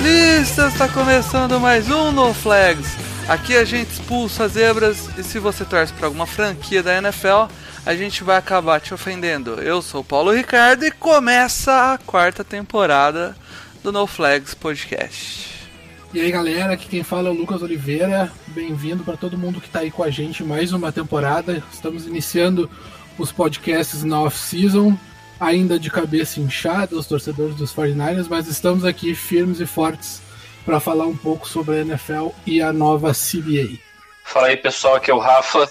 especialistas! 0.00 0.72
Está 0.72 0.88
começando 0.88 1.60
mais 1.60 1.90
um 1.90 2.10
No 2.10 2.32
Flags. 2.32 2.96
Aqui 3.28 3.54
a 3.54 3.64
gente 3.64 3.90
expulsa 3.90 4.48
zebras 4.48 5.10
e 5.18 5.22
se 5.22 5.38
você 5.38 5.64
torce 5.64 5.92
para 5.92 6.06
alguma 6.06 6.26
franquia 6.26 6.82
da 6.82 6.96
NFL, 6.96 7.52
a 7.84 7.94
gente 7.94 8.24
vai 8.24 8.36
acabar 8.36 8.80
te 8.80 8.94
ofendendo. 8.94 9.60
Eu 9.60 9.82
sou 9.82 10.02
Paulo 10.02 10.32
Ricardo 10.32 10.84
e 10.84 10.90
começa 10.90 11.92
a 11.92 11.98
quarta 11.98 12.42
temporada 12.42 13.36
do 13.82 13.92
No 13.92 14.06
Flags 14.06 14.54
Podcast. 14.54 15.68
E 16.14 16.20
aí 16.20 16.30
galera, 16.30 16.72
aqui 16.72 16.88
quem 16.88 17.02
fala 17.02 17.28
é 17.28 17.32
o 17.32 17.34
Lucas 17.34 17.62
Oliveira. 17.62 18.32
Bem-vindo 18.48 19.04
para 19.04 19.16
todo 19.16 19.38
mundo 19.38 19.60
que 19.60 19.66
está 19.66 19.80
aí 19.80 19.90
com 19.90 20.02
a 20.02 20.10
gente 20.10 20.42
mais 20.42 20.72
uma 20.72 20.90
temporada. 20.90 21.62
Estamos 21.70 22.06
iniciando 22.06 22.70
os 23.18 23.30
podcasts 23.30 24.02
na 24.02 24.20
off-season, 24.22 24.96
ainda 25.40 25.78
de 25.78 25.90
cabeça 25.90 26.38
inchada, 26.38 26.94
os 26.94 27.06
torcedores 27.06 27.56
dos 27.56 27.74
49ers, 27.74 28.26
mas 28.28 28.46
estamos 28.46 28.84
aqui 28.84 29.14
firmes 29.14 29.58
e 29.58 29.66
fortes 29.66 30.20
para 30.64 30.78
falar 30.78 31.06
um 31.06 31.16
pouco 31.16 31.48
sobre 31.48 31.76
a 31.76 31.80
NFL 31.80 32.28
e 32.46 32.60
a 32.60 32.72
nova 32.72 33.12
CBA. 33.12 33.78
Fala 34.22 34.48
aí 34.48 34.56
pessoal, 34.56 34.96
aqui 34.96 35.10
é 35.10 35.14
o 35.14 35.18
Rafa. 35.18 35.68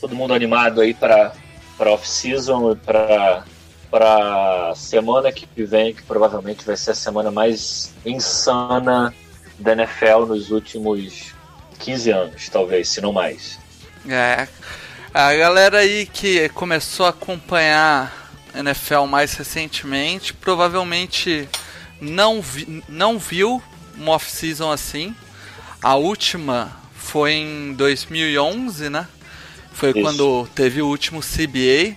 Todo 0.00 0.16
mundo 0.16 0.32
animado 0.32 0.80
aí 0.80 0.94
para 0.94 1.32
para 1.76 1.90
off-season 1.90 2.72
e 2.72 2.76
para 2.76 3.44
para 3.90 4.74
semana 4.74 5.30
que 5.30 5.46
vem, 5.64 5.92
que 5.92 6.02
provavelmente 6.02 6.64
vai 6.64 6.76
ser 6.76 6.92
a 6.92 6.94
semana 6.94 7.30
mais 7.30 7.92
insana 8.06 9.14
da 9.58 9.72
NFL 9.72 10.26
nos 10.28 10.50
últimos 10.50 11.34
15 11.78 12.10
anos, 12.10 12.48
talvez, 12.48 12.88
se 12.88 13.02
não 13.02 13.12
mais. 13.12 13.58
É, 14.08 14.48
a 15.12 15.34
galera 15.34 15.78
aí 15.78 16.06
que 16.06 16.48
começou 16.50 17.04
a 17.04 17.10
acompanhar 17.10 18.21
NFL 18.54 19.06
mais 19.08 19.34
recentemente 19.34 20.34
provavelmente 20.34 21.48
não, 22.00 22.42
vi, 22.42 22.82
não 22.88 23.18
viu 23.18 23.62
uma 23.96 24.12
off-season 24.12 24.70
assim. 24.70 25.14
A 25.80 25.94
última 25.94 26.76
foi 26.94 27.32
em 27.32 27.72
2011, 27.74 28.90
né? 28.90 29.06
Foi 29.72 29.90
Isso. 29.90 30.00
quando 30.00 30.48
teve 30.54 30.82
o 30.82 30.86
último 30.86 31.20
CBA, 31.20 31.96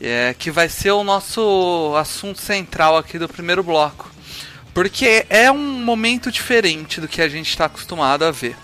é, 0.00 0.34
que 0.38 0.50
vai 0.50 0.68
ser 0.68 0.92
o 0.92 1.02
nosso 1.02 1.94
assunto 1.96 2.40
central 2.40 2.96
aqui 2.96 3.18
do 3.18 3.28
primeiro 3.28 3.62
bloco. 3.62 4.10
Porque 4.72 5.26
é 5.28 5.50
um 5.50 5.82
momento 5.82 6.30
diferente 6.30 7.00
do 7.00 7.08
que 7.08 7.20
a 7.20 7.28
gente 7.28 7.48
está 7.48 7.64
acostumado 7.64 8.24
a 8.24 8.30
ver. 8.30 8.56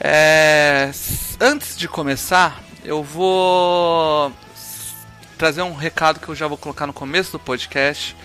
É, 0.00 0.90
antes 1.40 1.76
de 1.76 1.86
começar, 1.86 2.60
eu 2.84 3.02
vou 3.02 4.32
trazer 5.42 5.62
um 5.62 5.74
recado 5.74 6.20
que 6.20 6.28
eu 6.28 6.36
já 6.36 6.46
vou 6.46 6.56
colocar 6.56 6.86
no 6.86 6.92
começo 6.92 7.32
do 7.32 7.38
podcast, 7.40 8.16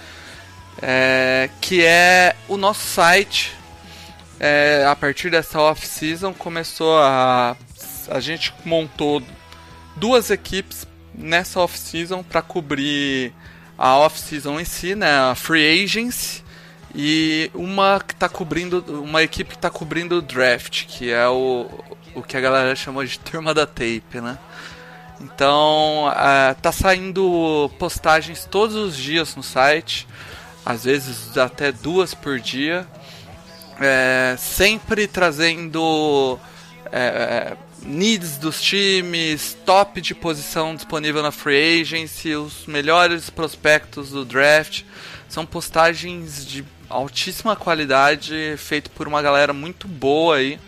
é, 0.80 1.50
que 1.60 1.84
é 1.84 2.36
o 2.48 2.58
nosso 2.58 2.86
site. 2.86 3.56
é, 4.40 4.86
a 4.88 4.96
partir 4.96 5.32
dessa 5.32 5.60
off-season 5.60 6.32
começou 6.32 6.96
a 7.00 7.58
a 8.12 8.20
gente 8.20 8.54
montou 8.64 9.24
duas 9.96 10.30
equipes 10.30 10.86
nessa 11.12 11.60
off-season 11.60 12.22
para 12.22 12.44
cobrir 12.44 13.34
a 13.76 13.98
off-season 13.98 14.60
em 14.60 14.66
si, 14.66 14.94
né, 14.94 15.32
a 15.32 15.34
free 15.34 15.84
agency 15.84 16.44
e 16.94 17.50
uma 17.56 18.00
que 18.00 18.14
tá 18.14 18.30
cobrindo 18.30 18.86
uma 19.02 19.24
equipe 19.24 19.56
que 19.56 19.58
tá 19.58 19.72
cobrindo 19.72 20.20
o 20.20 20.22
draft, 20.22 20.86
que 20.86 21.10
é 21.10 21.28
o, 21.28 21.68
o 22.14 22.22
que 22.22 22.38
a 22.38 22.42
galera 22.42 22.76
chama 22.76 23.04
de 23.04 23.18
turma 23.18 23.56
da 23.56 23.66
tape, 23.66 24.22
né? 24.22 24.38
Então, 25.20 26.12
ah, 26.14 26.56
tá 26.62 26.72
saindo 26.72 27.72
postagens 27.80 28.46
todos 28.46 28.76
os 28.76 28.96
dias 28.96 29.36
no 29.36 29.42
site, 29.42 30.08
às 30.66 30.84
vezes 30.84 31.38
até 31.38 31.72
duas 31.72 32.14
por 32.14 32.40
dia, 32.40 32.88
é, 33.80 34.36
sempre 34.38 35.08
trazendo 35.08 36.40
é, 36.92 37.56
needs 37.82 38.38
dos 38.38 38.62
times, 38.62 39.58
top 39.66 40.02
de 40.02 40.14
posição 40.14 40.76
disponível 40.76 41.22
na 41.22 41.32
free 41.32 41.82
agency, 41.82 42.36
os 42.36 42.66
melhores 42.66 43.30
prospectos 43.30 44.10
do 44.12 44.26
draft. 44.26 44.84
São 45.30 45.46
postagens 45.46 46.46
de 46.46 46.64
altíssima 46.90 47.56
qualidade, 47.56 48.56
feito 48.58 48.90
por 48.92 49.08
uma 49.08 49.22
galera 49.22 49.54
muito 49.54 49.88
boa 49.88 50.38
aí. 50.38 50.60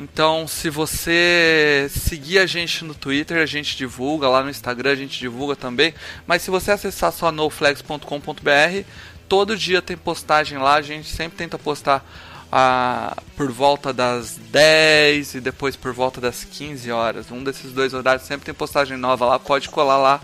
Então, 0.00 0.48
se 0.48 0.70
você 0.70 1.86
seguir 1.90 2.38
a 2.38 2.46
gente 2.46 2.86
no 2.86 2.94
Twitter, 2.94 3.36
a 3.36 3.44
gente 3.44 3.76
divulga, 3.76 4.30
lá 4.30 4.42
no 4.42 4.48
Instagram 4.48 4.92
a 4.92 4.94
gente 4.94 5.18
divulga 5.18 5.54
também. 5.54 5.92
Mas 6.26 6.40
se 6.40 6.50
você 6.50 6.70
acessar 6.70 7.12
só 7.12 7.30
noflex.com.br, 7.30 8.86
todo 9.28 9.54
dia 9.54 9.82
tem 9.82 9.98
postagem 9.98 10.56
lá, 10.56 10.76
a 10.76 10.82
gente 10.82 11.06
sempre 11.06 11.36
tenta 11.36 11.58
postar 11.58 12.02
ah, 12.50 13.14
por 13.36 13.52
volta 13.52 13.92
das 13.92 14.38
10 14.50 15.34
e 15.34 15.40
depois 15.40 15.76
por 15.76 15.92
volta 15.92 16.18
das 16.18 16.44
15 16.44 16.90
horas. 16.90 17.30
Um 17.30 17.44
desses 17.44 17.70
dois 17.70 17.92
horários 17.92 18.26
sempre 18.26 18.46
tem 18.46 18.54
postagem 18.54 18.96
nova 18.96 19.26
lá, 19.26 19.38
pode 19.38 19.68
colar 19.68 19.98
lá 19.98 20.22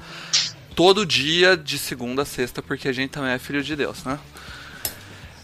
todo 0.74 1.04
dia 1.04 1.54
de 1.54 1.78
segunda 1.78 2.22
a 2.22 2.24
sexta, 2.24 2.62
porque 2.62 2.88
a 2.88 2.92
gente 2.92 3.10
também 3.10 3.32
é 3.32 3.38
filho 3.38 3.62
de 3.62 3.76
Deus, 3.76 4.04
né? 4.04 4.18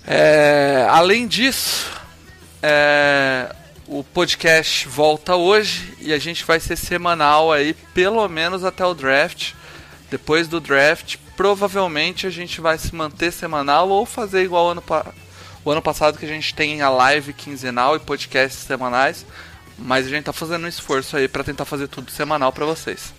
É, 0.06 0.86
além 0.88 1.28
disso, 1.28 1.90
é, 2.62 3.54
o 3.92 4.02
podcast 4.02 4.88
volta 4.88 5.36
hoje 5.36 5.92
e 6.00 6.14
a 6.14 6.18
gente 6.18 6.46
vai 6.46 6.58
ser 6.58 6.76
semanal 6.76 7.52
aí, 7.52 7.74
pelo 7.92 8.26
menos 8.26 8.64
até 8.64 8.86
o 8.86 8.94
draft. 8.94 9.52
Depois 10.10 10.48
do 10.48 10.60
draft, 10.60 11.16
provavelmente 11.36 12.26
a 12.26 12.30
gente 12.30 12.58
vai 12.58 12.78
se 12.78 12.94
manter 12.94 13.30
semanal 13.30 13.90
ou 13.90 14.06
fazer 14.06 14.44
igual 14.44 14.70
ano, 14.70 14.82
o 15.62 15.70
ano 15.70 15.82
passado 15.82 16.16
que 16.16 16.24
a 16.24 16.28
gente 16.28 16.54
tem 16.54 16.80
a 16.80 16.88
live 16.88 17.34
quinzenal 17.34 17.94
e 17.94 18.00
podcasts 18.00 18.62
semanais. 18.62 19.26
Mas 19.78 20.06
a 20.06 20.08
gente 20.08 20.24
tá 20.24 20.32
fazendo 20.32 20.64
um 20.64 20.68
esforço 20.68 21.14
aí 21.14 21.28
para 21.28 21.44
tentar 21.44 21.66
fazer 21.66 21.86
tudo 21.86 22.10
semanal 22.10 22.50
para 22.50 22.64
vocês. 22.64 23.12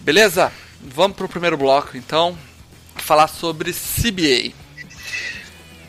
Beleza? 0.00 0.52
Vamos 0.80 1.16
pro 1.16 1.28
primeiro 1.28 1.56
bloco 1.56 1.96
então. 1.96 2.36
Falar 2.96 3.28
sobre 3.28 3.72
CBA. 3.72 4.52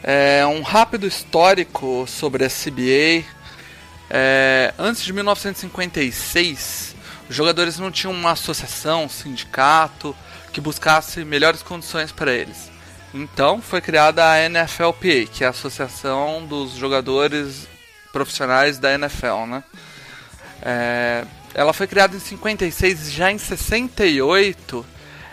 É, 0.01 0.45
um 0.45 0.61
rápido 0.61 1.05
histórico 1.05 2.05
sobre 2.07 2.45
a 2.45 2.49
CBA. 2.49 3.38
É, 4.09 4.73
antes 4.77 5.03
de 5.03 5.13
1956, 5.13 6.95
os 7.29 7.35
jogadores 7.35 7.77
não 7.77 7.91
tinham 7.91 8.11
uma 8.11 8.31
associação, 8.31 9.05
um 9.05 9.09
sindicato 9.09 10.15
que 10.51 10.59
buscasse 10.59 11.23
melhores 11.23 11.61
condições 11.61 12.11
para 12.11 12.31
eles. 12.33 12.71
Então 13.13 13.61
foi 13.61 13.81
criada 13.81 14.23
a 14.23 14.49
NFLPA, 14.49 15.31
que 15.31 15.43
é 15.43 15.47
a 15.47 15.51
Associação 15.51 16.45
dos 16.45 16.73
Jogadores 16.73 17.67
Profissionais 18.11 18.79
da 18.79 18.93
NFL, 18.93 19.45
né? 19.47 19.63
É, 20.61 21.25
ela 21.53 21.73
foi 21.73 21.87
criada 21.87 22.15
em 22.15 22.19
56, 22.19 23.11
já 23.11 23.31
em 23.31 23.37
68 23.37 24.85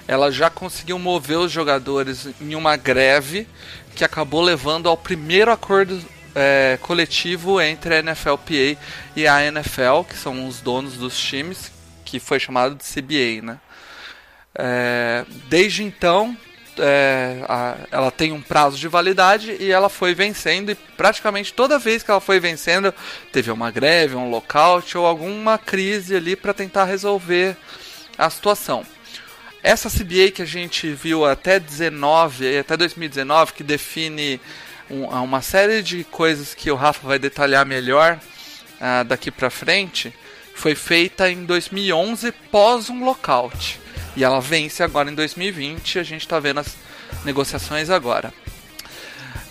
ela 0.09 0.31
já 0.31 0.49
conseguiu 0.49 0.99
mover 0.99 1.39
os 1.39 1.51
jogadores 1.51 2.29
em 2.41 2.55
uma 2.55 2.77
greve 2.77 3.47
que 3.95 4.05
acabou 4.05 4.41
levando 4.41 4.89
ao 4.89 4.97
primeiro 4.97 5.51
acordo 5.51 6.01
é, 6.37 6.79
coletivo 6.83 7.61
entre 7.61 7.97
a 7.97 8.03
NFLPA 8.03 8.79
e 9.17 9.27
a 9.27 9.43
NFL, 9.45 10.03
que 10.09 10.15
são 10.17 10.47
os 10.47 10.61
donos 10.61 10.95
dos 10.99 11.19
times, 11.19 11.73
que 12.05 12.21
foi 12.21 12.39
chamado 12.39 12.75
de 12.77 12.85
CBA, 12.85 13.43
né? 13.43 13.59
É, 14.55 15.25
desde 15.49 15.83
então, 15.83 16.37
é, 16.79 17.43
a- 17.49 17.77
ela 17.91 18.11
tem 18.11 18.33
um 18.33 18.41
prazo 18.41 18.77
de 18.77 18.87
validade 18.87 19.57
e 19.59 19.71
ela 19.71 19.89
foi 19.89 20.15
vencendo 20.15 20.71
e 20.71 20.75
praticamente 20.75 21.53
toda 21.53 21.79
vez 21.79 22.03
que 22.03 22.11
ela 22.11 22.21
foi 22.21 22.39
vencendo 22.39 22.93
teve 23.33 23.51
uma 23.51 23.71
greve, 23.71 24.15
um 24.15 24.29
lockout 24.31 24.97
ou 24.97 25.07
alguma 25.07 25.57
crise 25.59 26.15
ali 26.15 26.37
para 26.37 26.53
tentar 26.55 26.85
resolver 26.85 27.57
a 28.19 28.29
situação. 28.31 28.85
Essa 29.63 29.91
CBA 29.91 30.31
que 30.31 30.43
a 30.43 30.47
gente 30.47 30.91
viu 30.93 31.25
até 31.25 31.59
19, 31.59 32.59
até 32.59 32.77
2019, 32.77 33.53
que 33.55 33.65
define 33.65 34.41
um- 34.91 35.07
uma 35.07 35.43
série 35.43 35.83
de 35.83 36.05
coisas 36.05 36.55
que 36.55 36.71
o 36.71 36.75
Rafa 36.77 37.07
vai 37.07 37.19
detalhar 37.19 37.65
melhor 37.67 38.19
ah, 38.81 39.03
daqui 39.03 39.31
pra 39.31 39.51
frente, 39.51 40.13
Foi 40.55 40.75
feita 40.75 41.31
em 41.31 41.45
2011 41.45 42.33
pós 42.51 42.89
um 42.89 43.05
lockout. 43.05 43.79
E 44.17 44.25
ela 44.25 44.41
vence 44.41 44.83
agora 44.83 45.11
em 45.11 45.15
2020. 45.15 45.99
A 45.99 46.03
gente 46.03 46.23
está 46.23 46.41
vendo 46.41 46.61
as 46.61 46.75
negociações 47.27 47.91
agora. 47.91 48.33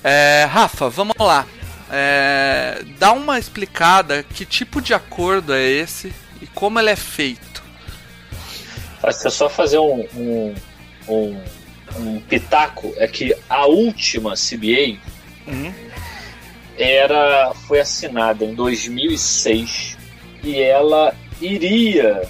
É, 0.03 0.47
Rafa, 0.49 0.89
vamos 0.89 1.15
lá. 1.19 1.45
É, 1.91 2.83
dá 2.97 3.11
uma 3.13 3.37
explicada 3.37 4.23
que 4.23 4.45
tipo 4.45 4.81
de 4.81 4.95
acordo 4.95 5.53
é 5.53 5.63
esse 5.63 6.11
e 6.41 6.47
como 6.47 6.79
ele 6.79 6.89
é 6.89 6.95
feito. 6.95 7.63
Acho 9.03 9.29
só 9.29 9.47
fazer 9.47 9.77
um, 9.77 10.07
um, 10.15 10.55
um, 11.07 11.43
um, 11.97 12.19
pitaco 12.21 12.91
é 12.97 13.07
que 13.07 13.35
a 13.47 13.67
última 13.67 14.33
CBA 14.33 14.97
Uhum. 15.47 15.73
era 16.77 17.53
foi 17.67 17.79
assinada 17.79 18.43
em 18.43 18.55
2006 18.55 19.97
e 20.43 20.59
ela 20.59 21.15
iria 21.41 22.27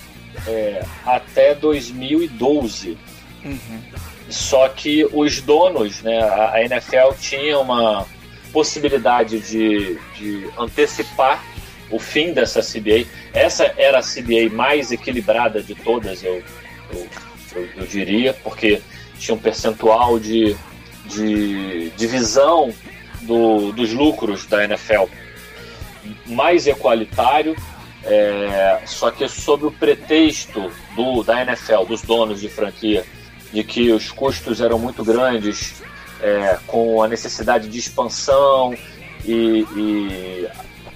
é, 0.48 0.84
até 1.06 1.54
2012. 1.56 2.98
Uhum. 3.44 3.82
Só 4.30 4.68
que 4.70 5.08
os 5.14 5.40
donos, 5.42 6.02
né, 6.02 6.20
a, 6.24 6.62
NFL 6.64 7.14
tinha 7.20 7.60
uma 7.60 8.06
possibilidade 8.52 9.40
de, 9.40 10.00
de 10.16 10.50
antecipar 10.58 11.44
o 11.92 12.00
fim 12.00 12.34
dessa 12.34 12.62
CBA. 12.62 13.06
Essa 13.34 13.72
era 13.78 14.00
a 14.00 14.02
CBA 14.02 14.50
mais 14.52 14.92
equilibrada 14.92 15.62
de 15.62 15.76
todas, 15.76 16.24
eu, 16.24 16.42
eu, 16.92 17.08
eu, 17.56 17.70
eu 17.78 17.86
diria, 17.86 18.34
porque 18.34 18.82
tinha 19.20 19.36
um 19.36 19.40
percentual 19.40 20.20
de, 20.20 20.56
de 21.06 21.92
divisão 21.92 22.74
do, 23.26 23.72
dos 23.72 23.94
lucros 23.94 24.46
da 24.46 24.64
NFL 24.64 25.06
mais 26.26 26.68
equalitário, 26.68 27.56
é, 28.04 28.82
só 28.86 29.10
que 29.12 29.28
sob 29.28 29.66
o 29.66 29.72
pretexto 29.72 30.72
do, 30.96 31.24
da 31.24 31.42
NFL, 31.42 31.84
dos 31.88 32.02
donos 32.02 32.42
de 32.42 32.50
franquia, 32.50 33.06
de 33.52 33.64
que 33.64 33.92
os 33.92 34.12
custos 34.12 34.62
eram 34.62 34.78
muito 34.78 35.04
grandes, 35.04 35.82
é, 36.22 36.58
com 36.68 37.02
a 37.02 37.08
necessidade 37.08 37.68
de 37.68 37.80
expansão 37.80 38.74
e, 39.26 39.66
e 39.76 40.48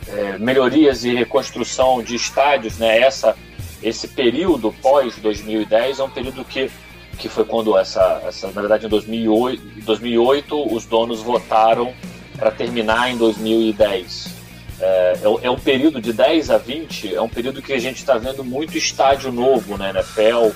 é, 0.08 0.38
melhorias 0.38 1.04
e 1.04 1.14
reconstrução 1.14 2.02
de 2.02 2.16
estádios, 2.16 2.78
né? 2.78 3.00
Essa, 3.00 3.36
esse 3.82 4.08
período 4.08 4.74
pós 4.82 5.16
2010 5.18 6.00
é 6.00 6.04
um 6.04 6.10
período 6.10 6.44
que, 6.44 6.70
que 7.18 7.30
foi 7.30 7.46
quando 7.46 7.78
essa, 7.78 8.22
essa 8.26 8.48
na 8.48 8.62
verdade 8.62 8.86
em 8.86 8.90
2008, 8.90 9.86
2008 9.86 10.76
os 10.76 10.86
donos 10.86 11.22
votaram 11.22 11.94
para 12.40 12.52
terminar 12.52 13.12
em 13.12 13.18
2010. 13.18 14.40
É, 14.80 15.14
é, 15.22 15.48
é 15.48 15.52
um 15.52 15.60
período 15.60 16.02
de 16.02 16.14
10 16.14 16.50
a 16.50 16.58
20, 16.58 17.16
é 17.16 17.22
um 17.22 17.28
período 17.28 17.62
que 17.62 17.74
a 17.74 17.80
gente 17.80 17.98
está 17.98 18.18
vendo 18.18 18.44
muito 18.44 18.78
estádio 18.78 19.32
novo 19.32 19.78
na 19.78 19.90
NFL. 19.90 20.52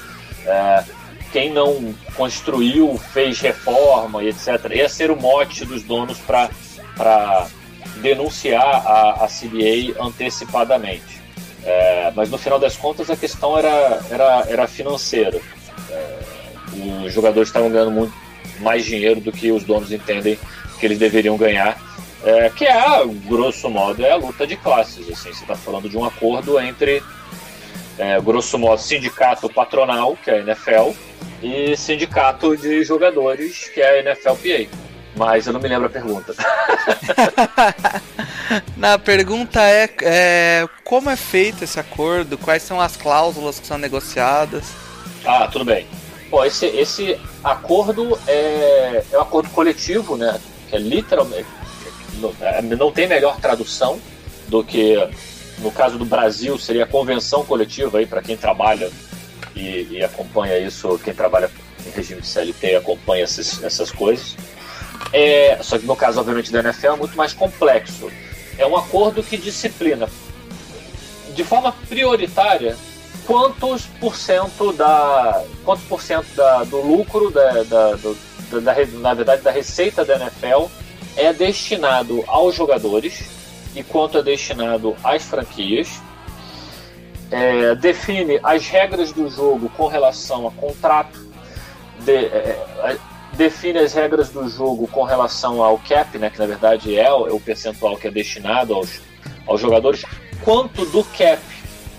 É, 0.45 0.83
quem 1.31 1.51
não 1.51 1.93
construiu, 2.15 2.97
fez 2.97 3.41
reforma 3.41 4.23
e 4.23 4.29
etc. 4.29 4.71
Ia 4.73 4.87
ser 4.87 5.11
o 5.11 5.15
mote 5.19 5.65
dos 5.65 5.83
donos 5.83 6.17
para 6.19 7.47
denunciar 8.01 8.63
a, 8.63 9.25
a 9.25 9.27
CBA 9.27 10.01
antecipadamente. 10.01 11.21
É, 11.65 12.11
mas 12.15 12.29
no 12.29 12.37
final 12.37 12.59
das 12.59 12.75
contas 12.75 13.09
a 13.09 13.15
questão 13.15 13.57
era, 13.57 13.99
era, 14.09 14.45
era 14.47 14.67
financeira. 14.67 15.39
É, 15.89 16.19
os 17.05 17.13
jogadores 17.13 17.49
estavam 17.49 17.69
ganhando 17.69 17.91
muito 17.91 18.13
mais 18.59 18.85
dinheiro 18.85 19.19
do 19.19 19.31
que 19.31 19.51
os 19.51 19.63
donos 19.63 19.91
entendem 19.91 20.37
que 20.83 20.87
eles 20.87 20.99
deveriam 20.99 21.37
ganhar, 21.37 21.81
é, 22.25 22.49
que 22.49 22.65
é, 22.65 23.05
grosso 23.25 23.69
modo, 23.69 24.05
é 24.05 24.11
a 24.11 24.17
luta 24.17 24.45
de 24.45 24.57
classes. 24.57 25.09
Assim, 25.09 25.31
você 25.31 25.43
está 25.43 25.55
falando 25.55 25.87
de 25.87 25.97
um 25.97 26.03
acordo 26.03 26.59
entre, 26.59 27.01
é, 27.97 28.19
grosso 28.19 28.59
modo, 28.59 28.81
sindicato 28.81 29.47
patronal, 29.47 30.17
que 30.21 30.29
é 30.29 30.39
a 30.39 30.39
NFL, 30.39 30.91
e 31.41 31.77
sindicato 31.77 32.57
de 32.57 32.83
jogadores, 32.83 33.69
que 33.69 33.79
é 33.79 34.01
a 34.01 34.03
NFLPA. 34.03 34.69
Mas 35.15 35.47
eu 35.47 35.53
não 35.53 35.61
me 35.61 35.69
lembro 35.69 35.87
a 35.87 35.89
pergunta. 35.89 36.35
Na 38.75 38.99
pergunta 38.99 39.61
é, 39.61 39.89
é 40.01 40.67
como 40.83 41.09
é 41.09 41.15
feito 41.15 41.63
esse 41.63 41.79
acordo, 41.79 42.37
quais 42.37 42.61
são 42.61 42.81
as 42.81 42.97
cláusulas 42.97 43.57
que 43.57 43.67
são 43.67 43.77
negociadas. 43.77 44.65
Ah, 45.23 45.47
tudo 45.49 45.63
bem. 45.63 45.87
Bom, 46.29 46.43
esse, 46.43 46.65
esse 46.65 47.17
acordo 47.41 48.19
é, 48.27 49.03
é 49.13 49.17
um 49.17 49.21
acordo 49.21 49.49
coletivo, 49.51 50.17
né? 50.17 50.41
Que 50.73 50.77
é 50.77 50.79
literalmente. 50.79 51.47
Não, 52.15 52.33
é, 52.41 52.61
não 52.63 52.91
tem 52.91 53.07
melhor 53.07 53.39
tradução 53.39 53.99
do 54.47 54.63
que, 54.63 54.95
no 55.59 55.71
caso 55.71 55.99
do 55.99 56.05
Brasil, 56.05 56.57
seria 56.57 56.83
a 56.83 56.87
convenção 56.87 57.45
coletiva 57.45 57.99
aí 57.99 58.07
para 58.07 58.23
quem 58.23 58.35
trabalha 58.35 58.89
e, 59.55 59.87
e, 59.91 60.03
acompanha 60.03 60.57
isso, 60.57 60.99
quem 61.03 61.13
trabalha 61.13 61.51
em 61.85 61.91
regime 61.91 62.21
de 62.21 62.27
CLT 62.27 62.75
acompanha 62.77 63.23
essas, 63.23 63.63
essas 63.63 63.91
coisas. 63.91 64.35
É, 65.11 65.59
só 65.61 65.77
que 65.77 65.85
no 65.85 65.95
caso, 65.95 66.19
obviamente, 66.19 66.51
da 66.51 66.59
NFL 66.61 66.87
é 66.87 66.95
muito 66.95 67.15
mais 67.15 67.33
complexo. 67.33 68.11
É 68.57 68.65
um 68.65 68.75
acordo 68.75 69.21
que 69.21 69.37
disciplina 69.37 70.09
de 71.35 71.43
forma 71.43 71.71
prioritária 71.87 72.75
quantos 73.27 73.85
por 73.99 74.15
cento 74.15 74.73
da 74.73 75.43
quantos 75.63 75.85
por 75.85 76.01
cento 76.01 76.27
da, 76.35 76.63
do 76.63 76.81
lucro 76.81 77.29
da, 77.29 77.63
da, 77.63 77.91
do, 77.95 78.17
da, 78.61 78.75
na 78.99 79.13
verdade 79.13 79.41
da 79.41 79.51
receita 79.51 80.03
da 80.03 80.15
NFL 80.15 80.65
é 81.15 81.31
destinado 81.31 82.23
aos 82.27 82.55
jogadores 82.55 83.29
e 83.75 83.83
quanto 83.83 84.17
é 84.17 84.23
destinado 84.23 84.95
às 85.03 85.23
franquias. 85.23 86.01
É, 87.31 87.73
define 87.75 88.39
as 88.43 88.67
regras 88.67 89.11
do 89.11 89.27
jogo 89.27 89.67
com 89.69 89.87
relação 89.87 90.47
a 90.47 90.51
contrato 90.51 91.19
de, 92.01 92.25
é, 92.25 92.97
define 93.33 93.79
as 93.79 93.93
regras 93.93 94.29
do 94.29 94.47
jogo 94.47 94.87
com 94.87 95.03
relação 95.03 95.63
ao 95.63 95.79
cap 95.79 96.15
né 96.19 96.29
que 96.29 96.37
na 96.37 96.45
verdade 96.45 96.95
é 96.95 97.11
o, 97.11 97.27
é 97.27 97.31
o 97.31 97.39
percentual 97.39 97.97
que 97.97 98.07
é 98.07 98.11
destinado 98.11 98.75
aos, 98.75 99.01
aos 99.47 99.59
jogadores 99.59 100.05
quanto 100.43 100.85
do 100.85 101.03
cap. 101.03 101.41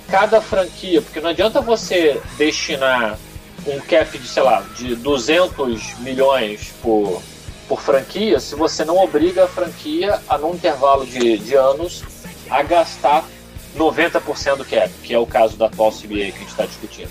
Cada 0.09 0.41
franquia, 0.41 1.01
porque 1.01 1.19
não 1.19 1.31
adianta 1.31 1.61
você 1.61 2.21
destinar 2.37 3.19
um 3.67 3.81
cap 3.81 4.17
de, 4.17 4.29
sei 4.29 4.43
lá, 4.43 4.65
de 4.77 4.95
200 4.97 5.99
milhões 6.01 6.73
por, 6.83 7.23
por 7.69 7.81
franquia 7.81 8.39
se 8.39 8.55
você 8.55 8.85
não 8.85 8.97
obriga 8.99 9.45
a 9.45 9.49
franquia 9.49 10.21
a, 10.29 10.39
num 10.39 10.55
intervalo 10.55 11.07
de, 11.07 11.39
de 11.39 11.55
anos, 11.55 12.03
a 12.51 12.63
gastar 12.63 13.25
90% 13.77 14.57
do 14.57 14.65
cap, 14.65 14.91
que 15.03 15.15
é 15.15 15.19
o 15.19 15.27
caso 15.27 15.57
da 15.57 15.67
atual 15.67 15.91
CBA 15.91 16.07
que 16.07 16.37
a 16.37 16.41
gente 16.41 16.49
está 16.49 16.67
discutindo. 16.67 17.11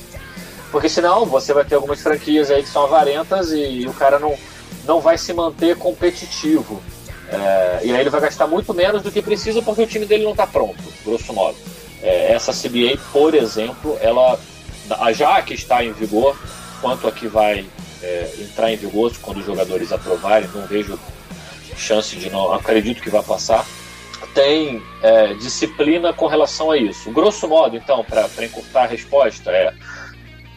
Porque 0.72 0.90
senão 0.90 1.26
você 1.26 1.54
vai 1.54 1.66
ter 1.66 1.76
algumas 1.76 2.02
franquias 2.02 2.50
aí 2.50 2.64
que 2.64 2.70
são 2.70 2.86
avarentas 2.86 3.52
e, 3.52 3.60
e 3.60 3.88
o 3.88 3.94
cara 3.94 4.18
não, 4.18 4.36
não 4.86 5.00
vai 5.00 5.18
se 5.18 5.34
manter 5.34 5.76
competitivo. 5.78 6.82
É, 7.30 7.82
e 7.84 7.92
aí 7.92 8.02
ele 8.02 8.10
vai 8.10 8.22
gastar 8.22 8.48
muito 8.48 8.74
menos 8.74 9.02
do 9.02 9.12
que 9.12 9.22
precisa 9.22 9.62
porque 9.62 9.84
o 9.84 9.88
time 9.88 10.06
dele 10.06 10.24
não 10.24 10.32
está 10.32 10.48
pronto, 10.48 10.82
grosso 11.06 11.34
modo. 11.34 11.58
É, 12.02 12.34
essa 12.34 12.52
CBA, 12.52 13.00
por 13.12 13.34
exemplo, 13.34 13.98
ela 14.02 14.40
já 15.14 15.42
que 15.42 15.54
está 15.54 15.84
em 15.84 15.92
vigor, 15.92 16.38
quanto 16.82 17.08
a 17.08 17.12
que 17.12 17.28
vai 17.28 17.66
é, 18.02 18.34
entrar 18.40 18.72
em 18.72 18.76
vigor 18.76 19.12
quando 19.22 19.38
os 19.38 19.46
jogadores 19.46 19.92
aprovarem, 19.92 20.50
não 20.54 20.66
vejo 20.68 21.00
chance 21.76 22.16
de 22.16 22.30
não, 22.30 22.54
acredito 22.54 23.02
que 23.02 23.10
vai 23.10 23.24
passar. 23.24 23.66
Tem 24.34 24.82
é, 25.02 25.34
disciplina 25.36 26.14
com 26.14 26.28
relação 26.28 26.72
a 26.72 26.78
isso. 26.78 27.12
Grosso 27.12 27.48
modo, 27.48 27.76
então, 27.76 28.04
para 28.04 28.46
encurtar 28.46 28.84
a 28.84 28.88
resposta, 28.88 29.52
é 29.52 29.74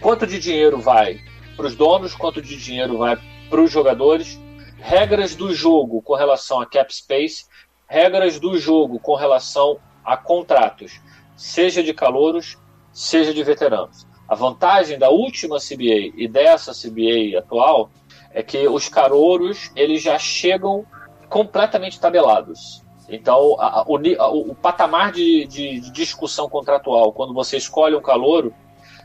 quanto 0.00 0.26
de 0.26 0.38
dinheiro 0.38 0.78
vai 0.78 1.21
para 1.56 1.66
os 1.66 1.75
donos, 1.75 2.14
quanto 2.14 2.40
de 2.40 2.56
dinheiro 2.56 2.99
vai 2.99 3.18
para 3.49 3.61
os 3.61 3.71
jogadores, 3.71 4.38
regras 4.78 5.35
do 5.35 5.54
jogo 5.54 6.02
com 6.02 6.14
relação 6.14 6.61
a 6.61 6.66
cap 6.66 6.95
space, 6.95 7.45
regras 7.88 8.38
do 8.38 8.59
jogo 8.59 8.99
com 8.99 9.14
relação 9.14 9.78
a 10.04 10.16
contratos 10.16 11.00
seja 11.37 11.83
de 11.83 11.92
calouros, 11.92 12.56
seja 12.92 13.33
de 13.33 13.45
veteranos. 13.45 14.06
A 14.28 14.35
vantagem 14.35 14.99
da 14.99 15.09
última 15.09 15.59
CBA 15.59 16.12
e 16.16 16.26
dessa 16.28 16.73
CBA 16.73 17.38
atual 17.38 17.90
é 18.33 18.42
que 18.42 18.66
os 18.68 18.88
calouros 18.88 19.71
eles 19.76 20.02
já 20.02 20.18
chegam 20.18 20.85
completamente 21.28 22.00
tabelados. 22.00 22.85
Então, 23.09 23.56
a, 23.61 23.85
o, 23.87 23.97
a, 23.97 24.28
o, 24.28 24.54
patamar 24.54 25.12
de, 25.12 25.47
de, 25.47 25.80
de, 25.80 25.90
discussão 25.92 26.49
contratual, 26.49 27.12
quando 27.12 27.33
você 27.33 27.56
escolhe 27.56 27.95
um 27.95 28.02
calouro, 28.02 28.52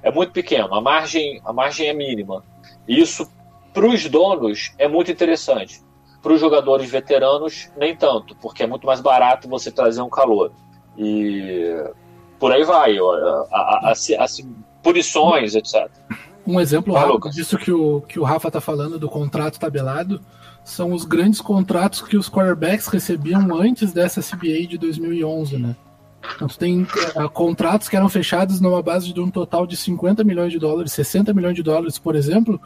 é 0.01 0.11
muito 0.11 0.31
pequeno. 0.31 0.73
A 0.73 0.81
margem, 0.81 1.39
a 1.45 1.53
margem 1.53 1.87
é 1.87 1.93
mínima. 1.93 2.43
Isso, 2.87 3.31
para 3.71 3.85
os 3.85 4.03
donos, 4.09 4.73
é 4.79 4.87
muito 4.87 5.11
interessante. 5.11 5.81
Para 6.21 6.33
os 6.33 6.39
jogadores 6.39 6.89
veteranos, 6.89 7.71
nem 7.77 7.95
tanto, 7.95 8.35
porque 8.37 8.63
é 8.63 8.67
muito 8.67 8.87
mais 8.87 9.01
barato 9.01 9.47
você 9.47 9.71
trazer 9.71 10.01
um 10.01 10.09
calor. 10.09 10.51
E 10.97 11.75
por 12.39 12.51
aí 12.51 12.63
vai, 12.63 12.97
as 13.83 14.39
punições, 14.81 15.55
etc. 15.55 15.89
Um 16.45 16.59
exemplo 16.59 16.95
ah, 16.95 17.01
rápido 17.01 17.29
disso 17.29 17.57
que 17.57 17.71
o, 17.71 18.01
que 18.01 18.19
o 18.19 18.23
Rafa 18.23 18.47
está 18.47 18.61
falando 18.61 18.97
do 18.97 19.07
contrato 19.07 19.59
tabelado 19.59 20.19
são 20.63 20.91
os 20.91 21.05
grandes 21.05 21.41
contratos 21.41 22.01
que 22.01 22.17
os 22.17 22.29
quarterbacks 22.29 22.87
recebiam 22.87 23.55
antes 23.55 23.91
dessa 23.91 24.21
CBA 24.21 24.67
de 24.67 24.77
2011, 24.77 25.57
né? 25.57 25.75
Então, 26.35 26.47
tu 26.47 26.57
tem 26.57 26.85
eh, 27.15 27.27
contratos 27.33 27.89
que 27.89 27.95
eram 27.95 28.07
fechados 28.07 28.61
numa 28.61 28.81
base 28.81 29.11
de 29.11 29.19
um 29.19 29.29
total 29.29 29.65
de 29.65 29.75
50 29.75 30.23
milhões 30.23 30.51
de 30.51 30.59
dólares, 30.59 30.91
60 30.91 31.33
milhões 31.33 31.55
de 31.55 31.63
dólares, 31.63 31.97
por 31.97 32.15
exemplo, 32.15 32.61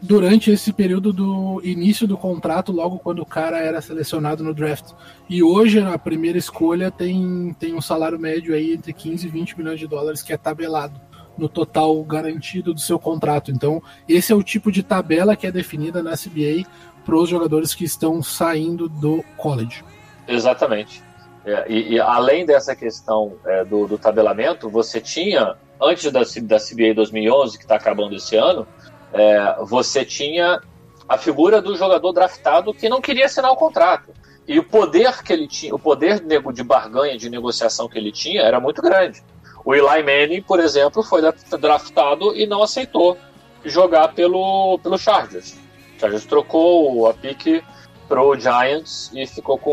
durante 0.00 0.50
esse 0.50 0.72
período 0.72 1.12
do 1.12 1.60
início 1.64 2.06
do 2.06 2.16
contrato, 2.16 2.70
logo 2.70 2.98
quando 2.98 3.20
o 3.20 3.26
cara 3.26 3.58
era 3.58 3.80
selecionado 3.80 4.44
no 4.44 4.54
draft. 4.54 4.92
E 5.28 5.42
hoje, 5.42 5.80
a 5.80 5.98
primeira 5.98 6.38
escolha 6.38 6.90
tem, 6.90 7.54
tem 7.58 7.74
um 7.74 7.80
salário 7.80 8.18
médio 8.18 8.54
aí 8.54 8.74
entre 8.74 8.92
15 8.92 9.26
e 9.26 9.30
20 9.30 9.58
milhões 9.58 9.80
de 9.80 9.88
dólares 9.88 10.22
que 10.22 10.32
é 10.32 10.36
tabelado 10.36 11.00
no 11.36 11.48
total 11.48 12.02
garantido 12.04 12.72
do 12.72 12.80
seu 12.80 12.98
contrato. 12.98 13.50
Então, 13.50 13.82
esse 14.08 14.32
é 14.32 14.34
o 14.34 14.42
tipo 14.42 14.70
de 14.70 14.82
tabela 14.82 15.36
que 15.36 15.46
é 15.46 15.52
definida 15.52 16.02
na 16.02 16.12
CBA 16.12 16.68
para 17.04 17.16
os 17.16 17.28
jogadores 17.28 17.74
que 17.74 17.84
estão 17.84 18.22
saindo 18.22 18.88
do 18.88 19.22
college. 19.36 19.84
Exatamente. 20.26 21.02
É, 21.44 21.70
e, 21.70 21.94
e 21.94 22.00
além 22.00 22.46
dessa 22.46 22.74
questão 22.74 23.36
é, 23.44 23.64
do, 23.64 23.86
do 23.86 23.98
tabelamento, 23.98 24.70
você 24.70 25.00
tinha, 25.00 25.56
antes 25.80 26.10
da, 26.10 26.20
da 26.20 26.58
CBA 26.58 26.94
2011, 26.94 27.58
que 27.58 27.64
está 27.64 27.76
acabando 27.76 28.14
esse 28.14 28.36
ano, 28.36 28.66
é, 29.12 29.56
você 29.62 30.04
tinha 30.04 30.60
a 31.06 31.18
figura 31.18 31.60
do 31.60 31.76
jogador 31.76 32.12
draftado 32.12 32.72
que 32.72 32.88
não 32.88 33.00
queria 33.00 33.26
assinar 33.26 33.50
o 33.50 33.56
contrato. 33.56 34.10
E 34.46 34.58
o 34.58 34.64
poder 34.64 35.22
que 35.22 35.32
ele 35.32 35.46
tinha, 35.46 35.74
o 35.74 35.78
poder 35.78 36.20
de 36.20 36.62
barganha, 36.62 37.16
de 37.16 37.30
negociação 37.30 37.88
que 37.88 37.98
ele 37.98 38.12
tinha 38.12 38.42
era 38.42 38.58
muito 38.58 38.80
grande. 38.82 39.22
O 39.64 39.74
Eli 39.74 40.02
Manning, 40.02 40.42
por 40.42 40.60
exemplo, 40.60 41.02
foi 41.02 41.20
dra- 41.22 41.34
draftado 41.58 42.34
e 42.36 42.46
não 42.46 42.62
aceitou 42.62 43.16
jogar 43.64 44.08
pelo, 44.08 44.78
pelo 44.82 44.98
Chargers. 44.98 45.54
O 45.96 46.00
Chargers 46.00 46.26
trocou 46.26 47.08
a 47.08 47.14
pique 47.14 47.62
pro 48.06 48.38
Giants 48.38 49.10
e 49.14 49.26
ficou 49.26 49.56
com 49.56 49.70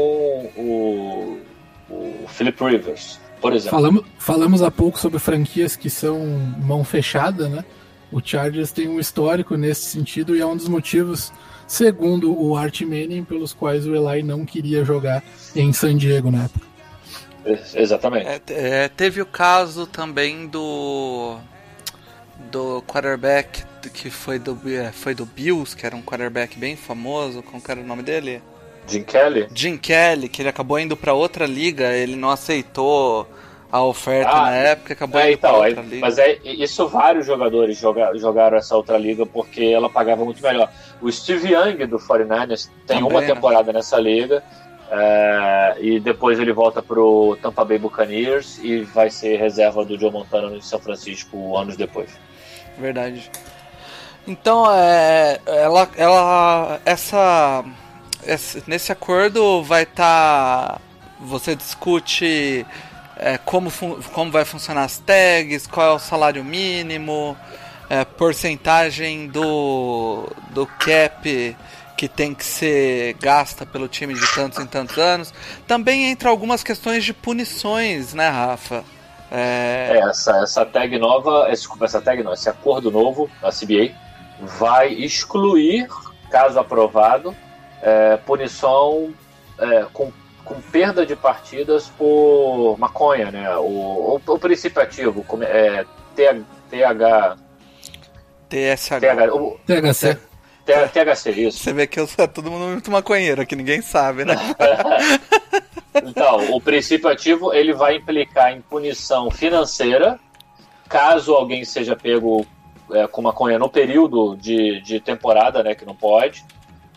o, 0.56 1.40
o 1.90 2.26
Philip 2.30 2.64
Rivers, 2.64 3.20
por 3.42 3.52
exemplo. 3.54 3.78
Falamos, 3.78 4.06
falamos 4.18 4.62
há 4.62 4.72
pouco 4.72 4.98
sobre 4.98 5.20
franquias 5.20 5.76
que 5.76 5.90
são 5.90 6.20
mão 6.60 6.84
fechada, 6.86 7.50
né? 7.50 7.66
O 8.12 8.22
Chargers 8.24 8.72
tem 8.72 8.88
um 8.88 9.00
histórico 9.00 9.56
nesse 9.56 9.84
sentido 9.90 10.36
e 10.36 10.42
é 10.42 10.46
um 10.46 10.56
dos 10.56 10.68
motivos, 10.70 11.32
segundo 11.68 12.34
o 12.38 12.56
Art 12.56 12.82
Manning, 12.82 13.24
pelos 13.26 13.54
quais 13.54 13.86
o 13.86 13.94
Eli 13.96 14.24
não 14.24 14.46
queria 14.46 14.84
jogar 14.86 15.22
em 15.56 15.72
San 15.74 15.98
Diego 15.98 16.32
na 16.32 16.46
época. 16.46 16.71
Ex- 17.46 17.76
Exatamente. 17.76 18.28
É, 18.28 18.42
é, 18.50 18.88
teve 18.88 19.22
o 19.22 19.26
caso 19.26 19.86
também 19.88 20.48
do 20.48 21.38
do 22.52 22.82
quarterback 22.88 23.64
que 23.94 24.10
foi 24.10 24.38
do 24.40 24.58
é, 24.68 24.92
foi 24.92 25.14
do 25.16 25.26
Bills, 25.26 25.76
que 25.76 25.86
era 25.86 25.96
um 25.96 26.02
quarterback 26.02 26.58
bem 26.58 26.76
famoso, 26.76 27.42
como 27.44 27.62
era 27.68 27.80
o 27.80 27.84
nome 27.84 28.04
dele? 28.04 28.42
Jim 28.88 29.04
Kelly. 29.04 29.48
Jim 29.54 29.78
Kelly, 29.78 30.28
que 30.28 30.42
ele 30.42 30.50
acabou 30.50 30.80
indo 30.80 30.98
pra 30.98 31.14
outra 31.14 31.46
liga, 31.46 31.92
ele 31.94 32.16
não 32.16 32.30
aceitou 32.30 33.28
a 33.72 33.82
oferta 33.84 34.30
Ah, 34.32 34.42
na 34.48 34.52
época, 34.52 34.94
acabou 34.94 35.20
É, 35.22 35.32
indo 35.32 35.38
pra 35.40 35.50
então, 35.50 35.64
é- 35.64 35.68
outra 35.70 35.84
liga. 35.84 36.02
mas 36.02 36.18
é 36.18 36.38
isso 36.44 36.88
vários 36.90 37.26
jogadores 37.26 37.78
joga- 37.78 38.16
jogaram 38.18 38.58
essa 38.58 38.76
outra 38.76 38.98
liga 38.98 39.26
porque 39.26 39.64
ela 39.64 39.90
pagava 39.90 40.26
muito 40.26 40.42
melhor. 40.44 40.70
O 41.02 41.12
Steve 41.12 41.54
Young 41.54 41.86
do 41.88 41.98
49ers 41.98 42.70
tem 42.86 42.98
Também, 42.98 43.04
uma 43.12 43.22
né? 43.22 43.28
temporada 43.28 43.72
nessa 43.72 43.98
liga 44.00 44.44
é, 44.92 45.78
e 45.80 46.00
depois 46.00 46.38
ele 46.40 46.52
volta 46.52 46.82
pro 46.84 47.38
Tampa 47.42 47.64
Bay 47.64 47.78
Buccaneers 47.78 48.60
e 48.62 48.82
vai 48.82 49.10
ser 49.10 49.38
reserva 49.38 49.86
do 49.86 49.98
Joe 49.98 50.12
Montana 50.12 50.50
no 50.50 50.62
São 50.62 50.80
Francisco 50.80 51.58
anos 51.58 51.78
depois. 51.78 52.10
Verdade. 52.78 53.32
Então, 54.28 54.66
é, 54.72 55.40
ela, 55.48 55.90
ela, 55.98 56.80
essa, 56.86 57.64
esse- 58.26 58.64
nesse 58.68 58.92
acordo 58.92 59.64
vai 59.64 59.84
estar, 59.84 60.80
você 61.20 61.56
discute 61.56 62.66
é, 63.18 63.38
como, 63.38 63.72
como 64.14 64.32
vai 64.32 64.44
funcionar 64.46 64.84
as 64.84 64.98
tags, 65.00 65.66
qual 65.68 65.92
é 65.92 65.96
o 65.96 66.00
salário 66.00 66.44
mínimo, 66.44 67.36
é, 67.90 68.04
porcentagem 68.06 69.28
do, 69.28 70.28
do 70.52 70.66
cap 70.68 71.56
que 72.02 72.08
tem 72.08 72.34
que 72.34 72.44
ser 72.44 73.14
gasta 73.22 73.64
pelo 73.64 73.88
time 73.88 74.16
de 74.16 74.34
tantos 74.34 74.58
em 74.58 74.66
tantos 74.66 74.98
anos. 74.98 75.32
Também 75.68 76.10
entra 76.10 76.32
algumas 76.32 76.64
questões 76.64 77.06
de 77.06 77.14
punições, 77.14 78.16
né, 78.16 78.28
Rafa? 78.28 78.84
É, 79.30 79.92
É, 79.92 80.10
essa, 80.10 80.36
essa 80.42 80.66
tag 80.66 80.98
nova, 80.98 81.44
esse, 81.52 81.62
desculpa, 81.62 81.86
essa 81.86 82.02
tag 82.02 82.24
não, 82.24 82.34
esse 82.34 82.50
acordo 82.50 82.90
novo 82.90 83.30
da 83.40 83.52
CBA 83.52 83.94
vai 84.40 84.92
excluir, 84.94 85.88
caso 86.32 86.58
aprovado, 86.58 87.36
é, 87.84 88.18
punição 88.18 89.14
é, 89.60 89.86
com, 89.94 90.12
com 90.44 90.60
perda 90.60 91.06
de 91.06 91.16
partidas 91.16 91.88
por 91.88 92.78
maconha, 92.80 93.30
né? 93.30 93.56
O, 93.58 94.16
o, 94.16 94.22
o 94.26 94.40
princípio 94.40 94.82
ativo, 94.82 95.24
é, 95.44 95.86
TH, 96.16 96.42
TH, 96.68 97.38
TSH. 98.50 99.00
TH, 99.00 99.36
o, 99.36 99.60
THC. 99.68 100.31
THC, 100.88 101.32
isso. 101.32 101.60
Você 101.60 101.74
vê 101.74 101.88
que 101.88 102.00
eu 102.00 102.08
sou 102.08 102.28
todo 102.28 102.52
mundo 102.52 102.66
muito 102.72 102.92
maconheiro, 102.92 103.46
que 103.46 103.56
ninguém 103.56 103.82
sabe, 103.82 104.26
né? 104.26 104.36
Então, 105.94 106.56
o 106.56 106.62
princípio 106.62 107.10
ativo 107.10 107.54
ele 107.54 107.74
vai 107.74 107.98
implicar 107.98 108.54
em 108.54 108.62
punição 108.62 109.30
financeira 109.30 110.18
caso 110.88 111.34
alguém 111.34 111.64
seja 111.64 111.96
pego 111.96 112.46
é, 112.92 113.08
com 113.08 113.22
maconha 113.22 113.58
no 113.58 113.70
período 113.70 114.36
de, 114.36 114.82
de 114.82 115.00
temporada, 115.00 115.64
né, 115.64 115.74
que 115.74 115.86
não 115.86 115.96
pode, 115.96 116.44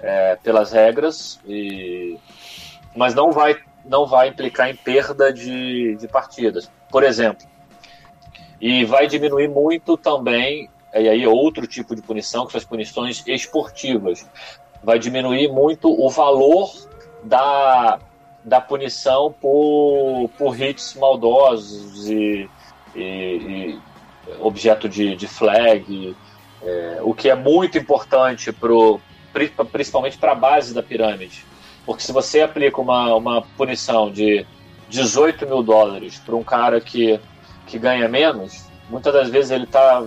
é, 0.01 0.37
pelas 0.37 0.73
regras, 0.73 1.41
e... 1.47 2.19
mas 2.97 3.15
não 3.15 3.31
vai, 3.31 3.57
não 3.85 4.07
vai 4.07 4.29
implicar 4.29 4.69
em 4.69 4.75
perda 4.75 5.33
de, 5.33 5.97
de 5.97 6.09
partidas, 6.09 6.71
por 6.91 7.05
exemplo. 7.05 7.47
E 8.61 8.85
vai 8.85 9.07
diminuir 9.07 9.49
muito 9.49 9.97
também, 9.97 10.69
e 10.95 11.09
aí 11.09 11.23
é 11.25 11.29
outro 11.29 11.67
tipo 11.67 11.95
de 11.95 12.03
punição, 12.03 12.47
que 12.47 12.53
são 12.53 12.59
as 12.59 12.65
punições 12.65 13.23
esportivas. 13.27 14.27
Vai 14.83 14.99
diminuir 14.99 15.49
muito 15.49 15.89
o 15.91 16.09
valor 16.11 16.71
da, 17.23 17.99
da 18.45 18.61
punição 18.61 19.35
por, 19.41 20.29
por 20.39 20.61
hits 20.61 20.95
maldosos 20.95 22.09
e, 22.09 22.49
e- 22.95 23.01
e 23.01 23.81
objeto 24.41 24.89
de, 24.89 25.17
de 25.17 25.27
flag, 25.27 26.15
é, 26.63 26.99
o 27.03 27.13
que 27.15 27.29
é 27.29 27.35
muito 27.35 27.77
importante 27.77 28.53
pro, 28.53 29.01
pri- 29.33 29.53
principalmente 29.73 30.17
para 30.19 30.33
a 30.33 30.37
base 30.37 30.73
da 30.75 30.83
pirâmide. 30.83 31.45
Porque 31.85 32.03
se 32.03 32.13
você 32.13 32.41
aplica 32.41 32.81
uma, 32.81 33.15
uma 33.15 33.43
punição 33.57 34.11
de 34.11 34.47
18 34.89 35.47
mil 35.47 35.63
dólares 35.63 36.19
para 36.19 36.35
um 36.37 36.43
cara 36.45 36.81
que, 36.81 37.21
que 37.67 37.79
ganha 37.79 38.09
menos, 38.09 38.65
muitas 38.89 39.13
das 39.13 39.29
vezes 39.29 39.51
ele 39.51 39.67
tá, 39.67 40.03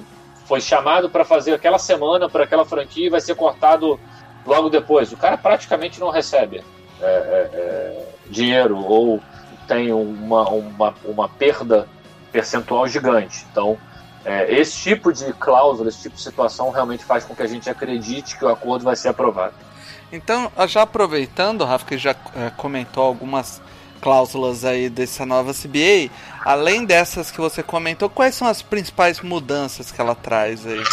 foi 0.47 0.61
chamado 0.61 1.09
para 1.09 1.25
fazer 1.25 1.53
aquela 1.53 1.77
semana 1.77 2.29
para 2.29 2.45
aquela 2.45 2.65
franquia 2.65 3.07
e 3.07 3.09
vai 3.09 3.19
ser 3.19 3.35
cortado 3.35 3.99
logo 4.45 4.69
depois. 4.69 5.11
O 5.11 5.17
cara 5.17 5.37
praticamente 5.37 5.99
não 5.99 6.09
recebe 6.09 6.63
é, 7.01 7.05
é, 7.05 7.49
é, 7.53 8.05
dinheiro 8.29 8.77
ou 8.77 9.21
tem 9.67 9.91
uma, 9.91 10.49
uma, 10.49 10.95
uma 11.03 11.29
perda 11.29 11.87
percentual 12.31 12.87
gigante. 12.87 13.45
Então, 13.51 13.77
é, 14.23 14.53
esse 14.53 14.77
tipo 14.77 15.11
de 15.11 15.33
cláusula, 15.33 15.89
esse 15.89 16.03
tipo 16.03 16.15
de 16.15 16.21
situação 16.21 16.69
realmente 16.69 17.03
faz 17.03 17.25
com 17.25 17.35
que 17.35 17.43
a 17.43 17.47
gente 17.47 17.69
acredite 17.69 18.37
que 18.37 18.45
o 18.45 18.49
acordo 18.49 18.85
vai 18.85 18.95
ser 18.95 19.09
aprovado. 19.09 19.53
Então, 20.11 20.49
já 20.67 20.83
aproveitando, 20.83 21.65
Rafa, 21.65 21.85
que 21.85 21.97
já 21.97 22.11
é, 22.11 22.49
comentou 22.55 23.03
algumas 23.03 23.61
cláusulas 24.01 24.63
aí 24.65 24.89
dessa 24.89 25.25
nova 25.25 25.53
CBA, 25.53 26.09
além 26.45 26.85
dessas 26.85 27.29
que 27.31 27.39
você 27.39 27.61
comentou, 27.63 28.09
quais 28.09 28.35
são 28.35 28.47
as 28.47 28.61
principais 28.61 29.21
mudanças 29.21 29.91
que 29.91 29.99
ela 29.99 30.15
traz 30.15 30.65
aí? 30.65 30.83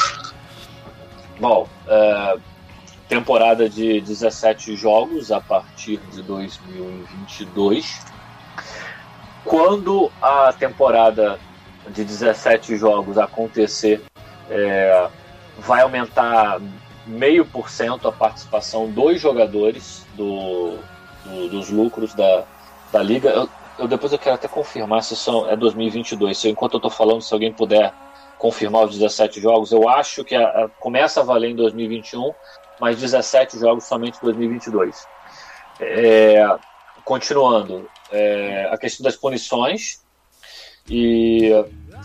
Bom, 1.38 1.68
é, 1.86 2.36
temporada 3.08 3.68
de 3.68 4.00
17 4.00 4.76
jogos 4.76 5.30
a 5.32 5.40
partir 5.40 5.98
de 6.12 6.22
2022. 6.22 8.00
Quando 9.44 10.10
a 10.22 10.52
temporada 10.52 11.38
de 11.90 12.02
17 12.04 12.76
jogos 12.76 13.18
acontecer, 13.18 14.02
é, 14.48 15.08
vai 15.58 15.82
aumentar 15.82 16.60
meio 17.06 17.44
por 17.44 17.68
cento 17.68 18.08
a 18.08 18.12
participação 18.12 18.90
dos 18.90 19.20
jogadores 19.20 20.06
do, 20.14 20.78
do- 21.24 21.48
dos 21.50 21.68
lucros 21.68 22.14
da, 22.14 22.44
da 22.94 23.02
liga. 23.02 23.28
Eu, 23.30 23.48
eu 23.78 23.88
depois 23.88 24.12
eu 24.12 24.18
quero 24.18 24.36
até 24.36 24.46
confirmar 24.46 25.02
se 25.02 25.16
são, 25.16 25.50
é 25.50 25.56
2022. 25.56 26.38
Se, 26.38 26.48
enquanto 26.48 26.74
eu 26.74 26.78
estou 26.78 26.90
falando, 26.90 27.20
se 27.20 27.34
alguém 27.34 27.52
puder 27.52 27.92
confirmar 28.38 28.84
os 28.84 28.92
17 28.96 29.40
jogos, 29.40 29.72
eu 29.72 29.88
acho 29.88 30.24
que 30.24 30.34
a- 30.36 30.46
a- 30.64 30.68
começa 30.80 31.20
a 31.20 31.24
valer 31.24 31.50
em 31.50 31.56
2021, 31.56 32.32
mas 32.80 32.98
17 32.98 33.58
jogos 33.58 33.84
somente 33.84 34.16
em 34.18 34.24
2022. 34.24 35.06
É, 35.80 36.46
continuando, 37.04 37.88
é, 38.12 38.68
a 38.70 38.78
questão 38.78 39.02
das 39.02 39.16
punições 39.16 40.00
e 40.88 41.50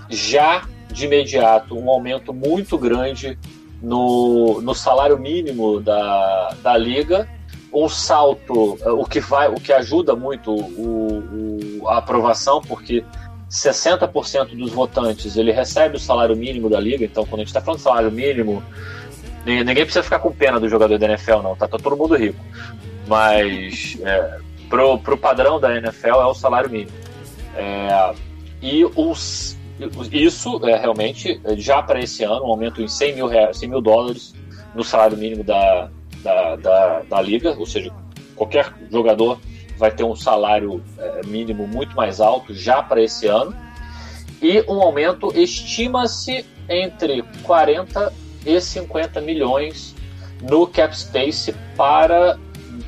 já 0.09 0.63
de 0.87 1.05
imediato 1.05 1.77
um 1.77 1.87
aumento 1.89 2.33
muito 2.33 2.77
grande 2.77 3.37
no, 3.81 4.59
no 4.61 4.73
salário 4.73 5.19
mínimo 5.19 5.79
da, 5.79 6.55
da 6.63 6.75
liga 6.75 7.29
um 7.73 7.87
salto, 7.87 8.77
o 8.85 9.05
que 9.05 9.19
vai, 9.19 9.47
o 9.47 9.55
que 9.55 9.71
ajuda 9.71 10.15
muito 10.15 10.51
o, 10.51 11.79
o- 11.81 11.87
a 11.87 11.97
aprovação, 11.97 12.61
porque 12.61 13.03
60% 13.49 14.55
dos 14.55 14.71
votantes 14.71 15.35
ele 15.37 15.51
recebe 15.51 15.95
o 15.97 15.99
salário 15.99 16.35
mínimo 16.35 16.69
da 16.69 16.79
liga, 16.79 17.03
então 17.05 17.25
quando 17.25 17.41
a 17.41 17.43
gente 17.43 17.47
está 17.49 17.61
falando 17.61 17.79
salário 17.79 18.11
mínimo, 18.11 18.63
ni- 19.45 19.63
ninguém 19.63 19.83
precisa 19.83 20.03
ficar 20.03 20.19
com 20.19 20.31
pena 20.31 20.59
do 20.59 20.67
jogador 20.69 20.97
da 20.97 21.05
NFL, 21.07 21.41
não, 21.41 21.55
tá, 21.55 21.67
tá 21.67 21.77
todo 21.77 21.95
mundo 21.97 22.15
rico. 22.15 22.39
Mas 23.07 23.97
é, 24.03 24.37
pro, 24.69 24.97
pro 24.99 25.17
padrão 25.17 25.59
da 25.59 25.75
NFL 25.75 26.07
é 26.21 26.25
o 26.25 26.33
salário 26.33 26.69
mínimo. 26.69 26.91
É, 27.55 28.13
e 28.61 28.85
os, 28.85 29.57
isso 30.11 30.59
é 30.67 30.77
realmente, 30.77 31.39
já 31.57 31.81
para 31.81 31.99
esse 31.99 32.23
ano, 32.23 32.43
um 32.45 32.51
aumento 32.51 32.81
em 32.81 32.87
100 32.87 33.15
mil, 33.15 33.27
reais, 33.27 33.57
100 33.57 33.69
mil 33.69 33.81
dólares 33.81 34.33
no 34.75 34.83
salário 34.83 35.17
mínimo 35.17 35.43
da, 35.43 35.89
da, 36.23 36.55
da, 36.55 37.01
da 37.01 37.21
liga, 37.21 37.55
ou 37.57 37.65
seja, 37.65 37.91
qualquer 38.35 38.73
jogador 38.91 39.39
vai 39.77 39.91
ter 39.91 40.03
um 40.03 40.15
salário 40.15 40.83
é, 40.97 41.25
mínimo 41.25 41.67
muito 41.67 41.95
mais 41.95 42.19
alto 42.19 42.53
já 42.53 42.83
para 42.83 43.01
esse 43.01 43.27
ano. 43.27 43.55
E 44.41 44.63
um 44.67 44.81
aumento 44.81 45.31
estima-se 45.35 46.45
entre 46.67 47.23
40 47.43 48.13
e 48.45 48.59
50 48.59 49.21
milhões 49.21 49.95
no 50.41 50.67
cap 50.67 50.97
space 50.97 51.53
para 51.75 52.37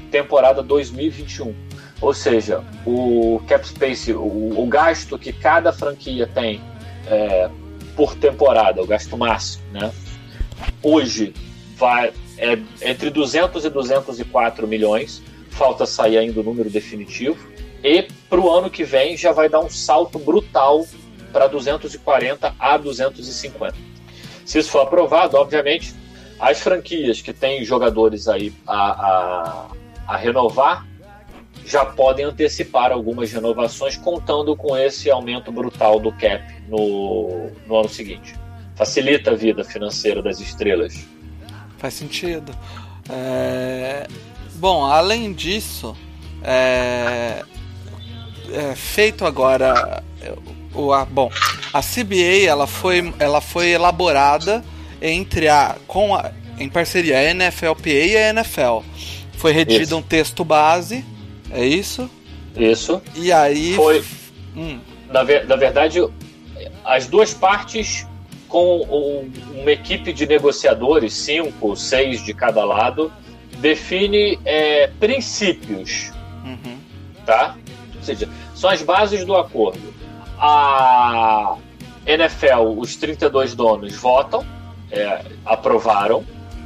temporada 0.09 0.61
2021. 0.61 1.53
Ou 2.01 2.13
seja, 2.13 2.63
o 2.85 3.41
cap 3.47 3.67
space, 3.67 4.13
o, 4.13 4.59
o 4.59 4.65
gasto 4.67 5.17
que 5.19 5.31
cada 5.31 5.71
franquia 5.71 6.27
tem 6.27 6.61
é, 7.07 7.49
por 7.95 8.15
temporada, 8.15 8.81
o 8.81 8.87
gasto 8.87 9.17
máximo, 9.17 9.63
né? 9.71 9.91
Hoje 10.81 11.33
vai 11.77 12.11
é 12.41 12.59
entre 12.89 13.11
200 13.11 13.63
e 13.63 13.69
204 13.69 14.67
milhões. 14.67 15.21
Falta 15.51 15.85
sair 15.85 16.17
ainda 16.17 16.39
o 16.39 16.43
número 16.43 16.69
definitivo. 16.69 17.37
E 17.83 18.07
para 18.29 18.39
o 18.39 18.51
ano 18.51 18.69
que 18.69 18.83
vem 18.83 19.15
já 19.15 19.31
vai 19.31 19.47
dar 19.47 19.59
um 19.59 19.69
salto 19.69 20.17
brutal 20.17 20.85
para 21.31 21.47
240 21.47 22.55
a 22.59 22.77
250. 22.77 23.75
Se 24.43 24.59
isso 24.59 24.71
for 24.71 24.81
aprovado, 24.81 25.37
obviamente, 25.37 25.93
as 26.39 26.59
franquias 26.59 27.21
que 27.21 27.31
têm 27.31 27.63
jogadores 27.63 28.27
aí 28.27 28.51
a, 28.67 28.75
a, 28.75 29.67
a 30.07 30.17
renovar 30.17 30.87
já 31.63 31.85
podem 31.85 32.25
antecipar 32.25 32.91
algumas 32.91 33.31
renovações, 33.31 33.95
contando 33.95 34.55
com 34.55 34.75
esse 34.75 35.11
aumento 35.11 35.51
brutal 35.51 35.99
do 35.99 36.11
cap 36.11 36.43
no, 36.67 37.51
no 37.67 37.75
ano 37.75 37.89
seguinte. 37.89 38.33
Facilita 38.75 39.31
a 39.31 39.35
vida 39.35 39.63
financeira 39.63 40.21
das 40.21 40.39
estrelas. 40.39 41.05
Faz 41.81 41.95
sentido. 41.95 42.55
É, 43.09 44.07
Bom, 44.61 44.85
além 44.85 45.33
disso, 45.33 45.97
é... 46.43 47.43
é 48.53 48.75
feito 48.75 49.25
agora 49.25 50.03
o 50.71 50.93
a... 50.93 51.03
bom, 51.03 51.31
a 51.73 51.81
CBA 51.81 52.45
ela 52.47 52.67
foi, 52.67 53.11
ela 53.17 53.41
foi 53.41 53.69
elaborada 53.69 54.63
entre 55.01 55.47
a 55.47 55.75
com 55.87 56.13
a, 56.15 56.31
em 56.59 56.69
parceria 56.69 57.17
a 57.17 57.33
NFLPA 57.33 57.89
e 57.89 58.15
a 58.15 58.29
NFL. 58.29 58.81
Foi 59.37 59.51
redigido 59.51 59.85
Isso. 59.85 59.97
um 59.97 60.01
texto 60.03 60.45
base, 60.45 61.03
é 61.49 61.65
isso? 61.65 62.07
Isso. 62.55 63.01
E 63.15 63.31
aí 63.31 63.73
Foi. 63.73 64.05
Hum, 64.55 64.79
Na, 65.09 65.23
ver- 65.23 65.47
na 65.47 65.55
verdade, 65.55 65.99
as 66.85 67.07
duas 67.07 67.33
partes 67.33 68.05
com 68.51 68.81
um- 68.81 69.61
uma 69.61 69.71
equipe 69.71 70.11
de 70.11 70.27
negociadores, 70.27 71.13
cinco, 71.13 71.75
seis 71.75 72.21
de 72.23 72.33
cada 72.33 72.65
lado, 72.65 73.11
define 73.59 74.37
é, 74.43 74.87
princípios 74.99 76.11
uhum. 76.43 76.77
tá? 77.25 77.55
Ou 77.95 78.03
seja, 78.03 78.29
são 78.53 78.69
as 78.69 78.81
bases 78.81 79.23
do 79.23 79.35
acordo. 79.35 79.93
A 80.37 81.55
NFL, 82.05 82.77
os 82.77 82.95
32 82.95 83.55
donos 83.55 83.95
votam, 83.95 84.45
é, 84.91 85.23
aprovaram, 85.45 86.25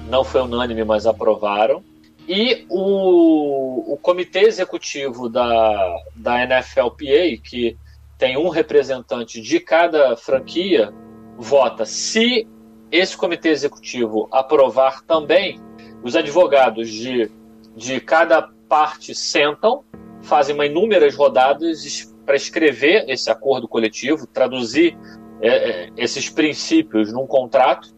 não 0.10 0.24
foi 0.24 0.42
unânime, 0.42 0.84
mas 0.84 1.06
aprovaram. 1.06 1.84
E 2.28 2.66
o, 2.70 3.94
o 3.94 3.98
comitê 3.98 4.40
executivo 4.40 5.30
da, 5.30 5.98
da 6.16 6.46
NFLPA, 6.46 7.38
que 7.44 7.78
tem 8.18 8.38
um 8.38 8.50
representante 8.50 9.42
de 9.42 9.60
cada 9.60 10.16
franquia, 10.16 10.92
vota. 11.38 11.86
Se 11.86 12.48
esse 12.92 13.16
comitê 13.16 13.50
executivo 13.50 14.28
aprovar 14.32 15.02
também, 15.04 15.60
os 16.04 16.16
advogados 16.16 16.90
de, 16.90 17.30
de 17.76 18.00
cada 18.00 18.50
parte 18.70 19.14
sentam, 19.14 19.84
fazem 20.22 20.56
uma 20.56 20.66
inúmeras 20.66 21.16
rodadas 21.16 22.14
para 22.26 22.36
escrever 22.36 23.06
esse 23.08 23.30
acordo 23.30 23.68
coletivo, 23.68 24.26
traduzir 24.26 24.98
é, 25.42 25.48
é, 25.50 25.90
esses 25.98 26.30
princípios 26.30 27.12
num 27.12 27.28
contrato. 27.28 27.94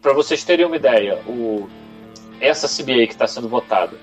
Para 0.00 0.14
vocês 0.14 0.42
terem 0.44 0.64
uma 0.64 0.76
ideia, 0.76 1.20
o, 1.26 1.68
essa 2.40 2.66
CBA 2.66 3.06
que 3.06 3.12
está 3.12 3.26
sendo 3.26 3.48
votada, 3.48 3.96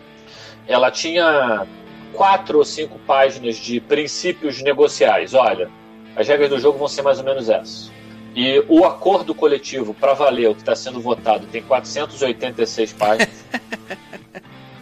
ela 0.68 0.92
tinha 0.92 1.66
quatro 2.14 2.60
ou 2.60 2.66
cinco 2.66 3.00
páginas 3.00 3.56
de 3.56 3.80
princípios 3.80 4.62
negociais. 4.62 5.34
Olha, 5.34 5.70
as 6.16 6.28
regras 6.28 6.50
do 6.50 6.60
jogo 6.60 6.78
vão 6.78 6.88
ser 6.88 7.02
mais 7.02 7.18
ou 7.18 7.26
menos 7.26 7.50
essas. 7.50 7.92
E 8.36 8.64
o 8.68 8.86
acordo 8.86 9.34
coletivo 9.34 9.94
para 9.94 10.14
valer, 10.14 10.50
o 10.50 10.56
que 10.56 10.62
está 10.62 10.76
sendo 10.76 11.00
votado, 11.00 11.48
tem 11.48 11.62
486 11.62 12.94
páginas. 12.94 13.46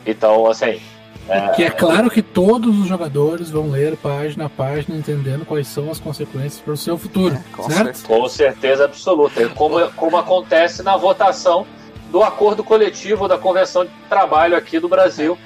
Então, 0.10 0.48
assim, 0.48 0.80
Que 1.56 1.66
é 1.66 1.70
claro 1.70 2.10
que 2.10 2.22
todos 2.22 2.80
os 2.80 2.88
jogadores 2.88 3.50
vão 3.50 3.70
ler 3.70 3.98
página 3.98 4.46
a 4.46 4.50
página, 4.50 4.98
entendendo 4.98 5.46
quais 5.46 5.68
são 5.68 5.92
as 5.92 6.00
consequências 6.00 6.62
para 6.62 6.74
o 6.74 6.78
seu 6.78 6.98
futuro, 6.98 7.38
com 7.52 7.64
certo? 7.64 7.84
certeza. 7.84 8.08
Com 8.08 8.30
certeza 8.30 8.86
absoluta. 8.86 9.50
Como, 9.50 9.92
como 9.92 10.16
acontece 10.16 10.82
na 10.82 10.96
votação 10.96 11.68
do 12.10 12.24
acordo 12.24 12.64
coletivo 12.64 13.28
da 13.28 13.38
Convenção 13.38 13.84
de 13.84 13.92
Trabalho 14.08 14.56
aqui 14.56 14.80
do 14.80 14.88
Brasil. 14.88 15.38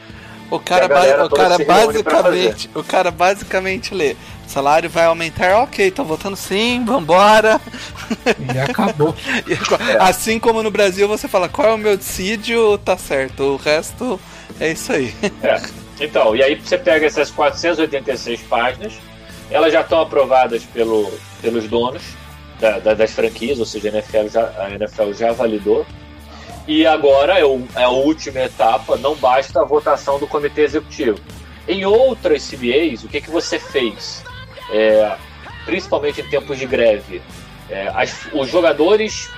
O 0.52 0.60
cara, 0.60 0.88
ba- 0.90 1.26
o 1.26 1.30
cara 1.30 1.58
basicamente, 1.66 2.70
o 2.76 2.84
cara 2.84 3.10
basicamente 3.12 3.94
lê, 3.96 4.16
salário 4.48 4.90
vai 4.90 5.06
aumentar, 5.06 5.58
ok, 5.64 5.90
tô 5.92 6.04
votando 6.04 6.36
sim, 6.36 6.84
vambora. 6.86 7.60
E 8.54 8.60
acabou. 8.60 9.16
E 9.48 9.58
Assim 9.98 10.38
como 10.40 10.62
no 10.62 10.70
Brasil 10.70 11.08
você 11.08 11.28
fala 11.28 11.48
qual 11.50 11.70
é 11.70 11.74
o 11.74 11.78
meu 11.78 11.96
dissídio, 11.98 12.78
tá 12.80 12.98
certo, 12.98 13.44
o 13.44 13.56
resto 13.56 14.20
é 14.60 14.72
isso 14.74 14.92
aí. 14.92 15.16
É. 15.42 15.60
Então, 16.00 16.36
e 16.36 16.44
aí 16.44 16.56
você 16.56 16.78
pega 16.78 17.06
essas 17.06 17.32
486 17.32 18.42
páginas, 18.42 18.94
elas 19.50 19.72
já 19.72 19.82
estão 19.82 20.02
aprovadas 20.02 20.64
pelo, 20.64 21.12
pelos 21.42 21.68
donos 21.68 22.02
da- 22.60 22.80
da- 22.80 22.94
das 22.94 23.12
franquias, 23.12 23.58
ou 23.60 23.66
seja, 23.66 23.88
a 23.90 23.92
NFL 23.94 24.28
já, 24.28 24.52
a 24.60 24.70
NFL 24.72 25.14
já 25.14 25.32
validou. 25.32 25.86
E 26.68 26.86
agora 26.86 27.40
é, 27.40 27.46
o- 27.46 27.68
é 27.76 27.84
a 27.84 27.90
última 27.90 28.40
etapa, 28.42 28.96
não 28.98 29.16
basta 29.16 29.62
a 29.62 29.66
votação 29.66 30.20
do 30.20 30.28
comitê 30.28 30.62
executivo. 30.62 31.20
Em 31.68 31.86
outras 31.86 32.44
CBAs, 32.50 33.04
o 33.04 33.08
que, 33.08 33.22
que 33.22 33.30
você 33.32 33.60
fez? 33.60 34.24
É, 34.72 35.16
principalmente 35.66 36.22
em 36.22 36.30
tempos 36.30 36.58
de 36.58 36.66
greve, 36.66 37.22
é, 37.70 37.92
as- 37.94 38.28
os 38.34 38.50
jogadores 38.50 39.30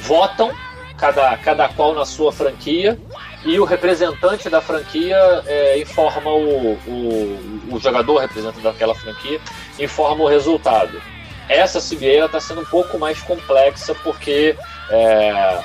votam, 0.00 0.52
cada, 0.96 1.36
cada 1.38 1.68
qual 1.68 1.94
na 1.94 2.04
sua 2.04 2.32
franquia, 2.32 2.98
e 3.44 3.58
o 3.58 3.64
representante 3.64 4.48
da 4.48 4.60
franquia 4.60 5.16
é, 5.46 5.78
informa 5.80 6.30
o, 6.30 6.74
o, 6.86 7.68
o 7.72 7.80
jogador 7.80 8.18
representante 8.18 8.60
daquela 8.60 8.94
franquia 8.94 9.40
informa 9.78 10.22
o 10.24 10.28
resultado. 10.28 11.02
Essa 11.48 11.80
CBA 11.80 12.26
está 12.26 12.38
sendo 12.40 12.60
um 12.60 12.64
pouco 12.64 12.98
mais 12.98 13.20
complexa 13.20 13.94
porque 13.96 14.56
é, 14.90 15.58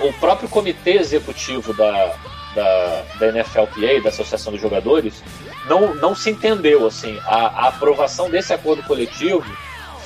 o 0.00 0.12
próprio 0.14 0.48
comitê 0.48 0.92
executivo 0.98 1.74
da, 1.74 2.14
da, 2.54 3.02
da 3.18 3.32
NFLPA, 3.32 4.02
da 4.02 4.08
Associação 4.08 4.52
dos 4.52 4.60
Jogadores, 4.60 5.22
não, 5.66 5.94
não 5.94 6.14
se 6.14 6.30
entendeu. 6.30 6.86
assim 6.86 7.18
a, 7.24 7.64
a 7.64 7.68
aprovação 7.68 8.30
desse 8.30 8.52
acordo 8.52 8.82
coletivo 8.82 9.44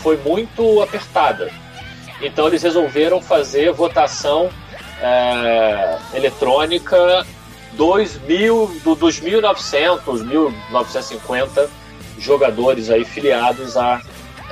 foi 0.03 0.17
muito 0.17 0.83
apertada. 0.83 1.51
Então 2.21 2.47
eles 2.47 2.63
resolveram 2.63 3.21
fazer 3.21 3.73
votação 3.73 4.51
é, 5.01 5.99
eletrônica 6.15 7.27
2000, 7.73 8.81
do, 8.85 8.95
dos 8.95 9.21
1900, 9.21 10.23
1950 10.23 11.71
jogadores 12.19 12.91
aí 12.91 13.05
filiados 13.05 13.77
à 13.77 14.01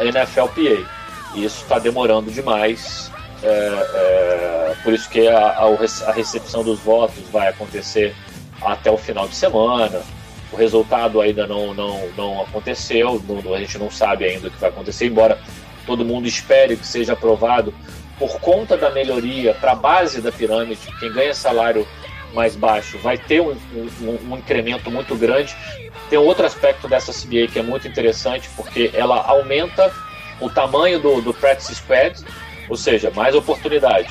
NFLPA. 0.00 0.87
E 1.35 1.44
isso 1.44 1.62
está 1.62 1.79
demorando 1.79 2.31
demais. 2.31 3.09
É, 3.42 3.46
é, 3.48 4.76
por 4.83 4.92
isso 4.92 5.09
que 5.09 5.26
a, 5.29 5.48
a, 5.48 6.12
recepção 6.12 6.62
dos 6.62 6.81
votos 6.81 7.22
vai 7.33 7.48
acontecer 7.48 8.14
até 8.62 8.90
o 8.90 8.98
final 8.98 9.26
de 9.29 9.35
semana. 9.35 10.03
O 10.53 10.57
resultado 10.57 11.20
ainda 11.20 11.46
não, 11.46 11.72
não, 11.72 12.09
não 12.16 12.42
aconteceu, 12.42 13.22
não- 13.26 13.55
a 13.55 13.59
gente 13.59 13.79
não 13.79 13.90
sabe 13.90 14.24
ainda 14.24 14.48
o 14.48 14.50
que 14.50 14.61
vai 14.61 14.70
acontecer, 14.70 15.07
embora 15.07 15.38
todo 15.87 16.05
mundo 16.05 16.26
espere 16.26 16.76
que 16.76 16.87
seja 16.87 17.14
aprovado 17.14 17.72
por 18.18 18.38
conta 18.40 18.76
da 18.76 18.90
melhoria 18.90 19.55
para 19.55 19.72
a 19.72 19.74
base 19.74 20.20
da 20.20 20.31
pirâmide. 20.31 20.81
Quem 20.98 21.12
ganha 21.12 21.35
salário 21.35 21.87
mais 22.35 22.55
baixo, 22.55 22.98
vai 22.98 23.18
ter 23.18 23.40
um, 23.40 23.57
um, 23.74 24.18
um 24.31 24.37
incremento 24.37 24.90
muito 24.90 25.16
grande. 25.16 25.57
Tem 26.09 26.18
outro 26.18 26.46
aspecto 26.46 26.88
dessa 26.88 27.12
CBA 27.12 27.48
que 27.48 27.59
é 27.59 27.62
muito 27.62 27.88
interessante, 27.88 28.48
porque 28.57 28.90
ela 28.94 29.22
aumenta 29.22 29.92
o 30.40 30.48
tamanho 30.48 31.00
do, 31.00 31.20
do 31.20 31.35
practice 31.35 31.74
squad, 31.74 32.24
ou 32.70 32.76
seja, 32.76 33.11
mais 33.11 33.35
oportunidade. 33.35 34.09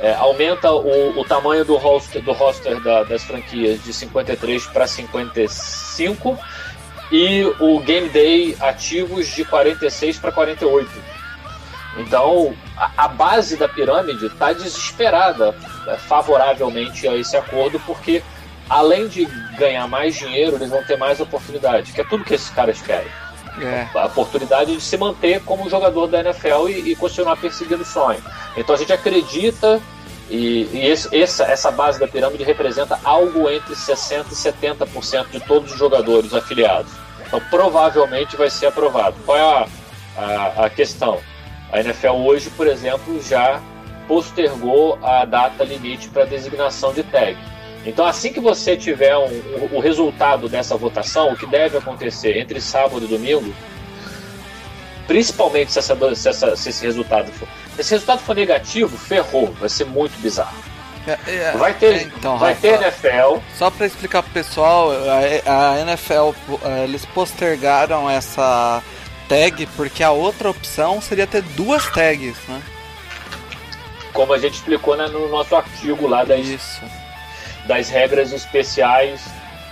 É, 0.00 0.14
aumenta 0.14 0.72
o, 0.72 1.18
o, 1.18 1.24
tamanho 1.24 1.64
do 1.64 1.76
roster, 1.76 2.22
do 2.22 2.32
roster 2.32 2.80
da, 2.82 3.02
das 3.02 3.22
franquias 3.24 3.82
de 3.82 3.92
53 3.92 4.66
para 4.68 4.86
55 4.86 6.38
e 7.10 7.44
o 7.60 7.80
game 7.80 8.08
day 8.08 8.56
ativos 8.60 9.26
de 9.26 9.44
46 9.44 10.18
para 10.18 10.32
48. 10.32 10.88
Então, 11.98 12.54
a, 12.76 13.04
a 13.04 13.08
base 13.08 13.56
da 13.56 13.68
pirâmide 13.68 14.26
está 14.26 14.52
desesperada 14.52 15.54
é, 15.86 15.96
favoravelmente 15.96 17.06
a 17.08 17.14
esse 17.16 17.36
acordo, 17.36 17.80
porque 17.80 18.22
além 18.70 19.08
de 19.08 19.24
ganhar 19.58 19.86
mais 19.88 20.14
dinheiro, 20.14 20.56
eles 20.56 20.70
vão 20.70 20.84
ter 20.84 20.96
mais 20.96 21.20
oportunidade, 21.20 21.92
que 21.92 22.00
é 22.00 22.04
tudo 22.04 22.24
que 22.24 22.34
esses 22.34 22.50
caras 22.50 22.80
querem. 22.80 23.10
É. 23.62 23.88
A 23.94 24.06
oportunidade 24.06 24.74
de 24.74 24.80
se 24.80 24.96
manter 24.96 25.42
como 25.44 25.68
jogador 25.68 26.06
da 26.06 26.20
NFL 26.20 26.68
e, 26.68 26.92
e 26.92 26.96
continuar 26.96 27.36
perseguindo 27.36 27.82
o 27.82 27.86
sonho. 27.86 28.22
Então 28.56 28.74
a 28.74 28.78
gente 28.78 28.92
acredita 28.92 29.80
e, 30.30 30.68
e 30.72 30.86
esse, 30.86 31.14
essa, 31.16 31.44
essa 31.44 31.70
base 31.70 31.98
da 31.98 32.06
pirâmide 32.06 32.44
representa 32.44 32.98
algo 33.02 33.48
entre 33.48 33.74
60% 33.74 34.26
e 34.30 34.34
70% 34.34 35.30
de 35.30 35.40
todos 35.40 35.72
os 35.72 35.78
jogadores 35.78 36.34
afiliados. 36.34 36.92
Então 37.26 37.40
provavelmente 37.50 38.36
vai 38.36 38.50
ser 38.50 38.66
aprovado. 38.66 39.16
Qual 39.24 39.36
é 39.36 39.40
a, 39.42 39.66
a, 40.16 40.64
a 40.66 40.70
questão? 40.70 41.18
A 41.72 41.80
NFL 41.80 42.12
hoje, 42.24 42.50
por 42.50 42.66
exemplo, 42.66 43.22
já 43.22 43.60
postergou 44.06 44.98
a 45.02 45.24
data 45.24 45.62
limite 45.64 46.08
para 46.08 46.24
designação 46.24 46.92
de 46.92 47.02
tag. 47.02 47.36
Então, 47.88 48.04
assim 48.04 48.30
que 48.30 48.38
você 48.38 48.76
tiver 48.76 49.16
um, 49.16 49.24
o, 49.24 49.76
o 49.76 49.80
resultado 49.80 50.46
dessa 50.46 50.76
votação, 50.76 51.32
o 51.32 51.36
que 51.36 51.46
deve 51.46 51.78
acontecer 51.78 52.36
entre 52.36 52.60
sábado 52.60 53.06
e 53.06 53.08
domingo, 53.08 53.52
principalmente 55.06 55.72
se, 55.72 55.78
essa, 55.78 56.14
se, 56.14 56.28
essa, 56.28 56.54
se 56.54 56.68
esse 56.68 56.84
resultado 56.84 57.32
for. 57.32 57.48
Se 57.74 57.80
esse 57.80 57.90
resultado 57.92 58.20
for 58.20 58.36
negativo, 58.36 58.96
ferrou, 58.98 59.52
vai 59.54 59.70
ser 59.70 59.86
muito 59.86 60.20
bizarro. 60.20 60.54
É, 61.06 61.18
é, 61.26 61.52
Vai 61.52 61.72
ter, 61.72 62.02
então, 62.02 62.36
vai 62.36 62.52
Rafa, 62.52 62.60
ter 62.60 62.82
NFL, 62.82 63.38
Só 63.56 63.70
pra 63.70 63.86
explicar 63.86 64.22
pro 64.22 64.32
pessoal, 64.32 64.90
a, 64.92 65.72
a 65.72 65.80
NFL, 65.80 66.34
eles 66.84 67.06
postergaram 67.06 68.10
essa 68.10 68.82
tag 69.26 69.64
porque 69.74 70.02
a 70.02 70.10
outra 70.10 70.50
opção 70.50 71.00
seria 71.00 71.26
ter 71.26 71.40
duas 71.40 71.88
tags, 71.90 72.36
né? 72.46 72.60
como 74.12 74.32
a 74.32 74.38
gente 74.38 74.54
explicou 74.54 74.96
né, 74.96 75.06
no 75.06 75.28
nosso 75.28 75.54
artigo 75.54 76.08
lá 76.08 76.24
das, 76.24 76.44
Isso. 76.44 76.80
Das 77.68 77.88
regras 77.90 78.32
especiais 78.32 79.20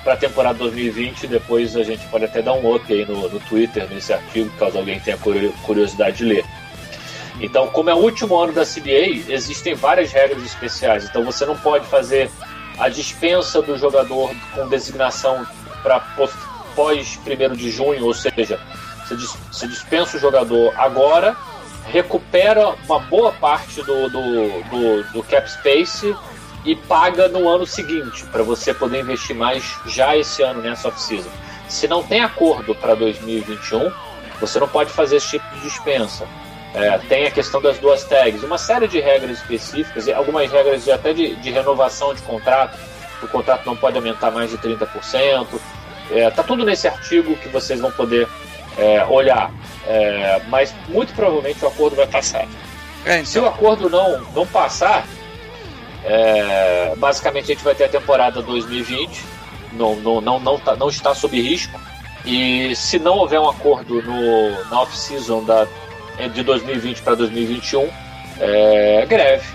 para 0.04 0.12
a 0.12 0.16
temporada 0.16 0.59
2020. 0.59 1.26
Depois 1.26 1.74
a 1.74 1.82
gente 1.82 2.06
pode 2.06 2.26
até 2.26 2.40
dar 2.40 2.52
um 2.52 2.72
up 2.72 2.92
aí 2.92 3.04
no, 3.04 3.28
no 3.28 3.40
Twitter 3.40 3.88
nesse 3.90 4.12
artigo, 4.12 4.50
caso 4.59 4.78
alguém 4.78 5.00
tenha 5.00 5.16
curio- 5.16 5.52
curiosidade 5.64 6.18
de 6.18 6.24
ler. 6.24 6.44
Então, 7.40 7.66
como 7.68 7.90
é 7.90 7.94
o 7.94 7.98
último 7.98 8.37
ano 8.38 8.52
da 8.52 8.64
CBA, 8.64 9.24
existem 9.28 9.74
várias 9.74 10.12
regras 10.12 10.42
especiais. 10.44 11.04
Então, 11.04 11.24
você 11.24 11.44
não 11.44 11.56
pode 11.56 11.87
fazer 11.87 12.30
a 12.78 12.88
dispensa 12.88 13.61
do 13.61 13.76
jogador 13.76 14.30
com 14.54 14.68
designação 14.68 15.46
para 15.82 16.00
pós 16.74 17.18
1 17.26 17.54
de 17.56 17.70
junho, 17.70 18.04
ou 18.04 18.14
seja, 18.14 18.61
você 19.50 19.66
dispensa 19.66 20.16
o 20.16 20.20
jogador 20.20 20.72
agora, 20.76 21.37
recupera 21.87 22.74
uma 22.87 22.98
boa 23.00 23.32
parte 23.32 23.82
do, 23.82 24.09
do, 24.09 24.62
do, 24.70 25.12
do 25.12 25.22
cap 25.22 25.50
space 25.50 26.14
e 26.66 26.74
paga 26.74 27.29
no 27.29 27.48
ano 27.48 27.64
seguinte, 27.64 28.24
para 28.24 28.42
você 28.42 28.74
poder 28.74 29.00
investir 29.00 29.35
mais 29.35 29.76
já 29.87 30.16
esse 30.16 30.42
ano 30.42 30.61
nessa 30.61 30.88
off-season. 30.88 31.31
Se 31.68 31.87
não 31.87 32.02
tem 32.02 32.20
acordo 32.20 32.74
para 32.74 32.94
2021, 32.94 33.90
você 34.40 34.59
não 34.59 34.68
pode 34.68 34.90
fazer 34.90 35.16
esse 35.16 35.31
tipo 35.31 35.48
de 35.55 35.61
dispensa. 35.61 36.26
É, 36.74 36.98
tem 36.98 37.24
a 37.24 37.31
questão 37.31 37.62
das 37.62 37.79
duas 37.79 38.02
tags, 38.05 38.42
uma 38.42 38.59
série 38.59 38.88
de 38.88 39.00
regras 39.00 39.38
específicas, 39.38 40.09
e 40.09 40.12
algumas 40.12 40.50
regras 40.50 40.85
de, 40.85 40.90
até 40.90 41.12
de, 41.12 41.37
de 41.37 41.50
renovação 41.50 42.12
de 42.12 42.20
contrato, 42.22 42.76
o 43.22 43.29
contrato 43.29 43.64
não 43.64 43.76
pode 43.76 43.96
aumentar 43.96 44.33
mais 44.33 44.50
de 44.50 44.59
30%. 44.59 45.46
É, 46.11 46.31
tá 46.31 46.42
tudo 46.42 46.64
nesse 46.64 46.87
artigo 46.87 47.37
que 47.37 47.48
vocês 47.48 47.81
vão 47.81 47.90
poder 47.92 48.29
é, 48.76 49.05
olhar. 49.07 49.50
É, 49.87 50.42
mas 50.48 50.74
muito 50.88 51.14
provavelmente 51.14 51.64
o 51.64 51.68
acordo 51.68 51.96
vai 51.96 52.07
passar. 52.07 52.46
É, 53.05 53.24
Se 53.24 53.38
então, 53.38 53.44
o 53.44 53.55
acordo 53.55 53.88
não, 53.88 54.20
não 54.35 54.46
passar, 54.46 55.07
é, 56.07 56.95
basicamente 56.97 57.45
a 57.45 57.55
gente 57.55 57.64
vai 57.64 57.75
ter 57.75 57.85
a 57.85 57.88
temporada 57.88 58.40
2020, 58.40 59.25
não, 59.73 59.97
não, 59.97 60.21
não, 60.21 60.38
não, 60.40 60.59
tá- 60.59 60.77
não 60.77 60.88
está 60.88 61.14
sob 61.14 61.38
risco. 61.40 61.79
E 62.25 62.75
se 62.75 62.99
não 62.99 63.19
houver 63.19 63.38
um 63.38 63.49
acordo 63.49 64.03
no, 64.03 64.64
na 64.71 64.81
off-season 64.83 65.45
de 66.33 66.42
2020 66.42 67.03
para 67.03 67.14
2021, 67.14 67.88
é 68.40 69.07
greve. 69.07 69.47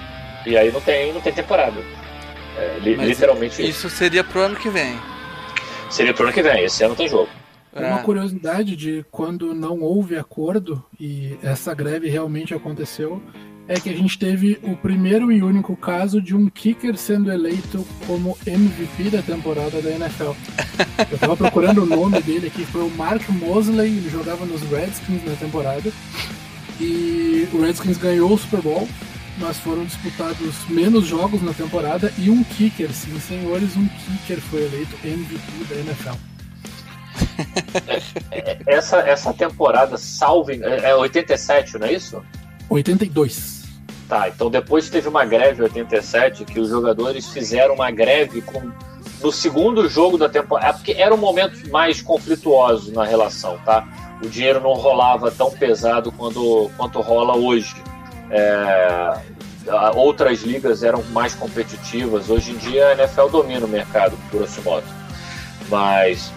E 0.46 0.58
aí 0.58 0.72
não 0.72 0.80
tem, 0.82 1.12
não 1.14 1.20
tem 1.22 1.34
temporada. 1.34 1.82
É, 2.58 2.78
li- 2.80 2.96
literalmente 2.96 3.62
isso. 3.62 3.88
isso 3.88 3.90
seria 3.90 4.24
pro 4.24 4.42
ano 4.42 4.56
que 4.56 4.70
vem. 4.70 4.98
Seria 5.90 6.14
pro 6.14 6.24
ano 6.26 6.34
que 6.34 6.42
vem, 6.42 6.64
esse 6.64 6.84
ano 6.84 6.96
tem 6.96 7.08
jogo. 7.08 7.30
Uma 7.74 8.00
É. 8.00 8.04
curiosidade 8.04 8.76
de 8.76 9.06
quando 9.10 9.54
não 9.54 9.80
houve 9.80 10.18
acordo 10.18 10.84
e 11.00 11.38
essa 11.42 11.74
greve 11.74 12.10
realmente 12.10 12.54
aconteceu 12.54 13.22
é 13.68 13.76
que 13.80 13.90
a 13.90 13.94
gente 13.96 14.20
teve 14.20 14.60
o 14.64 14.76
primeiro 14.76 15.32
e 15.32 15.42
único 15.42 15.76
caso 15.78 16.22
de 16.22 16.36
um 16.36 16.50
kicker 16.50 16.98
sendo 16.98 17.32
eleito 17.32 17.86
como 18.06 18.38
MVP 18.46 19.10
da 19.10 19.22
temporada 19.22 19.82
da 19.82 19.90
NFL. 19.92 20.32
Eu 21.10 21.18
tava 21.18 21.38
procurando 21.38 21.84
o 21.84 21.86
nome 21.86 22.22
dele 22.22 22.48
aqui, 22.48 22.66
foi 22.66 22.82
o 22.84 22.90
Mark 22.90 23.22
Mosley, 23.30 23.98
ele 23.98 24.10
jogava 24.10 24.46
nos 24.46 24.62
Redskins 24.64 25.24
na 25.24 25.36
temporada. 25.36 25.90
E 26.80 27.48
o 27.54 27.62
Redskins 27.62 27.98
ganhou 27.98 28.34
o 28.34 28.38
Super 28.38 28.62
Bowl, 28.62 28.90
mas 29.38 29.58
foram 29.60 29.86
disputados 29.86 30.68
menos 30.68 31.06
jogos 31.06 31.42
na 31.42 31.54
temporada 31.54 32.12
e 32.18 32.30
um 32.30 32.44
kicker, 32.44 32.92
sim 32.92 33.18
senhores, 33.20 33.78
um 33.78 33.88
kicker 33.88 34.42
foi 34.42 34.64
eleito 34.66 34.98
MVP 35.06 35.64
da 35.70 35.76
NFL. 35.76 36.31
Essa, 38.66 39.00
essa 39.00 39.34
temporada, 39.34 39.98
salve, 39.98 40.62
é 40.64 40.90
é 40.90 40.96
87, 40.96 41.78
não 41.78 41.88
é 41.88 41.94
isso? 41.94 42.24
82. 42.70 43.62
Tá, 44.08 44.28
então 44.28 44.50
depois 44.50 44.90
teve 44.90 45.08
uma 45.08 45.24
greve 45.24 45.62
em 45.62 45.64
87 45.64 46.44
que 46.44 46.60
os 46.60 46.70
jogadores 46.70 47.30
fizeram 47.30 47.76
uma 47.76 47.90
greve 47.92 48.42
com, 48.42 48.70
no 49.22 49.32
segundo 49.32 49.88
jogo 49.88 50.18
da 50.18 50.28
temporada. 50.28 50.70
É 50.70 50.74
porque 50.74 50.92
era 50.92 51.14
um 51.14 51.18
momento 51.18 51.70
mais 51.70 52.02
conflituoso 52.02 52.92
na 52.92 53.06
relação, 53.06 53.58
tá? 53.60 53.88
O 54.22 54.28
dinheiro 54.28 54.60
não 54.60 54.74
rolava 54.74 55.32
tão 55.32 55.50
pesado 55.52 56.12
quanto, 56.12 56.70
quanto 56.76 57.00
rola 57.00 57.36
hoje. 57.38 57.76
É, 58.30 59.18
outras 59.96 60.42
ligas 60.44 60.84
eram 60.84 61.04
mais 61.12 61.34
competitivas. 61.34 62.30
Hoje 62.30 62.52
em 62.52 62.58
dia 62.58 62.90
a 62.90 62.94
NFL 62.94 63.28
domina 63.28 63.66
o 63.66 63.70
mercado, 63.70 64.18
grosso 64.32 64.62
modo. 64.62 64.86
Mas. 65.70 66.32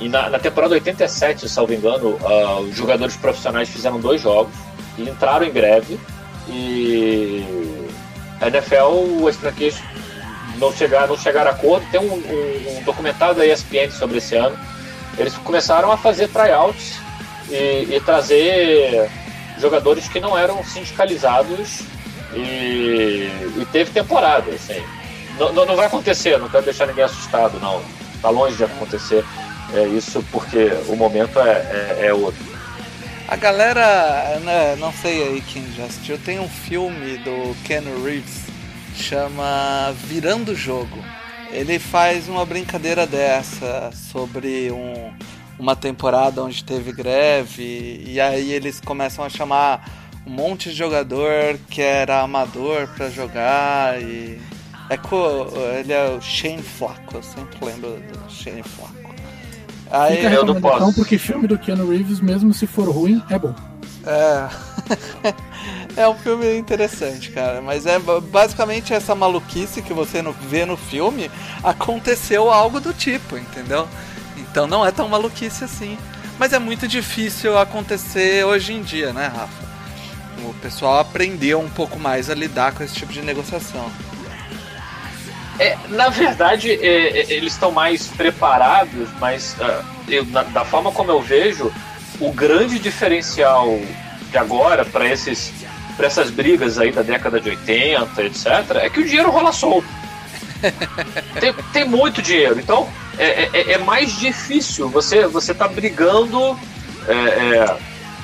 E 0.00 0.08
na, 0.08 0.30
na 0.30 0.38
temporada 0.38 0.74
87, 0.74 1.48
salvo 1.48 1.72
engano, 1.74 2.18
ah, 2.24 2.60
os 2.60 2.76
jogadores 2.76 3.16
profissionais 3.16 3.68
fizeram 3.68 3.98
dois 4.00 4.20
jogos 4.20 4.54
e 4.96 5.02
entraram 5.08 5.44
em 5.46 5.50
greve 5.52 5.98
e 6.48 7.44
a 8.40 8.46
NFL, 8.48 9.26
as 9.28 9.36
franquias 9.36 9.76
não 10.58 10.72
chegaram, 10.72 11.08
não 11.08 11.16
chegaram 11.18 11.50
a 11.50 11.54
acordo. 11.54 11.86
Tem 11.90 12.00
um, 12.00 12.12
um- 12.14 12.78
um 12.78 12.82
documentário 12.84 13.34
da 13.34 13.46
ESPN 13.46 13.90
sobre 13.90 14.18
esse 14.18 14.34
ano. 14.36 14.56
Eles 15.16 15.34
começaram 15.38 15.90
a 15.90 15.96
fazer 15.96 16.28
tryouts 16.28 16.98
e, 17.50 17.88
e 17.96 18.02
trazer 18.04 19.10
jogadores 19.58 20.08
que 20.08 20.20
não 20.20 20.38
eram 20.38 20.62
sindicalizados 20.64 21.80
e, 22.34 23.28
e 23.56 23.66
teve 23.72 23.90
temporada. 23.90 24.50
Assim. 24.52 24.80
Não, 25.38 25.52
não, 25.52 25.66
não 25.66 25.76
vai 25.76 25.86
acontecer, 25.86 26.38
não 26.38 26.48
quero 26.48 26.64
deixar 26.64 26.86
ninguém 26.86 27.04
assustado, 27.04 27.58
não. 27.60 27.80
Está 28.14 28.30
longe 28.30 28.56
de 28.56 28.64
acontecer 28.64 29.24
é 29.74 29.86
isso 29.86 30.24
porque 30.30 30.70
o 30.88 30.96
momento 30.96 31.38
é, 31.40 31.96
é, 32.00 32.06
é 32.06 32.14
outro. 32.14 32.44
A 33.26 33.36
galera, 33.36 34.40
né, 34.40 34.76
não 34.76 34.92
sei 34.92 35.22
aí 35.22 35.40
quem 35.42 35.62
já 35.72 35.84
assistiu, 35.84 36.18
tem 36.18 36.40
um 36.40 36.48
filme 36.48 37.18
do 37.18 37.54
Ken 37.64 37.82
Reeves 38.02 38.48
chama 38.94 39.94
Virando 40.04 40.52
o 40.52 40.56
Jogo. 40.56 40.98
Ele 41.50 41.78
faz 41.78 42.28
uma 42.28 42.44
brincadeira 42.44 43.06
dessa 43.06 43.90
sobre 43.92 44.70
um, 44.70 45.12
uma 45.58 45.74
temporada 45.74 46.42
onde 46.42 46.62
teve 46.64 46.92
greve 46.92 48.02
e 48.06 48.20
aí 48.20 48.52
eles 48.52 48.80
começam 48.80 49.24
a 49.24 49.28
chamar 49.28 49.88
um 50.26 50.30
monte 50.30 50.70
de 50.70 50.74
jogador 50.74 51.58
que 51.70 51.80
era 51.80 52.20
amador 52.20 52.88
pra 52.88 53.08
jogar 53.08 54.00
e 54.02 54.38
é 54.90 54.96
co, 54.96 55.48
ele 55.78 55.92
é 55.92 56.08
o 56.10 56.20
Shane 56.20 56.62
Flacco, 56.62 57.16
eu 57.16 57.22
sempre 57.22 57.64
lembro 57.64 57.90
do 57.90 58.30
Shane 58.30 58.62
Flacco. 58.62 59.14
Aí, 59.90 60.16
Fica 60.16 60.28
a 60.28 60.32
eu 60.32 60.44
não 60.44 60.54
recomendação 60.54 60.92
porque 60.92 61.18
filme 61.18 61.46
do 61.46 61.58
Keanu 61.58 61.88
Reeves, 61.90 62.20
mesmo 62.20 62.52
se 62.52 62.66
for 62.66 62.88
ruim, 62.90 63.22
é 63.30 63.38
bom. 63.38 63.54
É. 64.06 64.48
É 65.96 66.06
um 66.08 66.14
filme 66.14 66.56
interessante, 66.56 67.30
cara. 67.32 67.60
Mas 67.60 67.84
é 67.84 67.98
ba- 67.98 68.20
basicamente 68.20 68.94
essa 68.94 69.16
maluquice 69.16 69.82
que 69.82 69.92
você 69.92 70.22
vê 70.48 70.64
no 70.64 70.76
filme 70.76 71.28
aconteceu 71.62 72.52
algo 72.52 72.78
do 72.78 72.92
tipo, 72.92 73.36
entendeu? 73.36 73.88
Então 74.36 74.68
não 74.68 74.86
é 74.86 74.92
tão 74.92 75.08
maluquice 75.08 75.64
assim. 75.64 75.98
Mas 76.38 76.52
é 76.52 76.58
muito 76.60 76.86
difícil 76.86 77.58
acontecer 77.58 78.44
hoje 78.46 78.72
em 78.74 78.82
dia, 78.82 79.12
né, 79.12 79.26
Rafa? 79.26 79.66
O 80.48 80.54
pessoal 80.62 81.00
aprendeu 81.00 81.58
um 81.58 81.68
pouco 81.68 81.98
mais 81.98 82.30
a 82.30 82.34
lidar 82.34 82.72
com 82.72 82.84
esse 82.84 82.94
tipo 82.94 83.12
de 83.12 83.20
negociação. 83.22 83.90
É, 85.58 85.76
na 85.88 86.08
verdade, 86.08 86.70
é, 86.72 87.20
é, 87.20 87.32
eles 87.32 87.52
estão 87.54 87.70
mais 87.72 88.06
preparados, 88.06 89.08
mas 89.20 89.56
ah, 89.60 89.82
eu- 90.08 90.24
na- 90.26 90.44
da 90.44 90.64
forma 90.64 90.92
como 90.92 91.10
eu 91.10 91.20
vejo, 91.20 91.72
o 92.20 92.32
grande 92.32 92.78
diferencial 92.78 93.78
de 94.30 94.38
agora 94.38 94.84
para 94.84 95.06
esses 95.08 95.52
para 95.96 96.06
essas 96.06 96.30
brigas 96.30 96.78
aí 96.78 96.92
da 96.92 97.02
década 97.02 97.40
de 97.40 97.50
80, 97.50 98.22
etc., 98.22 98.46
é 98.76 98.88
que 98.88 99.00
o 99.00 99.04
dinheiro 99.04 99.32
rola 99.32 99.52
solto. 99.52 99.88
tem, 101.40 101.52
tem 101.72 101.84
muito 101.84 102.22
dinheiro, 102.22 102.58
então 102.60 102.88
é, 103.18 103.48
é- 103.52 103.72
é 103.72 103.78
mais 103.78 104.16
difícil. 104.16 104.88
Você 104.90 105.26
você 105.26 105.52
tá 105.52 105.66
brigando. 105.66 106.56
é, 107.08 107.12
é, 107.14 107.76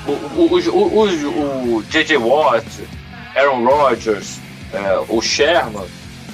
o, 0.07 0.11
o, 0.11 0.59
o, 0.69 1.07
o, 1.07 1.75
o 1.77 1.83
J.J. 1.89 2.15
Watt, 2.17 2.65
Aaron 3.35 3.65
Rodgers, 3.65 4.37
é, 4.71 4.99
o 5.09 5.19
Sherman, 5.21 5.85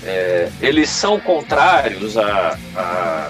é, 0.04 0.50
eles 0.62 0.90
são 0.90 1.20
contrários 1.20 2.18
à, 2.18 2.58
à, 2.76 3.30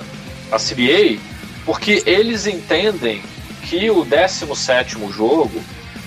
CBA 0.57 1.19
porque 1.65 2.01
eles 2.05 2.47
entendem 2.47 3.21
que 3.63 3.89
o 3.89 4.03
17 4.03 4.97
jogo, 5.11 5.61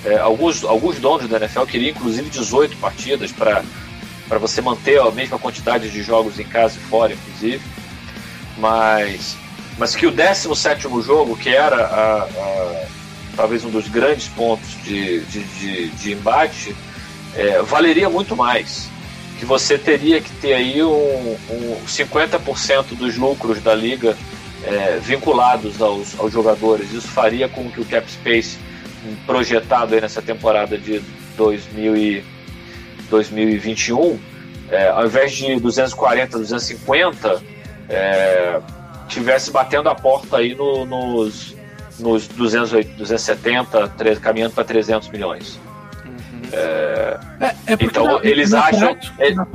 é, 0.04 0.18
alguns, 0.18 0.64
alguns 0.64 0.98
donos 0.98 1.28
da 1.28 1.36
NFL 1.38 1.62
queriam 1.64 1.90
inclusive 1.90 2.28
18 2.28 2.76
partidas 2.78 3.30
para 3.32 3.62
você 4.38 4.60
manter 4.60 5.00
a 5.00 5.10
mesma 5.10 5.38
quantidade 5.38 5.90
de 5.90 6.02
jogos 6.02 6.38
em 6.40 6.44
casa 6.44 6.76
e 6.76 6.88
fora, 6.88 7.12
inclusive, 7.12 7.62
mas, 8.58 9.36
mas 9.78 9.94
que 9.94 10.06
o 10.06 10.10
17 10.10 10.82
jogo, 11.02 11.36
que 11.36 11.50
era 11.50 11.76
a- 11.76 12.22
a- 12.24 12.86
talvez 13.36 13.64
um 13.64 13.70
dos 13.70 13.88
grandes 13.88 14.28
pontos 14.28 14.68
de, 14.84 15.20
de, 15.20 15.44
de, 15.44 15.88
de 15.90 16.12
embate, 16.12 16.74
é, 17.36 17.62
valeria 17.62 18.08
muito 18.08 18.36
mais 18.36 18.88
que 19.38 19.44
você 19.44 19.76
teria 19.78 20.20
que 20.20 20.30
ter 20.36 20.54
aí 20.54 20.82
um, 20.82 21.36
um 21.50 21.76
50% 21.86 22.94
dos 22.96 23.16
lucros 23.16 23.60
da 23.62 23.74
liga 23.74 24.16
é, 24.64 24.98
vinculados 25.02 25.80
aos, 25.82 26.18
aos 26.18 26.32
jogadores. 26.32 26.92
Isso 26.92 27.08
faria 27.08 27.48
com 27.48 27.70
que 27.70 27.80
o 27.80 27.84
cap 27.84 28.10
space 28.10 28.58
projetado 29.26 29.94
aí 29.94 30.00
nessa 30.00 30.22
temporada 30.22 30.78
de 30.78 31.02
2000 31.36 31.96
e 31.96 32.24
2021, 33.10 34.18
é, 34.70 34.88
ao 34.88 35.04
invés 35.06 35.32
de 35.32 35.56
240, 35.60 36.38
250, 36.38 37.42
é, 37.88 38.60
tivesse 39.08 39.50
batendo 39.50 39.88
a 39.88 39.94
porta 39.94 40.38
aí 40.38 40.54
no- 40.54 40.86
nos, 40.86 41.54
nos 41.98 42.26
208, 42.28 42.96
270, 42.96 43.88
tre- 43.88 44.16
caminhando 44.16 44.54
para 44.54 44.64
300 44.64 45.08
milhões. 45.10 45.58
É, 46.52 47.18
é 47.66 47.72
Então, 47.80 48.04
na- 48.18 48.20
eles 48.24 48.50
na 48.50 48.60
acham- 48.64 48.78
prática- 48.80 49.14
é- 49.24 49.34
na- 49.34 49.46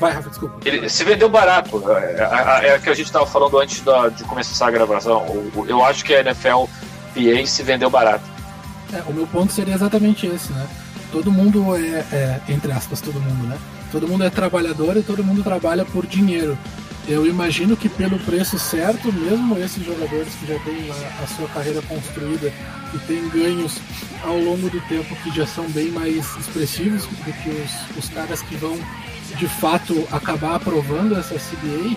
Vai, 0.00 0.12
Rafa, 0.12 0.28
desculpa. 0.28 0.60
Ele 0.64 0.88
se 0.88 1.02
vendeu 1.02 1.28
barato. 1.28 1.82
É, 1.90 2.64
é, 2.66 2.68
é 2.68 2.76
o 2.76 2.80
que 2.80 2.88
a 2.88 2.94
gente 2.94 3.06
estava 3.06 3.26
falando 3.26 3.58
antes 3.58 3.80
da- 3.80 4.08
de 4.08 4.22
começar 4.24 4.68
a 4.68 4.70
gravação. 4.70 5.50
Eu 5.66 5.84
acho 5.84 6.04
que 6.04 6.14
a 6.14 6.20
NFL 6.20 6.66
PA 7.14 7.46
se 7.46 7.62
vendeu 7.64 7.90
barato. 7.90 8.22
É, 8.92 9.02
o 9.08 9.12
meu 9.12 9.26
ponto 9.26 9.52
seria 9.52 9.74
exatamente 9.74 10.24
esse, 10.26 10.52
né? 10.52 10.66
Todo 11.10 11.32
mundo 11.32 11.74
é, 11.76 12.04
é, 12.12 12.40
entre 12.48 12.70
aspas, 12.70 13.00
todo 13.00 13.20
mundo, 13.20 13.48
né? 13.48 13.58
Todo 13.90 14.06
mundo 14.06 14.22
é 14.22 14.30
trabalhador 14.30 14.96
e 14.96 15.02
todo 15.02 15.24
mundo 15.24 15.42
trabalha 15.42 15.84
por 15.84 16.06
dinheiro. 16.06 16.56
Eu 17.08 17.26
imagino 17.26 17.74
que 17.74 17.88
pelo 17.88 18.18
preço 18.18 18.58
certo, 18.58 19.10
mesmo 19.10 19.58
esses 19.58 19.82
jogadores 19.82 20.28
que 20.34 20.46
já 20.46 20.58
têm 20.58 20.90
a, 20.90 21.22
a 21.22 21.26
sua 21.26 21.48
carreira 21.48 21.80
construída 21.82 22.52
e 22.94 22.98
têm 23.06 23.26
ganhos 23.30 23.78
ao 24.22 24.38
longo 24.38 24.68
do 24.68 24.78
tempo 24.88 25.16
que 25.22 25.34
já 25.34 25.46
são 25.46 25.66
bem 25.70 25.90
mais 25.90 26.36
expressivos 26.36 27.06
do 27.06 27.32
que 27.42 27.48
os, 27.48 28.04
os 28.04 28.10
caras 28.10 28.42
que 28.42 28.56
vão 28.56 28.78
de 29.38 29.46
fato 29.46 30.06
acabar 30.12 30.56
aprovando 30.56 31.16
essa 31.16 31.36
CBA, 31.36 31.96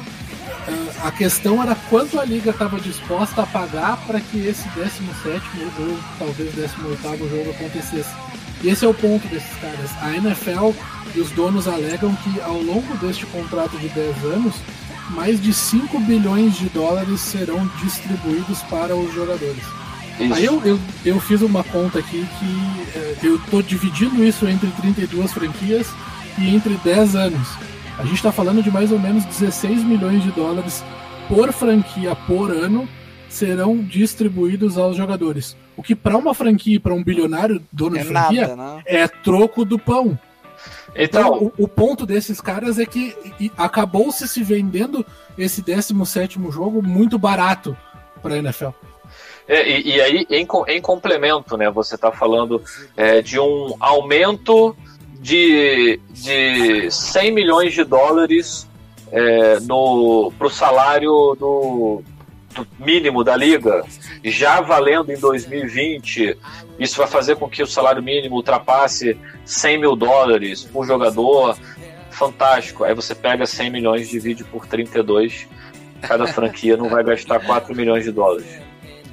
ah, 0.68 1.08
a 1.08 1.12
questão 1.12 1.62
era 1.62 1.76
quanto 1.90 2.18
a 2.18 2.24
liga 2.24 2.52
estava 2.52 2.80
disposta 2.80 3.42
a 3.42 3.46
pagar 3.46 3.98
para 4.08 4.22
que 4.22 4.48
esse 4.48 4.68
17 4.70 5.46
jogo, 5.58 6.00
talvez 6.20 6.56
18 6.56 7.30
jogo 7.30 7.52
acontecesse. 7.52 8.16
E 8.64 8.70
esse 8.70 8.86
é 8.86 8.88
o 8.88 8.94
ponto 8.94 9.28
desses 9.28 9.54
caras. 9.60 9.90
A 10.02 10.16
NFL 10.16 10.72
e 11.16 11.20
os 11.20 11.32
donos 11.32 11.68
alegam 11.68 12.16
que 12.16 12.40
ao 12.42 12.62
longo 12.62 12.96
deste 12.98 13.26
contrato 13.26 13.78
de 13.78 13.90
10 13.90 14.24
anos, 14.26 14.56
mais 15.12 15.42
de 15.42 15.54
5 15.54 16.00
bilhões 16.02 16.58
de 16.58 16.70
dólares 16.70 17.20
serão 17.22 17.70
distribuídos 17.82 18.62
para 18.64 18.96
os 18.96 19.14
jogadores. 19.14 19.64
Isso. 20.20 20.34
Aí 20.34 20.46
eu, 20.46 20.62
eu, 20.64 20.80
eu 21.06 21.20
fiz 21.20 21.42
uma 21.42 21.64
conta 21.64 22.00
aqui 22.00 22.26
que 22.40 22.98
eh, 22.98 23.16
eu 23.24 23.40
tô 23.50 23.62
dividindo 23.62 24.24
isso 24.24 24.48
entre 24.48 24.70
32 24.72 25.32
franquias 25.34 25.88
e 26.38 26.54
entre 26.56 26.76
10 26.84 27.16
anos. 27.16 27.48
A 27.98 28.04
gente 28.04 28.16
está 28.16 28.32
falando 28.32 28.62
de 28.62 28.72
mais 28.72 28.92
ou 28.92 29.00
menos 29.00 29.26
16 29.26 29.84
milhões 29.84 30.24
de 30.24 30.32
dólares 30.32 30.84
por 31.28 31.52
franquia 31.54 32.16
por 32.16 32.52
ano 32.52 32.88
serão 33.30 33.78
distribuídos 33.78 34.78
aos 34.78 34.98
jogadores. 34.98 35.56
O 35.78 35.82
que 35.82 35.96
para 35.96 36.18
uma 36.18 36.34
franquia, 36.34 36.80
para 36.80 36.94
um 36.94 37.04
bilionário 37.04 37.62
dono 37.72 37.96
É 37.98 38.02
de 38.02 38.08
franquia, 38.08 38.48
nada, 38.56 38.76
né? 38.76 38.84
é 38.86 39.08
troco 39.08 39.64
do 39.64 39.80
pão. 39.80 40.20
Então, 40.96 41.36
Então, 41.36 41.54
o, 41.58 41.64
o 41.64 41.68
ponto 41.68 42.06
desses 42.06 42.42
caras 42.42 42.78
é 42.78 42.86
que 42.86 43.16
acabou-se 43.58 44.28
se 44.28 44.44
vendendo 44.44 45.06
esse 45.38 45.62
17º 45.62 46.52
jogo 46.52 46.82
muito 46.82 47.18
barato 47.18 47.76
para 48.22 48.36
a 48.36 48.38
NFL. 48.38 48.70
É, 49.48 49.70
e, 49.70 49.96
e 49.96 50.02
aí, 50.02 50.28
em, 50.30 50.48
em 50.68 50.82
complemento, 50.82 51.58
né, 51.58 51.70
você 51.70 51.96
está 51.96 52.12
falando 52.12 52.62
é, 52.96 53.22
de 53.22 53.40
um 53.40 53.76
aumento 53.80 54.76
de, 55.20 56.00
de 56.10 56.90
100 56.90 57.32
milhões 57.32 57.74
de 57.74 57.84
dólares 57.84 58.68
é, 59.12 59.58
para 59.60 60.48
o 60.48 60.50
salário 60.50 61.36
do 61.40 62.02
mínimo 62.80 63.24
da 63.24 63.36
liga, 63.36 63.84
já 64.24 64.62
valendo 64.62 65.12
em 65.12 65.18
2020. 65.20 66.38
Isso 66.80 66.98
vai 66.98 67.08
fazer 67.08 67.36
com 67.36 67.48
que 67.50 67.62
o 67.62 67.68
salário 67.68 68.02
mínimo 68.02 68.36
ultrapasse 68.36 69.18
100 69.46 69.78
mil 69.80 69.96
dólares 69.96 70.64
por 70.64 70.86
jogador. 70.86 71.58
Fantástico. 72.10 72.84
Aí 72.84 72.94
você 72.94 73.16
pega 73.16 73.46
100 73.46 73.70
milhões, 73.70 74.10
divide 74.10 74.44
por 74.44 74.66
32. 74.68 75.48
Cada 76.02 76.28
franquia 76.28 76.76
não 76.78 76.90
vai 76.90 77.04
gastar 77.04 77.40
4 77.46 77.76
milhões 77.76 78.04
de 78.04 78.12
dólares. 78.12 78.48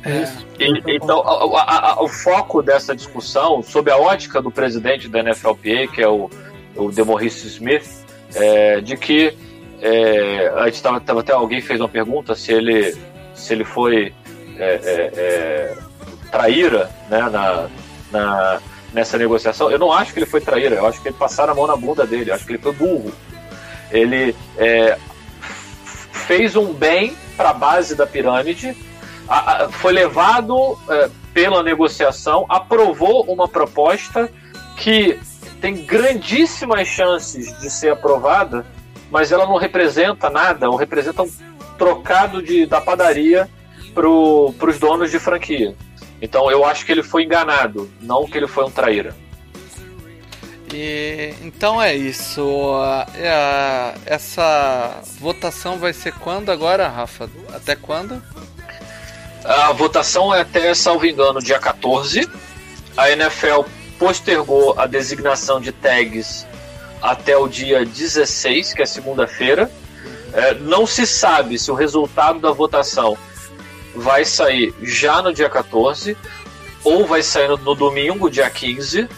É 0.05 0.22
isso. 0.22 0.46
E- 0.59 0.94
então, 0.96 1.20
a- 1.20 1.62
a- 1.62 1.90
a- 1.92 2.03
o 2.03 2.09
foco 2.09 2.62
dessa 2.62 2.94
discussão, 2.94 3.62
sob 3.62 3.90
a 3.90 3.96
ótica 3.96 4.40
do 4.40 4.51
presidente 4.51 5.09
da 5.09 5.18
NFLPA, 5.20 5.87
que 5.92 6.01
é 6.03 6.09
o, 6.09 6.31
o 6.77 6.90
Demorrice 6.90 7.46
Smith, 7.48 7.87
é, 8.35 8.81
de 8.81 8.96
que 8.96 9.35
é, 9.81 10.53
a 10.57 10.66
gente 10.66 10.83
tava, 10.83 11.01
tava 11.01 11.20
até 11.20 11.33
alguém 11.33 11.61
fez 11.61 11.81
uma 11.81 11.88
pergunta 11.88 12.35
se 12.35 12.53
ele 12.53 12.96
se 13.38 13.53
ele 13.55 13.64
foi 13.64 14.12
é, 14.59 14.64
é, 14.64 15.12
é, 15.16 15.77
traíra 16.31 16.90
né, 17.09 17.20
na, 17.31 17.68
na- 18.11 18.61
nessa 18.92 19.16
negociação. 19.16 19.70
Eu 19.70 19.79
não 19.79 19.92
acho 19.92 20.12
que 20.12 20.18
ele 20.18 20.27
foi 20.27 20.40
traíra, 20.40 20.74
eu 20.77 20.87
acho 20.87 21.01
que 21.01 21.09
ele 21.09 21.16
passaram 21.16 21.53
a 21.53 21.57
mão 21.57 21.66
na 21.66 21.77
bunda 21.77 22.07
dele, 22.07 22.31
eu 22.31 22.35
acho 22.35 22.44
que 22.44 22.53
ele 22.53 22.62
foi 22.62 22.72
burro. 22.72 23.12
Ele 23.90 24.35
é, 24.57 24.98
fez 26.27 26.57
um 26.57 26.72
bem 26.72 27.16
para 27.37 27.51
a 27.51 27.55
base 27.55 27.94
da 27.94 28.07
pirâmide, 28.07 28.77
a- 29.29 29.64
a- 29.64 29.68
foi 29.68 29.92
levado 29.92 30.77
pela 31.33 31.62
negociação, 31.62 32.44
aprovou 32.48 33.22
uma 33.24 33.46
proposta 33.46 34.29
que 34.77 35.18
tem 35.61 35.85
grandíssimas 35.85 36.88
chances 36.88 37.57
de 37.61 37.70
ser 37.70 37.92
aprovada, 37.92 38.64
mas 39.11 39.33
ela 39.33 39.46
não 39.46 39.57
representa 39.57 40.29
nada, 40.31 40.68
ou 40.68 40.77
representa 40.77 41.22
um 41.22 41.31
trocado 41.79 42.43
de, 42.43 42.67
da 42.67 42.81
padaria 42.81 43.49
para 43.95 44.09
os 44.09 44.79
donos 44.79 45.11
de 45.11 45.19
franquia. 45.19 45.75
Então 46.21 46.51
eu 46.51 46.64
acho 46.64 46.85
que 46.85 46.93
ele 46.93 47.03
foi 47.03 47.23
enganado, 47.25 47.88
não 48.01 48.27
que 48.27 48.37
ele 48.37 48.47
foi 48.49 48.64
um 48.64 48.71
traíra. 48.71 49.14
E 50.75 51.33
então 51.43 51.81
é 51.81 51.95
isso. 51.97 52.43
A- 52.75 53.07
a- 53.17 53.95
essa 54.05 55.01
votação 55.19 55.79
vai 55.79 55.93
ser 55.93 56.12
quando 56.14 56.51
agora, 56.51 56.88
Rafa? 56.88 57.31
Até 57.55 57.75
quando? 57.75 58.23
A 59.45 59.73
votação 59.73 60.35
é 60.35 60.43
até, 60.43 60.75
salvo 60.75 61.07
engano, 61.07 61.41
dia 61.41 61.59
14. 61.59 62.29
A 62.97 63.11
NFL 63.11 63.62
postergou 63.99 64.79
a 64.79 64.87
designação 64.87 65.61
de 65.61 65.73
tags 65.73 66.47
até 67.01 67.37
o 67.37 67.49
dia 67.49 67.85
16, 67.87 68.75
que 68.75 68.83
é 68.83 68.87
segunda-feira. 68.87 69.71
É, 70.33 70.55
não 70.55 70.87
se 70.87 71.07
sabe 71.07 71.59
se 71.59 71.71
o 71.71 71.75
resultado 71.75 72.38
da 72.38 72.51
votação 72.51 73.17
vai 73.95 74.25
sair 74.25 74.75
já 74.83 75.23
no 75.23 75.33
dia 75.33 75.49
14 75.49 76.17
ou 76.85 77.07
vai 77.07 77.23
sair 77.23 77.49
no, 77.49 77.57
no 77.57 77.75
domingo, 77.75 78.31
dia 78.31 78.49
15. 78.49 79.09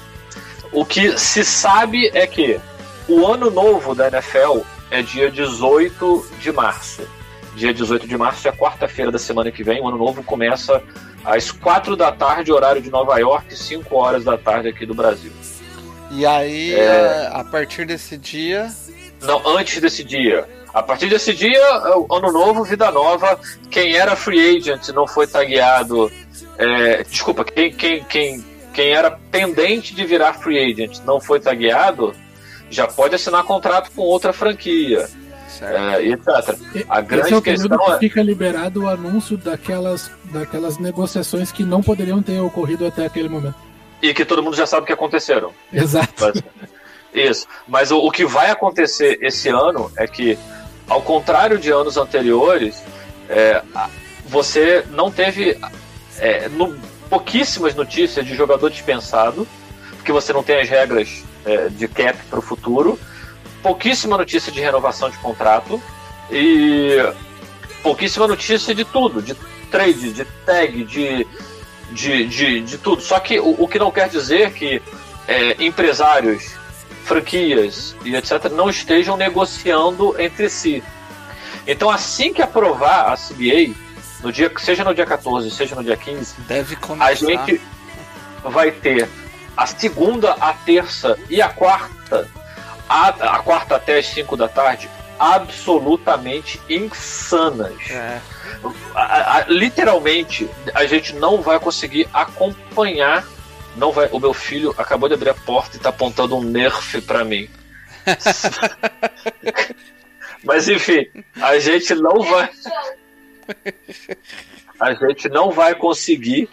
O 0.72 0.84
que 0.84 1.18
se 1.18 1.44
sabe 1.44 2.10
é 2.14 2.26
que 2.26 2.60
o 3.08 3.26
ano 3.26 3.50
novo 3.50 3.94
da 3.94 4.08
NFL 4.08 4.60
é 4.90 5.02
dia 5.02 5.30
18 5.30 6.26
de 6.40 6.52
março. 6.52 7.02
Dia 7.56 7.74
18 7.74 8.06
de 8.06 8.16
março 8.16 8.46
é 8.46 8.52
quarta-feira 8.52 9.10
da 9.10 9.18
semana 9.18 9.50
que 9.50 9.64
vem. 9.64 9.82
O 9.82 9.88
ano 9.88 9.98
novo 9.98 10.22
começa 10.22 10.80
às 11.24 11.50
4 11.50 11.96
da 11.96 12.12
tarde, 12.12 12.52
horário 12.52 12.80
de 12.80 12.88
Nova 12.90 13.18
York, 13.18 13.54
5 13.54 13.94
horas 13.96 14.24
da 14.24 14.38
tarde 14.38 14.68
aqui 14.68 14.86
do 14.86 14.94
Brasil. 14.94 15.32
E 16.12 16.24
aí, 16.24 16.72
É. 16.74 17.28
a 17.32 17.44
partir 17.44 17.84
desse 17.84 18.16
dia. 18.16 18.68
Não, 19.22 19.46
antes 19.46 19.80
desse 19.80 20.02
dia. 20.02 20.48
A 20.72 20.82
partir 20.82 21.08
desse 21.08 21.34
dia, 21.34 21.60
ano 22.10 22.30
novo, 22.32 22.62
vida 22.64 22.90
nova. 22.90 23.38
Quem 23.70 23.94
era 23.96 24.14
free 24.16 24.56
agent 24.56 24.88
não 24.90 25.06
foi 25.06 25.26
tagueado. 25.26 26.10
é, 26.58 27.02
desculpa, 27.04 27.44
quem, 27.44 27.72
quem, 27.72 28.04
quem, 28.04 28.44
quem 28.72 28.90
era 28.90 29.10
pendente 29.10 29.94
de 29.94 30.04
virar 30.04 30.34
free 30.34 30.72
agent 30.72 30.98
não 31.04 31.20
foi 31.20 31.40
tagueado, 31.40 32.14
já 32.70 32.86
pode 32.86 33.14
assinar 33.16 33.42
contrato 33.44 33.90
com 33.90 34.02
outra 34.02 34.32
franquia, 34.32 35.08
Certo. 35.48 35.76
é, 35.76 36.04
e 36.04 36.12
etc. 36.12 36.28
A 36.88 37.00
Esse 37.00 37.08
grande 37.08 37.34
é 37.34 37.36
o 37.36 37.42
questão 37.42 37.78
que 37.78 37.90
é. 37.92 37.98
fica 37.98 38.22
liberado 38.22 38.84
o 38.84 38.88
anúncio 38.88 39.36
daquelas, 39.36 40.08
daquelas 40.26 40.78
negociações 40.78 41.50
que 41.50 41.64
não 41.64 41.82
poderiam 41.82 42.22
ter 42.22 42.38
ocorrido 42.40 42.86
até 42.86 43.06
aquele 43.06 43.28
momento. 43.28 43.56
E 44.00 44.14
que 44.14 44.24
todo 44.24 44.42
mundo 44.42 44.56
já 44.56 44.66
sabe 44.66 44.84
o 44.84 44.86
que 44.86 44.92
aconteceram. 44.92 45.50
Exato. 45.72 46.12
Mas- 46.20 46.42
Isso. 47.12 47.46
Mas 47.66 47.90
o, 47.90 47.98
o 47.98 48.10
que 48.10 48.24
vai 48.24 48.50
acontecer 48.50 49.18
esse 49.20 49.48
ano 49.48 49.90
é 49.96 50.06
que, 50.06 50.38
ao 50.90 51.00
contrário 51.00 51.56
de 51.58 51.70
anos 51.70 51.96
anteriores, 51.96 52.82
é, 53.28 53.62
você 54.26 54.84
não 54.90 55.10
teve 55.10 55.56
é, 56.18 56.48
no- 56.48 56.76
pouquíssimas 57.08 57.74
notícias 57.74 58.26
de 58.26 58.34
jogador 58.34 58.68
dispensado, 58.68 59.46
porque 59.96 60.12
você 60.12 60.32
não 60.32 60.42
tem 60.42 60.60
as 60.60 60.68
regras 60.68 61.24
é, 61.46 61.68
de 61.68 61.86
cap 61.88 62.18
para 62.28 62.38
o 62.40 62.42
futuro, 62.42 62.98
pouquíssima 63.62 64.18
notícia 64.18 64.50
de 64.52 64.60
renovação 64.60 65.08
de 65.08 65.16
contrato 65.18 65.80
e 66.30 66.96
pouquíssima 67.82 68.26
notícia 68.26 68.74
de 68.74 68.84
tudo, 68.84 69.22
de 69.22 69.34
trade, 69.70 70.12
de 70.12 70.24
tag, 70.44 70.84
de, 70.84 71.26
de, 71.92 72.26
de, 72.26 72.60
de 72.62 72.78
tudo. 72.78 73.00
Só 73.00 73.20
que 73.20 73.38
o, 73.38 73.54
o 73.62 73.68
que 73.68 73.78
não 73.78 73.90
quer 73.92 74.08
dizer 74.08 74.52
que 74.52 74.82
é, 75.28 75.62
empresários, 75.64 76.54
franquias 77.14 77.96
e 78.04 78.14
etc. 78.14 78.44
não 78.52 78.70
estejam 78.70 79.16
negociando 79.16 80.14
entre 80.20 80.48
si. 80.48 80.82
Então, 81.66 81.90
assim 81.90 82.32
que 82.32 82.40
aprovar 82.40 83.12
a 83.12 83.16
CBA, 83.16 83.74
no 84.22 84.30
dia, 84.32 84.50
seja 84.58 84.84
no 84.84 84.94
dia 84.94 85.04
14, 85.04 85.50
seja 85.50 85.74
no 85.74 85.82
dia 85.82 85.96
15, 85.96 86.34
Deve 86.42 86.76
começar. 86.76 87.10
a 87.10 87.14
gente 87.14 87.60
vai 88.44 88.70
ter 88.70 89.08
a 89.56 89.66
segunda, 89.66 90.32
a 90.40 90.52
terça 90.52 91.18
e 91.28 91.42
a 91.42 91.48
quarta, 91.48 92.28
a, 92.88 93.08
a 93.08 93.38
quarta 93.40 93.74
até 93.76 93.98
as 93.98 94.06
5 94.06 94.36
da 94.36 94.46
tarde, 94.48 94.88
absolutamente 95.18 96.60
insanas. 96.68 97.74
É, 97.90 98.20
A- 98.94 99.38
a- 99.38 99.44
literalmente, 99.48 100.48
a 100.74 100.86
gente 100.86 101.14
não 101.16 101.42
vai 101.42 101.58
conseguir 101.58 102.08
acompanhar. 102.12 103.24
Não 103.76 103.92
vai. 103.92 104.08
O 104.12 104.18
meu 104.18 104.34
filho 104.34 104.74
acabou 104.76 105.08
de 105.08 105.14
abrir 105.14 105.30
a 105.30 105.34
porta 105.34 105.76
e 105.76 105.80
tá 105.80 105.90
apontando 105.90 106.36
um 106.36 106.42
nerf 106.42 107.00
pra 107.02 107.24
mim. 107.24 107.48
Mas 110.42 110.68
enfim, 110.68 111.06
a 111.40 111.58
gente 111.58 111.94
não 111.94 112.22
vai. 112.22 112.50
A 114.78 114.94
gente 114.94 115.28
não 115.28 115.50
vai 115.50 115.74
conseguir 115.74 116.48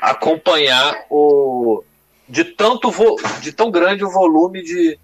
acompanhar 0.00 1.04
o 1.08 1.82
de 2.28 2.44
tanto 2.44 2.90
vo, 2.90 3.16
de 3.40 3.52
tão 3.52 3.70
grande 3.70 4.04
o 4.04 4.10
volume 4.10 4.62
de, 4.62 4.98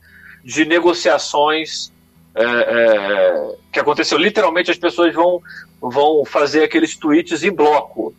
de 0.45 0.65
negociações 0.65 1.93
é, 2.35 2.45
é, 2.45 3.57
que 3.73 3.81
aconteceu. 3.81 4.19
Literalmente 4.19 4.71
as 4.71 4.79
pessoas 4.79 5.15
vão 5.15 5.43
vão 5.81 6.25
fazer 6.25 6.63
aqueles 6.63 6.97
tweets 6.97 7.43
em 7.43 7.51
bloco. 7.51 8.15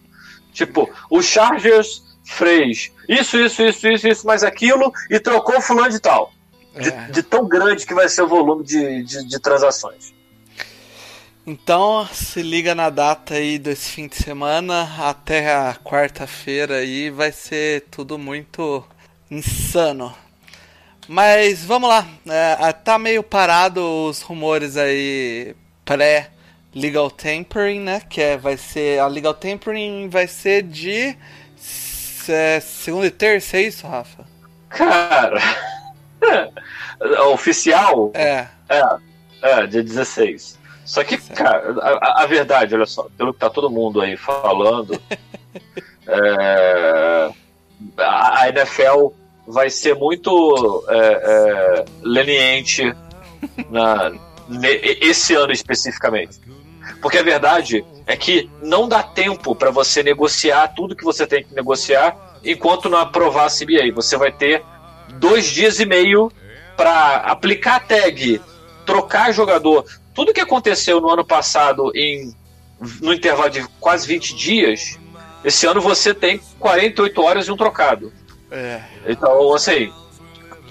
Tipo, 0.52 0.90
o 1.10 1.22
Chargers 1.22 2.04
fez 2.32 2.92
isso, 3.08 3.38
isso, 3.38 3.62
isso, 3.62 3.88
isso, 3.88 4.08
isso, 4.08 4.28
mais 4.28 4.44
aquilo 4.44 4.92
e 5.10 5.20
trocou 5.20 5.62
fulano 5.62 5.90
de 5.90 6.00
tal. 6.00 6.32
De, 6.74 6.90
é. 6.90 7.08
de 7.12 7.22
tão 7.22 7.46
grande 7.48 7.86
que 7.86 7.94
vai 7.94 8.08
ser 8.08 8.22
o 8.22 8.28
volume 8.28 8.64
de, 8.64 9.04
de, 9.04 9.28
de 9.28 9.40
transações. 9.40 10.14
Então, 11.46 12.08
se 12.14 12.42
liga 12.42 12.74
na 12.74 12.90
data 12.90 13.34
aí 13.34 13.60
desse 13.60 13.90
fim 13.90 14.08
de 14.08 14.16
semana 14.16 14.90
até 15.00 15.54
a 15.54 15.76
quarta-feira 15.76 16.76
aí, 16.78 17.10
vai 17.10 17.32
ser 17.32 17.88
tudo 17.92 18.18
muito 18.18 18.86
insano. 19.30 20.16
Mas 21.08 21.66
vamos 21.66 21.90
lá, 21.90 22.08
é, 22.28 22.72
tá 22.72 22.98
meio 22.98 23.22
parado 23.24 23.82
os 24.08 24.22
rumores 24.22 24.78
aí 24.78 25.54
pré 25.84 26.30
legal 26.74 27.12
tampering, 27.12 27.82
né? 27.82 28.02
Que 28.10 28.22
é, 28.22 28.38
vai 28.38 28.56
ser 28.56 29.00
a 29.00 29.08
legal 29.08 29.34
tampering 29.34 30.08
vai 30.10 30.28
ser 30.28 30.64
de 30.64 31.18
é, 32.30 32.60
segunda 32.60 33.08
e 33.08 33.12
terça, 33.12 33.58
é 33.58 33.62
isso, 33.62 33.88
Rafa? 33.88 34.26
Cara, 34.70 35.40
oficial 37.32 38.12
É, 38.14 38.48
é, 38.70 38.82
é 39.42 39.68
dia 39.68 39.84
16. 39.84 40.60
Só 40.86 41.04
que, 41.04 41.18
cara, 41.18 41.76
a, 41.82 42.24
a 42.24 42.26
verdade, 42.26 42.76
olha 42.76 42.86
só, 42.86 43.08
pelo 43.18 43.34
que 43.34 43.40
tá 43.40 43.50
todo 43.50 43.70
mundo 43.70 44.02
aí 44.02 44.18
falando, 44.18 45.00
é, 46.08 47.30
a 47.98 48.42
a 48.42 48.50
NFL 48.50 49.10
vai 49.48 49.70
ser 49.70 49.96
muito 49.96 50.84
é, 50.90 50.98
é, 50.98 51.86
leniente 52.02 52.94
na, 53.70 54.12
ne- 54.48 54.80
esse 55.02 55.34
ano 55.36 55.52
especificamente. 55.52 56.40
Porque 57.02 57.18
a 57.18 57.24
verdade 57.24 57.86
é 58.06 58.16
que 58.18 58.50
não 58.62 58.88
dá 58.88 59.04
tempo 59.04 59.56
para 59.56 59.72
você 59.72 60.02
negociar 60.04 60.70
tudo 60.70 60.96
que 60.96 61.04
você 61.04 61.28
tem 61.28 61.44
que 61.44 61.54
negociar 61.54 62.16
enquanto 62.44 62.90
não 62.90 62.98
aprovar 62.98 63.46
a 63.46 63.50
CBA. 63.50 63.94
Você 63.96 64.18
vai 64.18 64.32
ter 64.32 64.64
dois 65.14 65.46
dias 65.46 65.80
e 65.80 65.86
meio 65.86 66.32
para 66.76 67.18
aplicar 67.18 67.76
a 67.76 67.80
tag, 67.80 68.42
trocar 68.86 69.32
jogador. 69.32 69.86
Tudo 70.14 70.34
que 70.34 70.42
aconteceu 70.42 71.00
no 71.00 71.10
ano 71.10 71.26
passado 71.26 71.92
em 71.96 72.36
no 73.00 73.14
intervalo 73.14 73.50
de 73.50 73.64
quase 73.80 74.08
20 74.08 74.36
dias, 74.36 75.00
esse 75.44 75.68
ano 75.68 75.80
você 75.80 76.14
tem 76.16 76.40
48 76.60 77.22
horas 77.22 77.48
e 77.48 77.52
um 77.52 77.58
trocado. 77.58 78.12
é, 78.50 78.82
Então, 79.06 79.54
assim, 79.54 79.94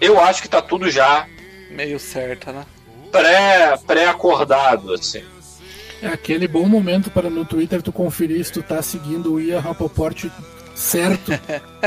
eu 0.01 0.21
acho 0.21 0.43
que 0.43 0.49
tá 0.49 0.61
tudo 0.61 0.91
já 0.91 1.27
meio 1.71 2.01
certo, 2.01 2.51
né? 2.53 2.67
pré 3.13 3.77
pré-acordado, 3.87 4.95
assim. 4.95 5.25
É 6.03 6.09
aquele 6.09 6.49
bom 6.49 6.67
momento 6.67 7.11
para 7.11 7.29
no 7.29 7.45
Twitter 7.45 7.83
tu 7.83 7.93
conferir 7.93 8.45
se 8.45 8.53
tu 8.53 8.63
tá 8.63 8.81
seguindo 8.83 9.35
o 9.35 9.41
Ian 9.41 9.61
Rapoport 9.61 10.27
certo 10.75 11.33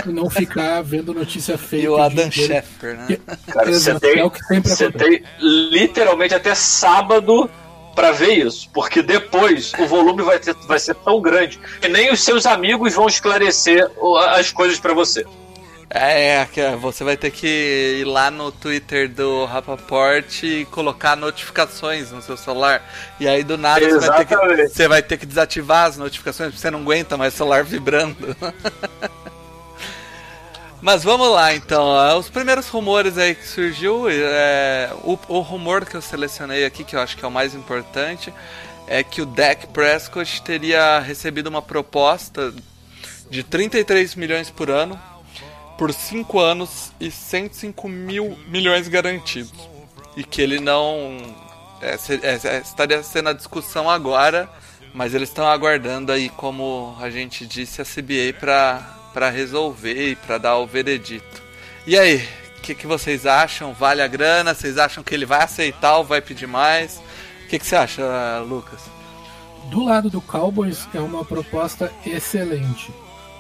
e 0.06 0.10
não 0.12 0.30
ficar 0.30 0.82
vendo 0.84 1.14
notícia 1.14 1.58
feia. 1.58 1.84
E 1.84 1.88
o 1.88 1.98
Adam 1.98 2.30
Schefter, 2.30 2.96
né? 2.96 3.18
Cara, 3.48 3.72
você 3.72 4.00
tem, 4.00 4.20
é 4.20 4.24
o 4.24 4.30
que 4.30 4.44
sempre 4.44 4.70
você 4.70 4.86
acontece. 4.86 5.10
tem 5.10 5.24
literalmente 5.40 6.36
até 6.36 6.54
sábado 6.54 7.50
pra 7.96 8.12
ver 8.12 8.46
isso, 8.46 8.70
porque 8.74 9.02
depois 9.02 9.72
o 9.80 9.88
volume 9.88 10.24
vai, 10.24 10.40
ter, 10.40 10.56
vai 10.68 10.80
ser 10.80 10.96
tão 10.96 11.22
grande 11.22 11.60
que 11.80 11.88
nem 11.88 12.12
os 12.12 12.24
seus 12.24 12.46
amigos 12.46 12.94
vão 12.94 13.08
esclarecer 13.08 13.90
as 14.30 14.52
coisas 14.52 14.80
pra 14.80 14.94
você. 14.94 15.26
É, 15.90 16.48
é, 16.56 16.76
você 16.76 17.04
vai 17.04 17.16
ter 17.16 17.32
que 17.32 17.48
ir 18.00 18.06
lá 18.06 18.32
no 18.32 18.52
Twitter 18.52 19.10
do 19.10 19.46
Rapaport 19.46 20.44
e 20.44 20.66
colocar 20.66 21.16
notificações 21.16 22.12
no 22.12 22.22
seu 22.22 22.36
celular. 22.36 22.84
E 23.20 23.28
aí 23.28 23.44
do 23.44 23.58
nada 23.58 23.88
você 23.88 24.08
vai, 24.08 24.26
ter 24.26 24.26
que, 24.26 24.68
você 24.68 24.88
vai 24.88 25.02
ter 25.04 25.18
que 25.18 25.26
desativar 25.26 25.86
as 25.86 25.98
notificações 25.98 26.50
porque 26.50 26.62
você 26.62 26.72
não 26.72 26.80
aguenta 26.80 27.16
mais 27.18 27.34
o 27.34 27.38
celular 27.38 27.64
vibrando. 27.64 28.36
Mas 30.82 31.04
vamos 31.04 31.30
lá 31.30 31.56
então. 31.56 32.18
Os 32.18 32.30
primeiros 32.30 32.68
rumores 32.68 33.18
aí 33.18 33.36
que 33.36 33.48
surgiu, 33.48 34.10
é, 34.10 34.90
o, 35.04 35.18
o 35.30 35.40
rumor 35.40 35.86
que 35.86 35.96
eu 35.96 36.02
selecionei 36.02 36.66
aqui, 36.66 36.84
que 36.84 36.96
eu 36.96 37.00
acho 37.00 37.16
que 37.16 37.24
é 37.24 37.28
o 37.28 37.32
mais 37.32 37.56
importante, 37.56 38.34
é 38.86 39.02
que 39.02 39.22
o 39.22 39.26
Dak 39.26 39.68
Prescott 39.68 40.42
teria 40.42 41.00
recebido 41.00 41.48
uma 41.48 41.62
proposta 41.62 42.54
de 43.30 43.44
33 43.44 44.16
milhões 44.16 44.50
por 44.50 44.70
ano 44.70 45.00
por 45.78 45.94
5 45.94 46.40
anos 46.40 46.92
e 47.00 47.10
105 47.10 47.88
mil 47.90 48.38
milhões 48.48 48.88
garantidos. 48.88 49.70
E 50.16 50.24
que 50.24 50.42
ele 50.42 50.60
não. 50.60 51.18
é, 51.82 51.96
é, 51.96 52.56
é, 52.56 52.58
estaria 52.60 53.02
sendo 53.02 53.30
a 53.30 53.34
discussão 53.34 53.90
agora, 53.90 54.50
mas 54.94 55.14
eles 55.14 55.30
estão 55.30 55.48
aguardando 55.48 56.12
aí, 56.12 56.30
como 56.30 56.96
a 57.00 57.10
gente 57.10 57.46
disse, 57.46 57.82
a 57.82 57.86
CBA 57.86 58.38
para 58.40 59.30
resolver 59.30 60.12
e 60.12 60.16
para 60.16 60.38
dar 60.38 60.58
o 60.58 60.68
veredito. 60.68 61.42
E 61.86 61.98
aí, 61.98 62.28
o 62.58 62.62
que, 62.62 62.76
que 62.76 62.88
vocês 62.88 63.26
acham? 63.26 63.74
Vale 63.74 64.02
a 64.02 64.08
grana? 64.08 64.54
Vocês 64.54 64.78
acham 64.78 65.04
que 65.04 65.14
ele 65.14 65.26
vai 65.26 65.44
aceitar 65.44 65.98
ou 65.98 66.04
vai 66.04 66.22
pedir 66.22 66.48
mais? 66.48 67.02
O 67.46 67.48
que, 67.48 67.60
que 67.60 67.66
você 67.66 67.76
acha, 67.76 68.40
Lucas? 68.48 68.80
Do 69.70 69.84
lado 69.84 70.10
do 70.10 70.22
Cowboys 70.22 70.88
é 70.94 71.00
uma 71.00 71.26
proposta 71.26 71.92
excelente. 72.06 72.92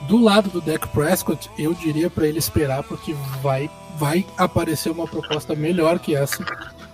Do 0.08 0.22
lado 0.22 0.50
do 0.50 0.62
Dak 0.62 0.88
Prescott, 0.90 1.50
eu 1.58 1.74
diria 1.74 2.10
para 2.10 2.28
ele 2.28 2.40
esperar, 2.40 2.84
porque 2.84 3.14
vai, 3.42 3.70
vai 3.98 4.26
aparecer 4.38 4.92
uma 4.92 5.08
proposta 5.08 5.56
melhor 5.56 6.00
que 6.00 6.16
essa 6.16 6.46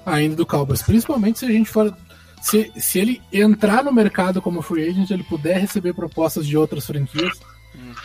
ainda 0.05 0.35
do 0.35 0.45
Cowboys. 0.45 0.81
Principalmente 0.81 1.39
se 1.39 1.45
a 1.45 1.51
gente 1.51 1.69
for. 1.69 1.95
Se, 2.41 2.71
se 2.77 2.99
ele 2.99 3.21
entrar 3.33 3.83
no 3.83 3.91
mercado 3.91 4.41
como 4.41 4.61
free 4.61 4.87
agent, 4.87 5.09
ele 5.09 5.23
puder 5.23 5.59
receber 5.59 5.93
propostas 5.93 6.47
de 6.47 6.57
outras 6.57 6.85
franquias. 6.85 7.37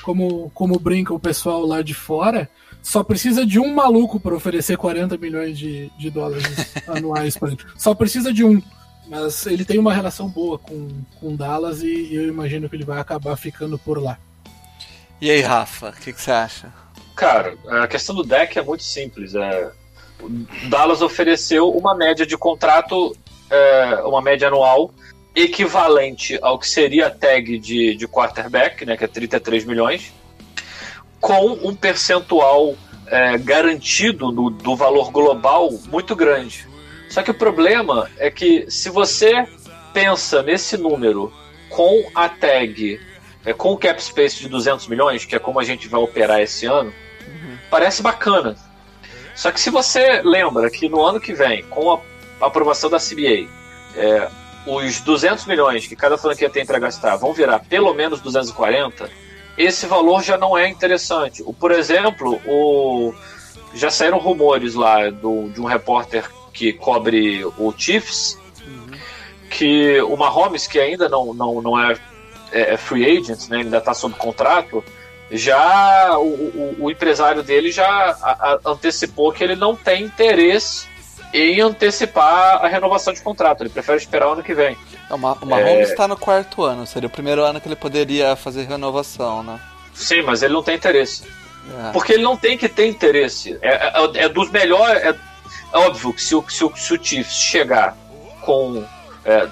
Como, 0.02 0.50
como 0.50 0.78
brinca 0.78 1.14
o 1.14 1.18
pessoal 1.18 1.64
lá 1.64 1.80
de 1.80 1.94
fora, 1.94 2.50
só 2.82 3.02
precisa 3.02 3.46
de 3.46 3.58
um 3.58 3.74
maluco 3.74 4.20
para 4.20 4.34
oferecer 4.34 4.76
40 4.76 5.16
milhões 5.16 5.58
de, 5.58 5.90
de 5.98 6.10
dólares 6.10 6.44
anuais 6.86 7.36
para 7.36 7.52
ele. 7.52 7.58
Só 7.76 7.94
precisa 7.94 8.32
de 8.32 8.44
um. 8.44 8.60
Mas 9.08 9.46
ele 9.46 9.64
tem 9.64 9.78
uma 9.78 9.94
relação 9.94 10.28
boa 10.28 10.58
com, 10.58 10.88
com 11.18 11.36
Dallas 11.36 11.82
e 11.82 12.14
eu 12.14 12.28
imagino 12.28 12.68
que 12.68 12.76
ele 12.76 12.84
vai 12.84 13.00
acabar 13.00 13.36
ficando 13.36 13.78
por 13.78 14.02
lá. 14.02 14.18
E 15.24 15.30
aí, 15.30 15.40
Rafa, 15.40 15.88
o 15.88 15.92
que, 15.94 16.12
você 16.12 16.30
acha? 16.30 16.70
Cara, 17.16 17.56
a 17.66 17.86
questão 17.86 18.14
do 18.14 18.22
deck 18.22 18.58
é 18.58 18.62
muito 18.62 18.82
simples. 18.82 19.34
É, 19.34 19.70
o 20.20 20.28
Dallas 20.68 21.00
ofereceu 21.00 21.70
uma 21.70 21.94
média 21.94 22.26
de 22.26 22.36
contrato, 22.36 23.16
é, 23.48 24.02
uma 24.04 24.20
média 24.20 24.48
anual, 24.48 24.92
equivalente 25.34 26.38
ao 26.42 26.58
que 26.58 26.68
seria 26.68 27.06
a 27.06 27.10
tag 27.10 27.58
de, 27.58 27.94
de 27.96 28.06
quarterback, 28.06 28.84
né, 28.84 28.98
que 28.98 29.04
é 29.04 29.08
33 29.08 29.64
milhões, 29.64 30.12
com 31.22 31.52
um 31.52 31.74
percentual 31.74 32.76
é, 33.06 33.38
garantido 33.38 34.30
no- 34.30 34.50
do 34.50 34.76
valor 34.76 35.10
global 35.10 35.70
muito 35.88 36.14
grande. 36.14 36.68
Só 37.08 37.22
que 37.22 37.30
o 37.30 37.34
problema 37.34 38.10
é 38.18 38.30
que 38.30 38.70
se 38.70 38.90
você 38.90 39.48
pensa 39.94 40.42
nesse 40.42 40.76
número 40.76 41.32
com 41.70 42.10
a 42.14 42.28
tag, 42.28 43.00
é, 43.44 43.52
com 43.52 43.72
o 43.72 43.76
cap 43.76 44.02
space 44.02 44.38
de 44.38 44.48
200 44.48 44.86
milhões, 44.88 45.24
que 45.24 45.34
é 45.34 45.38
como 45.38 45.60
a 45.60 45.64
gente 45.64 45.88
vai 45.88 46.00
operar 46.00 46.40
esse 46.40 46.66
ano, 46.66 46.92
parece 47.70 48.02
bacana. 48.02 48.56
Só 49.34 49.50
que 49.50 49.60
se 49.60 49.70
você 49.70 50.22
lembra 50.22 50.70
que 50.70 50.88
no 50.88 51.02
ano 51.02 51.20
que 51.20 51.34
vem, 51.34 51.64
com 51.64 52.00
a 52.40 52.46
aprovação 52.46 52.88
da 52.88 52.98
CBA, 52.98 53.48
é, 53.96 54.28
os 54.66 55.00
200 55.00 55.46
milhões 55.46 55.86
que 55.86 55.96
cada 55.96 56.16
franquia 56.16 56.48
tem 56.48 56.64
para 56.64 56.78
gastar 56.78 57.16
vão 57.16 57.32
virar 57.32 57.58
pelo 57.60 57.92
menos 57.92 58.20
240, 58.20 59.10
esse 59.58 59.86
valor 59.86 60.22
já 60.22 60.36
não 60.36 60.56
é 60.56 60.68
interessante. 60.68 61.42
O, 61.44 61.52
por 61.52 61.72
exemplo, 61.72 62.40
o, 62.46 63.12
já 63.74 63.90
saíram 63.90 64.18
rumores 64.18 64.74
lá 64.74 65.10
do, 65.10 65.48
de 65.48 65.60
um 65.60 65.64
repórter 65.64 66.28
que 66.52 66.72
cobre 66.72 67.44
o 67.44 67.74
Chiefs, 67.76 68.38
que 69.50 70.00
o 70.02 70.16
Mahomes, 70.16 70.66
que 70.66 70.78
ainda 70.78 71.08
não, 71.08 71.34
não, 71.34 71.60
não 71.60 71.80
é, 71.80 71.96
é- 72.54 72.74
é 72.74 72.76
free 72.76 73.04
agent, 73.18 73.48
né, 73.48 73.58
ainda 73.58 73.78
está 73.78 73.92
sob 73.92 74.14
contrato, 74.14 74.82
já 75.30 76.16
o, 76.18 76.22
o- 76.28 76.76
o 76.80 76.90
empresário 76.90 77.42
dele 77.42 77.70
já 77.72 77.86
a- 78.22 78.58
a- 78.64 78.70
antecipou 78.70 79.32
que 79.32 79.42
ele 79.42 79.56
não 79.56 79.74
tem 79.74 80.04
interesse 80.04 80.86
em 81.32 81.60
antecipar 81.60 82.64
a 82.64 82.68
renovação 82.68 83.12
de 83.12 83.20
contrato. 83.20 83.62
Ele 83.62 83.70
prefere 83.70 83.98
esperar 83.98 84.28
o 84.28 84.32
ano 84.32 84.42
que 84.42 84.54
vem. 84.54 84.76
O 85.10 85.16
Ma- 85.16 85.36
o 85.40 85.46
Mahomes 85.46 85.90
está 85.90 86.06
no 86.06 86.16
quarto 86.16 86.62
ano, 86.62 86.86
seria 86.86 87.08
o 87.08 87.10
primeiro 87.10 87.42
ano 87.42 87.60
que 87.60 87.66
ele 87.68 87.76
poderia 87.76 88.36
fazer 88.36 88.64
renovação, 88.66 89.42
né? 89.42 89.58
Sim, 89.92 90.22
mas 90.22 90.42
ele 90.42 90.54
não 90.54 90.62
tem 90.62 90.76
interesse. 90.76 91.24
É. 91.88 91.92
Porque 91.92 92.12
ele 92.12 92.22
não 92.22 92.36
tem 92.36 92.56
que 92.58 92.68
ter 92.68 92.86
interesse. 92.86 93.58
É, 93.62 93.68
é- 94.18 94.24
é 94.24 94.28
dos 94.28 94.50
melhores. 94.50 95.02
É, 95.02 95.08
é 95.72 95.78
óbvio 95.78 96.12
que 96.12 96.22
se 96.22 96.34
o, 96.34 96.44
se, 96.48 96.62
o, 96.64 96.72
se 96.76 96.94
o 96.94 97.02
Chiefs 97.02 97.34
chegar 97.36 97.96
com 98.42 98.84
é, 99.24 99.48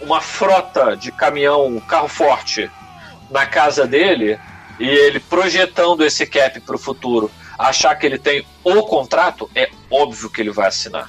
uma 0.00 0.20
frota 0.20 0.96
de 0.96 1.10
caminhão, 1.10 1.80
carro 1.80 2.08
forte 2.08 2.70
na 3.30 3.46
casa 3.46 3.86
dele 3.86 4.38
e 4.78 4.86
ele 4.88 5.18
projetando 5.20 6.04
esse 6.04 6.26
cap 6.26 6.60
para 6.60 6.76
o 6.76 6.78
futuro, 6.78 7.30
achar 7.58 7.94
que 7.96 8.04
ele 8.06 8.18
tem 8.18 8.44
o 8.62 8.82
contrato, 8.82 9.50
é 9.54 9.70
óbvio 9.90 10.28
que 10.30 10.40
ele 10.42 10.50
vai 10.50 10.68
assinar. 10.68 11.08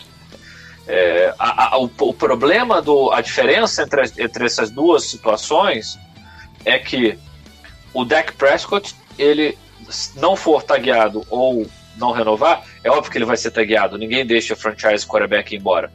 É, 0.87 1.33
a- 1.37 1.75
a- 1.75 1.77
o, 1.77 1.91
o 1.99 2.13
problema, 2.13 2.81
do, 2.81 3.11
a 3.11 3.19
diferença 3.19 3.83
entre, 3.83 4.03
entre 4.17 4.45
essas 4.45 4.71
duas 4.71 5.03
situações 5.03 5.99
é 6.63 6.79
que 6.79 7.19
o 7.93 8.05
Dak 8.05 8.31
Prescott, 8.33 8.95
ele 9.17 9.57
não 10.15 10.35
for 10.37 10.63
tagueado 10.63 11.25
ou 11.29 11.67
não 11.97 12.11
renovar, 12.11 12.63
é 12.83 12.89
óbvio 12.89 13.11
que 13.11 13.17
ele 13.17 13.25
vai 13.25 13.35
ser 13.35 13.51
tagueado, 13.51 13.97
ninguém 13.97 14.25
deixa 14.25 14.53
o 14.53 14.57
franchise 14.57 15.05
quarterback 15.05 15.53
embora. 15.55 15.91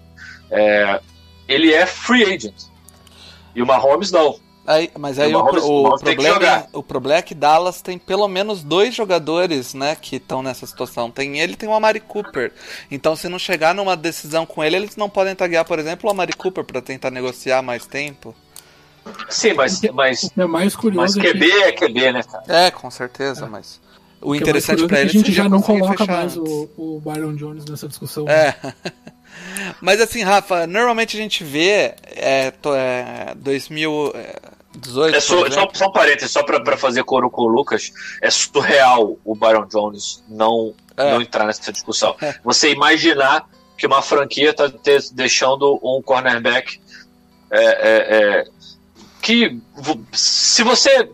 É, 0.50 1.00
ele 1.48 1.72
é 1.72 1.86
free 1.86 2.24
agent. 2.24 2.54
E 3.54 3.62
o 3.62 3.66
Mahomes 3.66 4.10
não. 4.10 4.38
Aí, 4.64 4.90
mas 4.96 5.18
aí 5.18 5.34
O 5.34 5.40
o, 5.40 5.88
o 5.88 5.96
que 5.96 6.04
problema, 6.04 6.46
é, 6.46 6.66
o 6.72 6.82
problema 6.82 7.18
é 7.18 7.22
que 7.22 7.34
Dallas 7.34 7.82
tem 7.82 7.98
pelo 7.98 8.28
menos 8.28 8.62
dois 8.62 8.94
jogadores, 8.94 9.74
né, 9.74 9.96
que 10.00 10.16
estão 10.16 10.42
nessa 10.42 10.66
situação. 10.66 11.10
Tem 11.10 11.40
ele 11.40 11.54
e 11.54 11.56
tem 11.56 11.68
o 11.68 11.74
Amari 11.74 11.98
Cooper. 11.98 12.52
Então, 12.90 13.16
se 13.16 13.28
não 13.28 13.38
chegar 13.38 13.74
numa 13.74 13.96
decisão 13.96 14.46
com 14.46 14.62
ele, 14.62 14.76
eles 14.76 14.96
não 14.96 15.10
podem 15.10 15.34
taguear, 15.34 15.64
por 15.64 15.78
exemplo, 15.80 16.08
o 16.08 16.12
Amari 16.12 16.32
Cooper 16.32 16.64
para 16.64 16.80
tentar 16.80 17.10
negociar 17.10 17.60
mais 17.60 17.86
tempo. 17.86 18.34
Sim, 19.28 19.54
mas, 19.54 19.80
mas, 19.92 20.22
O 20.22 20.30
que 20.30 20.40
é 20.40 20.46
mais 20.46 20.64
mas 20.66 20.76
curioso 20.76 21.18
é 21.18 21.22
que, 21.22 21.32
QB 21.32 21.50
é 21.50 21.72
QB, 21.72 22.12
né, 22.12 22.22
cara? 22.22 22.44
É, 22.46 22.70
com 22.70 22.88
certeza, 22.88 23.46
mas 23.46 23.80
o 24.20 24.30
o 24.30 24.32
que 24.32 24.38
é 24.38 24.42
interessante 24.42 24.76
curioso 24.76 24.88
para 24.88 24.98
é 24.98 25.00
eles 25.00 25.12
que 25.12 25.18
a 25.18 25.20
gente 25.22 25.32
já 25.32 25.48
não 25.48 25.60
coloca 25.60 25.98
fechar 25.98 26.12
mais 26.12 26.36
antes. 26.36 26.52
o, 26.52 26.70
o 26.76 27.00
Byron 27.00 27.34
Jones 27.34 27.64
nessa 27.64 27.88
discussão. 27.88 28.28
É. 28.28 28.54
Mas 29.80 30.00
assim, 30.00 30.22
Rafa, 30.22 30.66
normalmente 30.66 31.16
a 31.16 31.20
gente 31.20 31.42
vê 31.44 31.94
é, 32.06 32.50
to- 32.50 32.74
é, 32.74 33.34
2018. 33.36 35.14
É 35.16 35.20
só, 35.20 35.36
por 35.36 35.52
só, 35.52 35.68
só 35.72 35.86
um 35.88 35.92
parênteses, 35.92 36.30
só 36.30 36.42
pra, 36.42 36.60
pra 36.60 36.76
fazer 36.76 37.02
coro 37.04 37.30
com 37.30 37.42
o 37.42 37.48
Lucas, 37.48 37.92
é 38.20 38.30
surreal 38.30 39.16
o 39.24 39.34
Byron 39.34 39.66
Jones 39.66 40.22
não, 40.28 40.74
É. 40.96 41.12
não 41.12 41.20
entrar 41.22 41.46
nessa 41.46 41.72
discussão. 41.72 42.16
É. 42.20 42.34
Você 42.44 42.70
imaginar 42.72 43.46
que 43.76 43.86
uma 43.86 44.02
franquia 44.02 44.52
tá 44.54 44.68
te- 44.70 45.12
deixando 45.12 45.78
um 45.82 46.00
cornerback 46.02 46.80
é, 47.50 47.64
é, 47.64 48.16
é, 48.40 48.44
que 49.20 49.58
se 50.12 50.62
você 50.62 51.08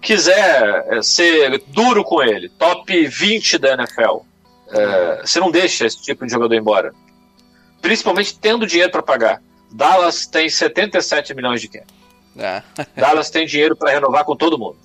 quiser 0.00 0.84
é, 0.88 1.02
ser 1.02 1.62
duro 1.68 2.02
com 2.04 2.22
ele, 2.22 2.48
top 2.48 3.06
20 3.06 3.58
da 3.58 3.72
NFL, 3.74 4.18
é, 4.70 5.20
você 5.24 5.38
não 5.40 5.50
deixa 5.50 5.86
esse 5.86 6.00
tipo 6.02 6.26
de 6.26 6.32
jogador 6.32 6.54
embora. 6.54 6.92
Principalmente 7.86 8.36
tendo 8.36 8.66
dinheiro 8.66 8.90
para 8.90 9.00
pagar. 9.00 9.40
Dallas 9.70 10.26
tem 10.26 10.48
77 10.50 11.32
milhões 11.34 11.60
de 11.60 11.68
cap. 11.68 11.86
É. 12.36 12.60
Dallas 13.00 13.30
tem 13.30 13.46
dinheiro 13.46 13.76
para 13.76 13.92
renovar 13.92 14.24
com 14.24 14.34
todo 14.34 14.58
mundo. 14.58 14.76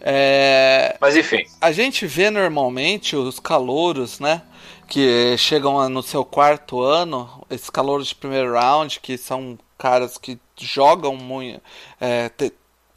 É, 0.00 0.96
Mas 1.00 1.14
enfim, 1.16 1.44
A 1.60 1.70
gente 1.70 2.06
vê 2.06 2.30
normalmente 2.30 3.14
os 3.14 3.38
calouros, 3.38 4.18
né? 4.18 4.42
Que 4.88 5.36
chegam 5.38 5.88
no 5.88 6.02
seu 6.02 6.24
quarto 6.24 6.80
ano, 6.82 7.46
esses 7.48 7.70
calouros 7.70 8.08
de 8.08 8.14
primeiro 8.16 8.54
round, 8.54 8.98
que 9.00 9.16
são 9.16 9.56
caras 9.78 10.18
que 10.18 10.36
jogam 10.58 11.14
muito. 11.14 11.62
é, 12.00 12.28
te- 12.30 12.52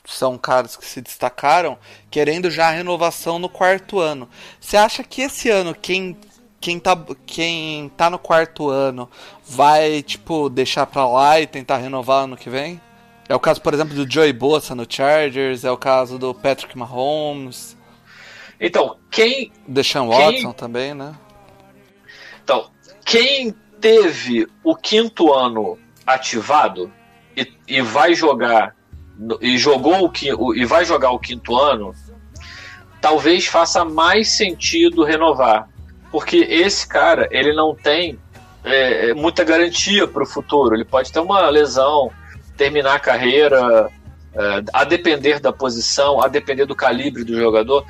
são 0.06 0.38
caras 0.40 0.76
que 0.76 0.86
se 0.86 1.00
destacaram, 1.02 1.78
querendo 2.12 2.50
já 2.52 2.68
a 2.68 2.72
renovação 2.72 3.38
no 3.40 3.48
quarto 3.48 4.00
ano. 4.00 4.28
Você 4.60 4.76
acha 4.76 5.04
que 5.04 5.22
esse 5.22 5.50
ano 5.52 5.76
quem. 5.76 6.18
Quem 6.64 6.80
tá, 6.80 6.98
quem 7.26 7.90
tá 7.90 8.10
no 8.10 8.18
quarto 8.18 8.70
ano 8.70 9.10
vai, 9.46 10.02
tipo, 10.02 10.48
deixar 10.50 10.86
pra 10.86 11.06
lá 11.06 11.38
e 11.42 11.46
tentar 11.46 11.76
renovar 11.76 12.24
ano 12.24 12.38
que 12.38 12.50
vem? 12.50 12.80
É 13.28 13.36
o 13.36 13.40
caso, 13.40 13.60
por 13.62 13.74
exemplo, 13.74 13.94
do 13.94 14.10
Joey 14.10 14.32
Bosa 14.32 14.74
no 14.74 14.86
Chargers, 14.88 15.66
é 15.66 15.72
o 15.72 15.76
caso 15.76 16.18
do 16.18 16.34
Patrick 16.34 16.78
Mahomes. 16.78 17.76
então 18.62 18.96
quem, 19.12 19.52
Deshaun 19.68 20.10
Quem- 20.10 20.20
Watson 20.36 20.54
também, 20.54 20.94
né? 20.94 21.14
então 22.42 22.70
quem 23.06 23.54
teve 23.82 24.48
o 24.64 24.74
quinto 24.74 25.34
ano 25.34 25.78
ativado 26.08 26.90
e, 27.36 27.46
e 27.68 27.82
vai 27.82 28.14
jogar 28.14 28.74
e 29.42 29.58
jogou 29.58 30.10
o- 30.40 30.56
e 30.56 30.64
vai 30.64 30.86
jogar 30.86 31.12
o 31.12 31.20
quinto 31.20 31.58
ano, 31.58 31.94
talvez 33.02 33.48
faça 33.48 33.84
mais 33.84 34.30
sentido 34.30 35.04
renovar, 35.04 35.68
porque 36.14 36.38
esse 36.38 36.88
cara 36.88 37.28
ele 37.32 37.54
não 37.54 37.74
tem 37.74 38.20
é, 38.64 39.10
é, 39.10 39.14
muita 39.16 39.44
garantia 39.44 40.08
para 40.08 40.22
o 40.22 40.28
futuro. 40.28 40.76
Ele 40.76 40.86
pode 40.86 41.12
ter 41.12 41.20
uma 41.20 41.50
lesão, 41.50 42.12
terminar 42.56 42.94
a 42.94 43.00
carreira, 43.00 43.90
é, 44.36 44.64
a 44.72 44.84
depender 44.84 45.40
da 45.40 45.52
posição, 45.52 46.22
a 46.22 46.28
depender 46.28 46.68
do 46.68 46.76
calibre 46.76 47.24
do 47.24 47.36
jogador, 47.36 47.84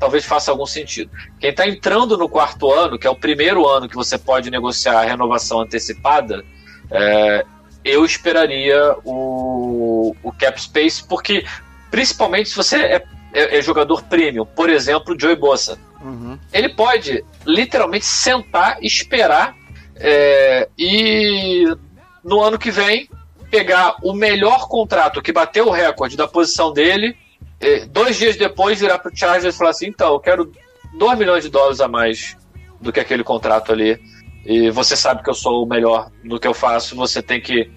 talvez 0.00 0.24
faça 0.24 0.50
algum 0.50 0.64
sentido. 0.64 1.10
Quem 1.38 1.50
está 1.50 1.68
entrando 1.68 2.16
no 2.16 2.30
quarto 2.30 2.72
ano, 2.72 2.98
que 2.98 3.06
é 3.06 3.10
o 3.10 3.14
primeiro 3.14 3.68
ano 3.68 3.90
que 3.90 3.94
você 3.94 4.16
pode 4.16 4.50
negociar 4.50 5.00
a 5.00 5.04
renovação 5.04 5.60
antecipada, 5.60 6.42
é, 6.90 7.44
eu 7.84 8.06
esperaria 8.06 8.96
o, 9.04 10.16
o 10.22 10.32
cap 10.32 10.58
space, 10.58 11.06
porque 11.06 11.44
principalmente 11.90 12.48
se 12.48 12.56
você 12.56 12.78
é, 12.78 13.04
é- 13.32 13.58
é 13.58 13.62
jogador 13.62 14.02
premium, 14.04 14.44
por 14.46 14.68
exemplo, 14.70 15.14
o 15.14 15.20
Joey 15.20 15.36
Bosa, 15.36 15.78
Uhum. 16.00 16.38
ele 16.52 16.68
pode 16.70 17.24
literalmente 17.44 18.04
sentar, 18.06 18.78
esperar 18.82 19.54
é, 19.96 20.68
e 20.78 21.64
no 22.22 22.40
ano 22.40 22.58
que 22.58 22.70
vem 22.70 23.08
pegar 23.50 23.96
o 24.02 24.12
melhor 24.12 24.68
contrato 24.68 25.22
que 25.22 25.32
bateu 25.32 25.66
o 25.66 25.70
recorde 25.70 26.16
da 26.16 26.28
posição 26.28 26.72
dele 26.72 27.16
eh, 27.60 27.86
dois 27.86 28.16
dias 28.16 28.36
depois 28.36 28.78
virar 28.78 28.98
pro 28.98 29.16
Chargers 29.16 29.54
e 29.54 29.58
falar 29.58 29.70
assim, 29.70 29.86
então, 29.86 30.12
eu 30.12 30.20
quero 30.20 30.52
2 30.98 31.18
milhões 31.18 31.42
de 31.44 31.48
dólares 31.50 31.80
a 31.80 31.88
mais 31.88 32.36
do 32.80 32.92
que 32.92 33.00
aquele 33.00 33.24
contrato 33.24 33.72
ali. 33.72 33.98
E 34.44 34.68
você 34.70 34.94
sabe 34.94 35.22
que 35.22 35.30
eu 35.30 35.34
sou 35.34 35.64
o 35.64 35.66
melhor 35.66 36.10
no 36.22 36.38
que 36.38 36.46
eu 36.46 36.52
faço, 36.52 36.94
você 36.94 37.22
tem 37.22 37.40
que, 37.40 37.70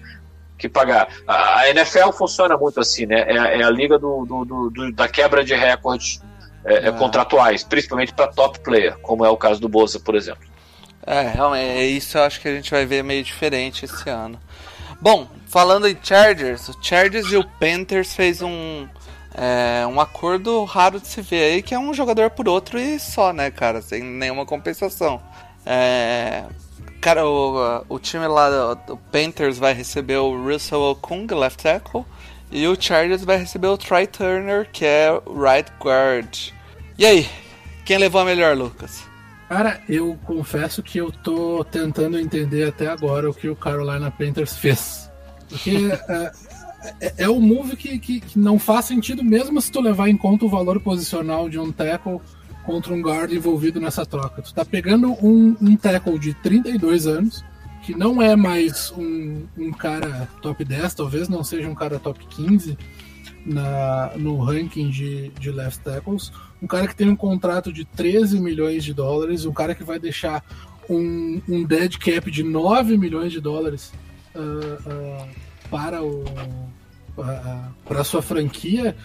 que 0.60 0.68
pagar. 0.68 1.08
A, 1.26 1.60
a 1.60 1.70
NFL 1.70 2.10
funciona 2.12 2.56
muito 2.56 2.78
assim, 2.80 3.06
né? 3.06 3.20
É, 3.26 3.38
a- 3.38 3.48
é 3.48 3.62
a 3.62 3.70
liga 3.70 3.98
do, 3.98 4.24
do- 4.26 4.70
do- 4.70 4.92
da 4.92 5.08
quebra 5.08 5.42
de 5.44 5.54
recordes 5.54 6.20
é, 6.64 6.74
é, 6.74 6.88
Ah. 6.88 6.92
contratuais, 6.92 7.64
principalmente 7.64 8.12
para 8.12 8.28
top 8.28 8.60
player, 8.60 8.96
como 8.98 9.24
é 9.24 9.28
o 9.30 9.36
caso 9.36 9.60
do 9.60 9.68
Boza, 9.68 9.98
por 9.98 10.14
exemplo. 10.14 10.48
É, 11.06 11.22
realmente, 11.22 11.64
é 11.70 11.84
isso 11.86 12.18
eu 12.18 12.22
acho 12.22 12.40
que 12.40 12.48
a 12.48 12.54
gente 12.54 12.70
vai 12.70 12.84
ver 12.84 13.02
meio 13.02 13.24
diferente 13.24 13.86
esse 13.86 14.08
ano. 14.10 14.38
Bom, 15.00 15.26
falando 15.48 15.88
em 15.88 15.96
Chargers, 16.02 16.68
o 16.68 16.76
Chargers 16.82 17.32
e 17.32 17.36
o 17.38 17.44
Panthers 17.58 18.14
fez 18.14 18.42
um, 18.42 18.86
é, 19.34 19.86
um 19.86 19.98
acordo 19.98 20.62
raro 20.64 21.00
de 21.00 21.06
se 21.08 21.22
ver 21.22 21.42
aí, 21.54 21.62
que 21.62 21.74
é 21.74 21.78
um 21.78 21.94
jogador 21.94 22.28
por 22.30 22.46
outro 22.46 22.78
e 22.78 23.00
só, 23.00 23.32
né, 23.32 23.50
cara, 23.50 23.80
sem 23.80 24.02
nenhuma 24.02 24.44
compensação. 24.44 25.18
É, 25.64 26.44
cara, 27.00 27.26
o, 27.26 27.84
o 27.88 27.98
time 27.98 28.26
lá, 28.26 28.72
o 28.88 28.96
Panthers 28.96 29.58
vai 29.58 29.72
receber 29.72 30.16
o 30.18 30.36
Russell 30.42 30.80
Okung, 30.80 31.26
left 31.34 31.62
tackle, 31.62 32.04
e 32.50 32.66
o 32.66 32.80
Chargers 32.80 33.24
vai 33.24 33.38
receber 33.38 33.68
o 33.68 33.78
Try 33.78 34.06
Turner, 34.06 34.68
que 34.70 34.84
é 34.84 35.10
right 35.26 35.70
guard. 35.80 36.52
E 36.98 37.06
aí, 37.06 37.28
quem 37.84 37.98
levou 37.98 38.20
a 38.20 38.24
melhor, 38.24 38.56
Lucas? 38.56 39.04
Cara, 39.48 39.80
eu 39.88 40.16
confesso 40.24 40.82
que 40.82 40.98
eu 40.98 41.10
tô 41.10 41.64
tentando 41.64 42.18
entender 42.18 42.68
até 42.68 42.86
agora 42.86 43.28
o 43.28 43.34
que 43.34 43.48
o 43.48 43.56
Carolina 43.56 44.10
Panthers 44.10 44.56
fez. 44.56 45.10
Porque 45.48 45.90
é, 46.08 46.32
é, 47.00 47.14
é 47.24 47.28
um 47.28 47.40
move 47.40 47.76
que, 47.76 47.98
que, 47.98 48.20
que 48.20 48.38
não 48.38 48.58
faz 48.58 48.84
sentido 48.84 49.24
mesmo 49.24 49.60
se 49.60 49.72
tu 49.72 49.80
levar 49.80 50.08
em 50.08 50.16
conta 50.16 50.44
o 50.44 50.48
valor 50.48 50.80
posicional 50.80 51.48
de 51.48 51.58
um 51.58 51.72
tackle 51.72 52.20
contra 52.64 52.92
um 52.92 53.00
guard 53.00 53.32
envolvido 53.32 53.80
nessa 53.80 54.04
troca. 54.04 54.42
Tu 54.42 54.52
tá 54.54 54.64
pegando 54.64 55.12
um, 55.24 55.56
um 55.60 55.76
tackle 55.76 56.18
de 56.18 56.34
32 56.34 57.06
anos, 57.06 57.44
que 57.82 57.94
não 57.94 58.20
é 58.20 58.36
mais 58.36 58.92
um, 58.96 59.44
um 59.56 59.72
cara 59.72 60.28
top 60.42 60.64
10, 60.64 60.94
talvez 60.94 61.28
não 61.28 61.42
seja 61.42 61.68
um 61.68 61.74
cara 61.74 61.98
top 61.98 62.24
15 62.26 62.76
na, 63.44 64.12
no 64.16 64.38
ranking 64.42 64.90
de, 64.90 65.28
de 65.30 65.50
left 65.50 65.82
tackles. 65.82 66.32
Um 66.62 66.66
cara 66.66 66.86
que 66.86 66.94
tem 66.94 67.08
um 67.08 67.16
contrato 67.16 67.72
de 67.72 67.84
13 67.84 68.38
milhões 68.38 68.84
de 68.84 68.92
dólares, 68.92 69.44
um 69.44 69.52
cara 69.52 69.74
que 69.74 69.82
vai 69.82 69.98
deixar 69.98 70.44
um, 70.88 71.40
um 71.48 71.64
dead 71.64 71.96
cap 71.98 72.30
de 72.30 72.42
9 72.42 72.98
milhões 72.98 73.32
de 73.32 73.40
dólares 73.40 73.92
ah, 74.34 74.78
ah, 74.86 75.26
para 75.70 76.02
o 76.02 76.24
para 77.84 78.04
sua 78.04 78.22
franquia 78.22 78.96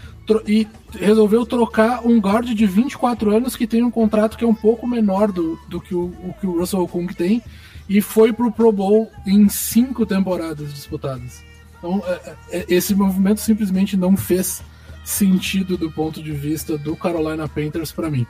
e 0.48 0.68
resolveu 0.94 1.46
trocar 1.46 2.06
um 2.06 2.20
guard 2.20 2.48
de 2.48 2.66
24 2.66 3.36
anos 3.36 3.56
que 3.56 3.68
tem 3.68 3.84
um 3.84 3.92
contrato 3.92 4.38
que 4.38 4.44
é 4.44 4.48
um 4.48 4.56
pouco 4.56 4.88
menor 4.88 5.32
do, 5.32 5.60
do 5.68 5.80
que, 5.82 5.94
o, 5.94 6.06
o 6.06 6.36
que 6.40 6.48
o 6.48 6.60
Russell 6.60 6.82
Okung 6.82 7.08
tem 7.14 7.42
e 7.88 8.02
foi 8.02 8.34
pro 8.34 8.52
Pro 8.52 8.72
Bowl 8.72 9.12
em 9.26 9.48
cinco 9.50 10.06
temporadas 10.06 10.74
disputadas. 10.74 11.44
Então, 11.78 12.02
é- 12.08 12.36
é- 12.52 12.66
esse 12.70 12.96
movimento 12.96 13.42
simplesmente 13.42 13.96
não 13.96 14.18
fez 14.18 14.64
sentido 15.04 15.78
do 15.78 15.92
ponto 15.92 16.22
de 16.22 16.32
vista 16.32 16.78
do 16.78 16.96
Carolina 16.96 17.48
Panthers 17.48 17.92
para 17.92 18.10
mim. 18.10 18.26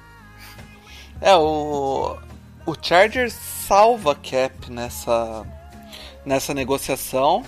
É, 1.22 1.34
o, 1.36 2.18
o 2.66 2.76
Chargers 2.82 3.34
salva 3.34 4.14
cap 4.14 4.70
nessa, 4.70 5.46
nessa 6.26 6.54
negociação 6.54 7.44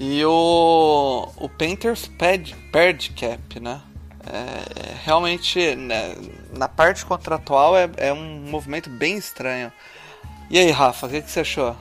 e 0.00 0.24
o, 0.24 1.28
o 1.36 1.48
Panthers 1.50 2.06
perde, 2.06 2.56
perde 2.72 3.10
cap, 3.10 3.60
né? 3.60 3.82
É, 4.26 4.94
realmente, 5.04 5.76
né, 5.76 6.16
na 6.56 6.68
parte 6.68 7.04
contratual 7.04 7.76
é, 7.76 7.88
é 7.98 8.10
um 8.10 8.40
movimento 8.48 8.88
bem 8.88 9.18
estranho. 9.18 9.70
E 10.48 10.58
aí, 10.58 10.70
Rafa, 10.70 11.06
o 11.06 11.10
que, 11.10 11.20
que 11.20 11.30
você 11.30 11.40
achou? 11.40 11.76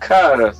Cara, 0.00 0.54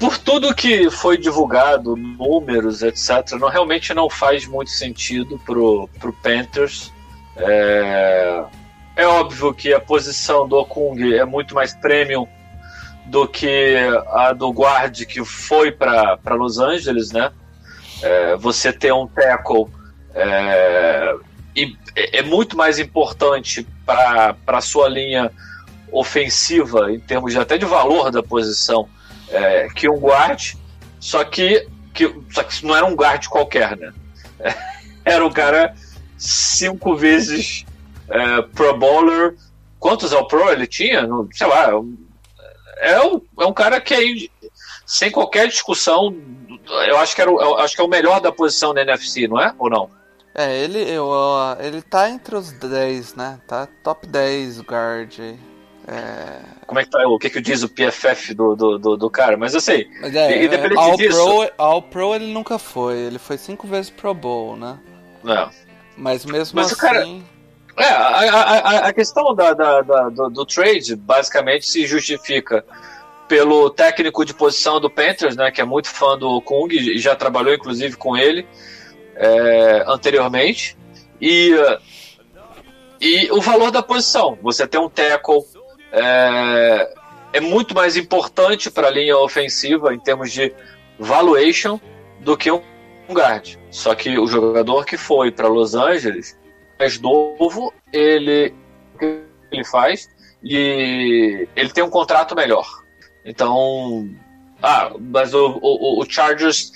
por 0.00 0.16
tudo 0.16 0.54
que 0.54 0.90
foi 0.90 1.18
divulgado, 1.18 1.94
números, 1.94 2.82
etc., 2.82 3.32
não, 3.38 3.48
realmente 3.48 3.92
não 3.92 4.08
faz 4.08 4.46
muito 4.46 4.70
sentido 4.70 5.38
pro, 5.44 5.90
pro 6.00 6.12
Panthers. 6.14 6.90
É, 7.36 8.44
é 8.96 9.06
óbvio 9.06 9.52
que 9.52 9.74
a 9.74 9.80
posição 9.80 10.48
do 10.48 10.56
Okung 10.56 11.14
é 11.14 11.24
muito 11.26 11.54
mais 11.54 11.74
premium 11.74 12.26
do 13.06 13.26
que 13.26 13.76
a 14.08 14.32
do 14.32 14.50
guard 14.50 15.04
que 15.04 15.24
foi 15.24 15.70
para 15.70 16.18
Los 16.30 16.58
Angeles, 16.58 17.12
né? 17.12 17.30
É, 18.02 18.36
você 18.36 18.72
ter 18.72 18.92
um 18.92 19.06
tackle 19.06 19.68
é, 20.14 21.14
é 21.56 21.74
é 21.96 22.22
muito 22.22 22.56
mais 22.56 22.78
importante 22.78 23.66
para 23.86 24.36
a 24.46 24.60
sua 24.60 24.88
linha 24.88 25.30
ofensiva, 25.92 26.90
em 26.92 26.98
termos 26.98 27.32
de, 27.32 27.38
até 27.38 27.56
de 27.56 27.64
valor 27.64 28.10
da 28.10 28.22
posição, 28.22 28.88
é, 29.28 29.68
que 29.68 29.88
um 29.88 29.98
guard, 29.98 30.54
só 30.98 31.22
que, 31.22 31.66
que, 31.92 32.12
só 32.30 32.42
que 32.42 32.66
não 32.66 32.74
era 32.74 32.84
um 32.84 32.94
guard 32.94 33.26
qualquer, 33.28 33.76
né? 33.76 33.92
Era 35.04 35.22
um 35.24 35.30
cara 35.30 35.74
cinco 36.16 36.96
vezes 36.96 37.66
é, 38.08 38.40
Pro 38.40 38.74
Bowler. 38.78 39.34
Quantos 39.78 40.14
All 40.14 40.26
Pro 40.26 40.48
ele 40.50 40.66
tinha? 40.66 41.06
Sei 41.30 41.46
lá. 41.46 41.68
É 42.78 43.00
um, 43.02 43.20
é 43.40 43.46
um 43.46 43.52
cara 43.52 43.80
que 43.80 43.94
aí, 43.94 44.30
sem 44.86 45.10
qualquer 45.10 45.48
discussão, 45.48 46.14
eu 46.86 46.98
acho 46.98 47.14
que, 47.14 47.20
era, 47.22 47.30
o- 47.30 47.56
acho 47.56 47.74
que 47.74 47.80
é 47.80 47.84
o 47.84 47.88
melhor 47.88 48.20
da 48.20 48.32
posição 48.32 48.72
da 48.74 48.82
NFC, 48.82 49.26
não 49.28 49.40
é? 49.40 49.54
Ou 49.58 49.68
não? 49.70 49.90
É, 50.34 50.56
ele, 50.58 50.78
eu, 50.80 51.08
ele 51.60 51.80
tá 51.80 52.10
entre 52.10 52.34
os 52.34 52.50
10, 52.52 53.14
né? 53.14 53.38
Tá 53.46 53.68
top 53.84 54.06
10 54.06 54.60
guard 54.62 55.12
aí. 55.20 55.38
É, 55.86 56.40
Como 56.66 56.80
é 56.80 56.84
que 56.84 56.90
tá? 56.90 57.06
O 57.06 57.18
que, 57.18 57.28
que 57.30 57.40
diz 57.42 57.62
o 57.62 57.68
PFF 57.68 58.32
do, 58.34 58.56
do, 58.56 58.78
do, 58.78 58.96
do 58.96 59.10
cara? 59.10 59.36
Mas 59.36 59.52
eu 59.54 59.60
sei. 59.60 59.86
Mas 60.00 60.14
é, 60.16 60.42
independente 60.44 60.78
All 60.80 60.96
disso- 60.96 61.16
Pro, 61.24 61.52
All 61.58 61.82
Pro 61.82 62.14
ele 62.14 62.32
nunca 62.32 62.58
foi, 62.58 62.96
ele 62.96 63.18
foi 63.18 63.36
cinco 63.36 63.66
vezes 63.66 63.90
Pro 63.90 64.14
Bowl, 64.14 64.56
né? 64.56 64.78
Não. 65.22 65.50
Mas 65.96 66.24
mesmo 66.24 66.56
Mas 66.58 66.70
o 66.70 66.72
assim. 66.72 66.80
cara- 66.80 67.06
É, 67.76 67.84
a, 67.84 68.06
a, 68.08 68.78
a- 68.88 68.92
questão 68.92 69.34
da, 69.34 69.52
da- 69.52 69.82
da- 69.82 70.08
do, 70.08 70.30
do 70.30 70.46
trade 70.46 70.94
basicamente 70.94 71.66
se 71.66 71.86
justifica 71.86 72.64
pelo 73.26 73.68
técnico 73.70 74.24
de 74.24 74.32
posição 74.34 74.80
do 74.80 74.88
Panthers, 74.88 75.34
né, 75.34 75.50
que 75.50 75.60
é 75.60 75.64
muito 75.64 75.88
fã 75.88 76.16
do 76.16 76.40
Kung 76.42 76.68
e 76.72 76.98
já 76.98 77.16
trabalhou 77.16 77.52
inclusive 77.54 77.96
com 77.96 78.16
ele 78.16 78.46
é, 79.16 79.84
anteriormente, 79.88 80.76
e, 81.20 81.50
e 83.00 83.30
o 83.32 83.40
valor 83.40 83.70
da 83.70 83.82
posição. 83.82 84.38
Você 84.42 84.66
tem 84.66 84.80
um 84.80 84.88
tackle 84.88 85.42
é, 85.92 86.94
é 87.32 87.40
muito 87.40 87.74
mais 87.74 87.96
importante 87.96 88.70
para 88.70 88.88
a 88.88 88.90
linha 88.90 89.16
ofensiva 89.18 89.92
em 89.94 89.98
termos 89.98 90.30
de 90.32 90.52
valuation 90.98 91.80
do 92.20 92.36
que 92.36 92.50
um 92.52 92.62
guard. 93.10 93.56
Só 93.70 93.94
que 93.94 94.16
o 94.18 94.26
jogador 94.26 94.84
que 94.84 94.96
foi 94.96 95.30
para 95.32 95.48
Los 95.48 95.74
Angeles 95.74 96.36
mais 96.84 97.00
novo, 97.00 97.72
ele 97.92 98.52
ele 99.50 99.64
faz 99.64 100.08
e 100.42 101.48
ele 101.56 101.70
tem 101.70 101.82
um 101.82 101.88
contrato 101.88 102.34
melhor. 102.36 102.66
Então, 103.24 104.10
ah, 104.62 104.92
mas 105.00 105.32
o, 105.32 105.58
o, 105.62 106.02
o 106.02 106.04
Chargers 106.10 106.72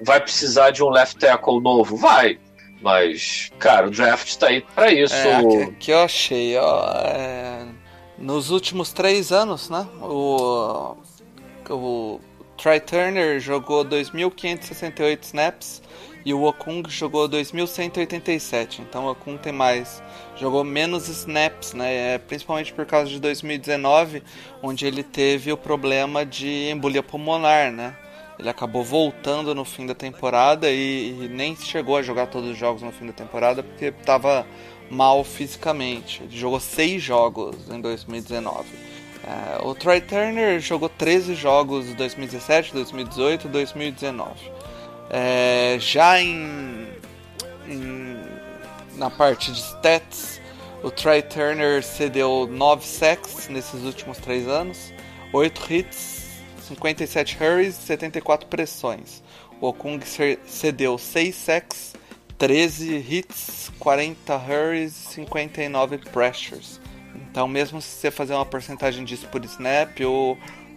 vai 0.00 0.20
precisar 0.20 0.70
de 0.70 0.82
um 0.82 0.88
left 0.88 1.18
tackle 1.18 1.60
novo, 1.60 1.96
vai. 1.96 2.38
Mas, 2.80 3.50
cara, 3.58 3.86
o 3.86 3.90
draft 3.90 4.28
está 4.28 4.48
aí 4.48 4.62
para 4.74 4.92
isso. 4.92 5.14
É, 5.14 5.42
que, 5.42 5.72
que 5.72 5.90
eu 5.90 6.00
achei, 6.00 6.56
ó. 6.56 6.92
é, 7.06 7.66
nos 8.18 8.50
últimos 8.50 8.92
três 8.92 9.32
anos, 9.32 9.70
né? 9.70 9.86
O, 10.02 10.96
o 11.70 12.20
Try 12.56 12.80
Turner 12.80 13.40
jogou 13.40 13.84
2.568 13.84 15.22
snaps 15.22 15.82
e 16.24 16.32
o 16.32 16.42
Okung 16.44 16.88
jogou 16.88 17.28
2.187. 17.28 18.80
Então 18.80 19.06
o 19.06 19.10
Okung 19.10 19.36
tem 19.36 19.52
mais. 19.52 20.02
Jogou 20.36 20.64
menos 20.64 21.08
snaps, 21.08 21.74
né? 21.74 22.14
É, 22.14 22.18
principalmente 22.18 22.72
por 22.72 22.86
causa 22.86 23.10
de 23.10 23.20
2019, 23.20 24.22
onde 24.62 24.86
ele 24.86 25.02
teve 25.02 25.52
o 25.52 25.56
problema 25.56 26.24
de 26.24 26.70
embolia 26.70 27.02
pulmonar, 27.02 27.70
né? 27.70 27.96
Ele 28.38 28.48
acabou 28.48 28.82
voltando 28.82 29.54
no 29.54 29.64
fim 29.64 29.86
da 29.86 29.94
temporada 29.94 30.70
e, 30.70 31.10
e 31.10 31.28
nem 31.28 31.54
chegou 31.54 31.96
a 31.96 32.02
jogar 32.02 32.26
todos 32.26 32.50
os 32.50 32.58
jogos 32.58 32.82
no 32.82 32.90
fim 32.90 33.06
da 33.06 33.12
temporada 33.12 33.62
porque 33.62 33.86
estava 33.86 34.46
mal 34.90 35.22
fisicamente. 35.22 36.22
Ele 36.22 36.36
jogou 36.36 36.58
seis 36.58 37.02
jogos 37.02 37.68
em 37.70 37.80
2019. 37.80 38.66
É, 39.26 39.64
o 39.64 39.74
Troy 39.74 40.00
Turner 40.00 40.60
jogou 40.60 40.88
13 40.88 41.34
jogos 41.34 41.86
em 41.86 41.94
2017, 41.94 42.72
2018 42.72 43.46
e 43.46 43.50
2019. 43.50 44.30
É, 45.10 45.76
já 45.80 46.20
em, 46.20 46.88
em- 47.68 48.16
na 48.96 49.10
parte 49.10 49.52
de 49.52 49.58
stats, 49.60 50.40
o 50.82 50.90
Troy 50.90 51.22
Turner 51.22 51.82
cedeu 51.82 52.46
9 52.50 52.84
sacks 52.86 53.48
nesses 53.48 53.82
últimos 53.82 54.18
3 54.18 54.46
anos, 54.48 54.92
8 55.32 55.72
hits, 55.72 56.24
57 56.66 57.36
hurries 57.42 57.78
e 57.78 57.82
74 57.82 58.46
pressões. 58.48 59.22
O 59.60 59.68
Okung 59.68 60.00
ce- 60.04 60.38
cedeu 60.46 60.98
6 60.98 61.34
sacks 61.34 61.94
13 62.38 62.96
hits, 62.96 63.70
40 63.78 64.36
hurries, 64.36 64.92
59 64.92 65.98
pressures. 65.98 66.80
Então, 67.14 67.46
mesmo 67.48 67.80
se 67.80 67.88
você 67.88 68.10
fazer 68.10 68.34
uma 68.34 68.44
porcentagem 68.44 69.04
disso 69.04 69.26
por 69.28 69.44
snap, 69.44 69.98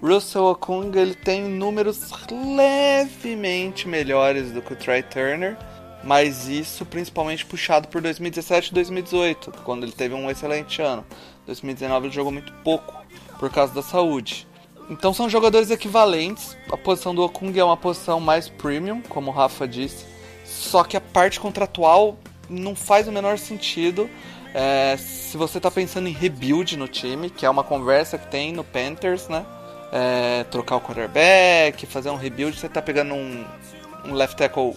Russell 0.01 0.45
Okung 0.45 0.95
ele 0.95 1.15
tem 1.15 1.43
números 1.43 2.11
levemente 2.55 3.87
melhores 3.87 4.51
do 4.51 4.61
que 4.61 4.73
o 4.73 4.75
Trey 4.75 5.01
Turner, 5.01 5.57
mas 6.03 6.47
isso 6.47 6.85
principalmente 6.85 7.45
puxado 7.45 7.87
por 7.87 8.01
2017 8.01 8.69
e 8.69 8.73
2018, 8.73 9.51
quando 9.63 9.83
ele 9.83 9.91
teve 9.91 10.13
um 10.13 10.29
excelente 10.29 10.81
ano. 10.81 11.05
2019 11.47 12.07
ele 12.07 12.13
jogou 12.13 12.31
muito 12.31 12.53
pouco 12.63 12.93
por 13.39 13.49
causa 13.49 13.73
da 13.73 13.81
saúde. 13.81 14.47
Então 14.89 15.13
são 15.13 15.29
jogadores 15.29 15.71
equivalentes. 15.71 16.55
A 16.71 16.77
posição 16.77 17.13
do 17.13 17.23
Okung 17.23 17.57
é 17.57 17.63
uma 17.63 17.75
posição 17.75 18.19
mais 18.19 18.47
premium, 18.47 19.01
como 19.01 19.31
o 19.31 19.33
Rafa 19.33 19.67
disse. 19.67 20.05
Só 20.45 20.83
que 20.83 20.95
a 20.95 21.01
parte 21.01 21.39
contratual 21.39 22.17
não 22.49 22.75
faz 22.75 23.07
o 23.07 23.11
menor 23.11 23.37
sentido. 23.37 24.09
É, 24.53 24.95
se 24.97 25.35
você 25.37 25.57
está 25.57 25.69
pensando 25.69 26.07
em 26.07 26.13
rebuild 26.13 26.77
no 26.77 26.87
time, 26.87 27.29
que 27.29 27.45
é 27.45 27.49
uma 27.49 27.63
conversa 27.63 28.17
que 28.17 28.27
tem 28.27 28.53
no 28.53 28.63
Panthers, 28.63 29.27
né? 29.27 29.45
É, 29.91 30.43
trocar 30.51 30.75
o 30.75 30.81
quarterback, 30.81 31.85
fazer 31.85 32.09
um 32.09 32.15
rebuild, 32.15 32.57
você 32.59 32.67
está 32.67 32.81
pegando 32.81 33.13
um, 33.13 33.45
um 34.05 34.13
left 34.13 34.35
tackle 34.37 34.75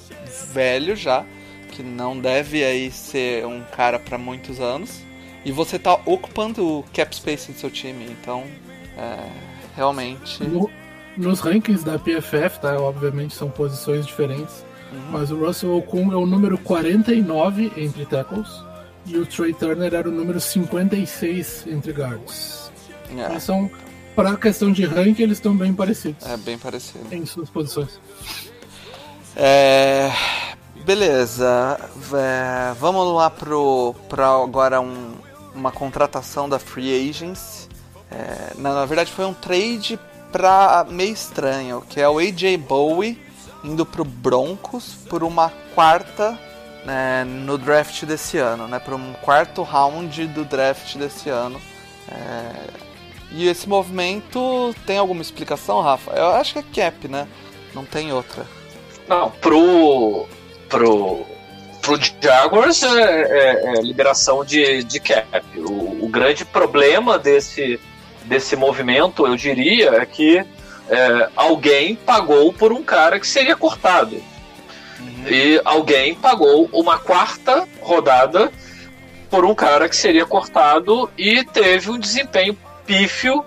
velho 0.52 0.94
já, 0.94 1.24
que 1.72 1.82
não 1.82 2.18
deve 2.18 2.62
aí 2.64 2.90
ser 2.92 3.44
um 3.46 3.60
cara 3.76 3.98
para 3.98 4.16
muitos 4.16 4.60
anos. 4.60 5.00
E 5.44 5.50
você 5.50 5.76
está 5.76 5.94
ocupando 6.06 6.64
o 6.78 6.84
cap 6.94 7.14
space 7.16 7.50
do 7.52 7.58
seu 7.58 7.70
time, 7.70 8.04
então 8.10 8.44
é, 8.96 9.16
realmente. 9.76 10.42
No- 10.44 10.70
nos 11.16 11.40
rankings 11.40 11.84
da 11.84 11.98
PFF, 11.98 12.60
tá? 12.60 12.78
Obviamente 12.80 13.34
são 13.34 13.50
posições 13.50 14.06
diferentes. 14.06 14.64
Mas 15.10 15.30
o 15.30 15.36
Russell 15.44 15.76
Okung 15.76 16.12
é 16.12 16.16
o 16.16 16.24
número 16.26 16.56
49 16.58 17.72
entre 17.76 18.06
tackles. 18.06 18.48
E 19.06 19.16
o 19.16 19.26
Trey 19.26 19.52
Turner 19.54 19.92
era 19.94 20.08
o 20.08 20.12
número 20.12 20.40
56 20.40 21.66
entre 21.68 21.92
guards. 21.92 22.70
É, 23.16 23.30
Eles 23.30 23.42
são, 23.42 23.70
pra 24.14 24.36
questão 24.36 24.72
de 24.72 24.84
ranking, 24.84 25.22
eles 25.22 25.38
estão 25.38 25.56
bem 25.56 25.72
parecidos 25.72 26.24
é 26.26 26.36
bem 26.36 26.58
parecido. 26.58 27.06
em 27.12 27.24
suas 27.26 27.48
posições. 27.50 27.98
É, 29.36 30.10
beleza. 30.84 31.78
É, 32.14 32.74
vamos 32.78 33.14
lá 33.14 33.30
pro 33.30 33.94
para 34.08 34.26
agora 34.28 34.80
um- 34.80 35.14
uma 35.54 35.70
contratação 35.70 36.48
da 36.48 36.58
Free 36.58 37.08
Agents. 37.10 37.68
É, 38.10 38.52
na, 38.58 38.74
na 38.74 38.84
verdade 38.86 39.12
foi 39.12 39.24
um 39.24 39.34
trade 39.34 39.98
pra 40.32 40.84
meio 40.88 41.12
estranho, 41.12 41.82
que 41.88 42.00
é 42.00 42.08
o 42.08 42.18
AJ 42.18 42.56
Bowie 42.58 43.20
indo 43.62 43.84
pro 43.84 44.04
Broncos 44.04 44.94
por 45.08 45.22
uma 45.22 45.50
quarta 45.74 46.38
né, 46.84 47.24
no 47.24 47.58
draft 47.58 48.04
desse 48.04 48.38
ano, 48.38 48.66
né, 48.66 48.78
por 48.78 48.94
um 48.94 49.12
quarto 49.22 49.62
round 49.62 50.26
do 50.28 50.44
draft 50.46 50.96
desse 50.96 51.28
ano. 51.28 51.60
É, 52.08 52.52
e 53.32 53.48
esse 53.48 53.68
movimento 53.68 54.74
tem 54.86 54.98
alguma 54.98 55.22
explicação, 55.22 55.80
Rafa? 55.80 56.12
Eu 56.12 56.26
acho 56.34 56.54
que 56.54 56.58
é 56.58 56.84
cap, 56.84 57.08
né? 57.08 57.26
Não 57.74 57.84
tem 57.84 58.12
outra. 58.12 58.46
Não, 59.08 59.30
pro. 59.30 60.26
pro. 60.68 61.24
pro 61.80 61.98
Jaguars 62.20 62.82
é, 62.82 63.22
é- 63.22 63.78
é 63.78 63.82
liberação 63.82 64.44
de, 64.44 64.82
de 64.84 64.98
cap. 65.00 65.42
O, 65.56 66.04
o 66.04 66.08
grande 66.08 66.44
problema 66.44 67.18
desse, 67.18 67.78
desse 68.24 68.56
movimento, 68.56 69.26
eu 69.26 69.36
diria, 69.36 69.90
é 70.02 70.06
que 70.06 70.44
é, 70.88 71.28
alguém 71.36 71.94
pagou 71.94 72.52
por 72.52 72.72
um 72.72 72.82
cara 72.82 73.20
que 73.20 73.26
seria 73.28 73.54
cortado. 73.54 74.20
E 75.28 75.60
alguém 75.64 76.14
pagou 76.14 76.68
uma 76.72 76.98
quarta 76.98 77.68
rodada 77.80 78.50
por 79.30 79.44
um 79.44 79.54
cara 79.54 79.88
que 79.88 79.94
seria 79.94 80.26
cortado 80.26 81.08
e 81.16 81.44
teve 81.44 81.90
um 81.90 81.98
desempenho 81.98 82.56
pífio 82.90 83.44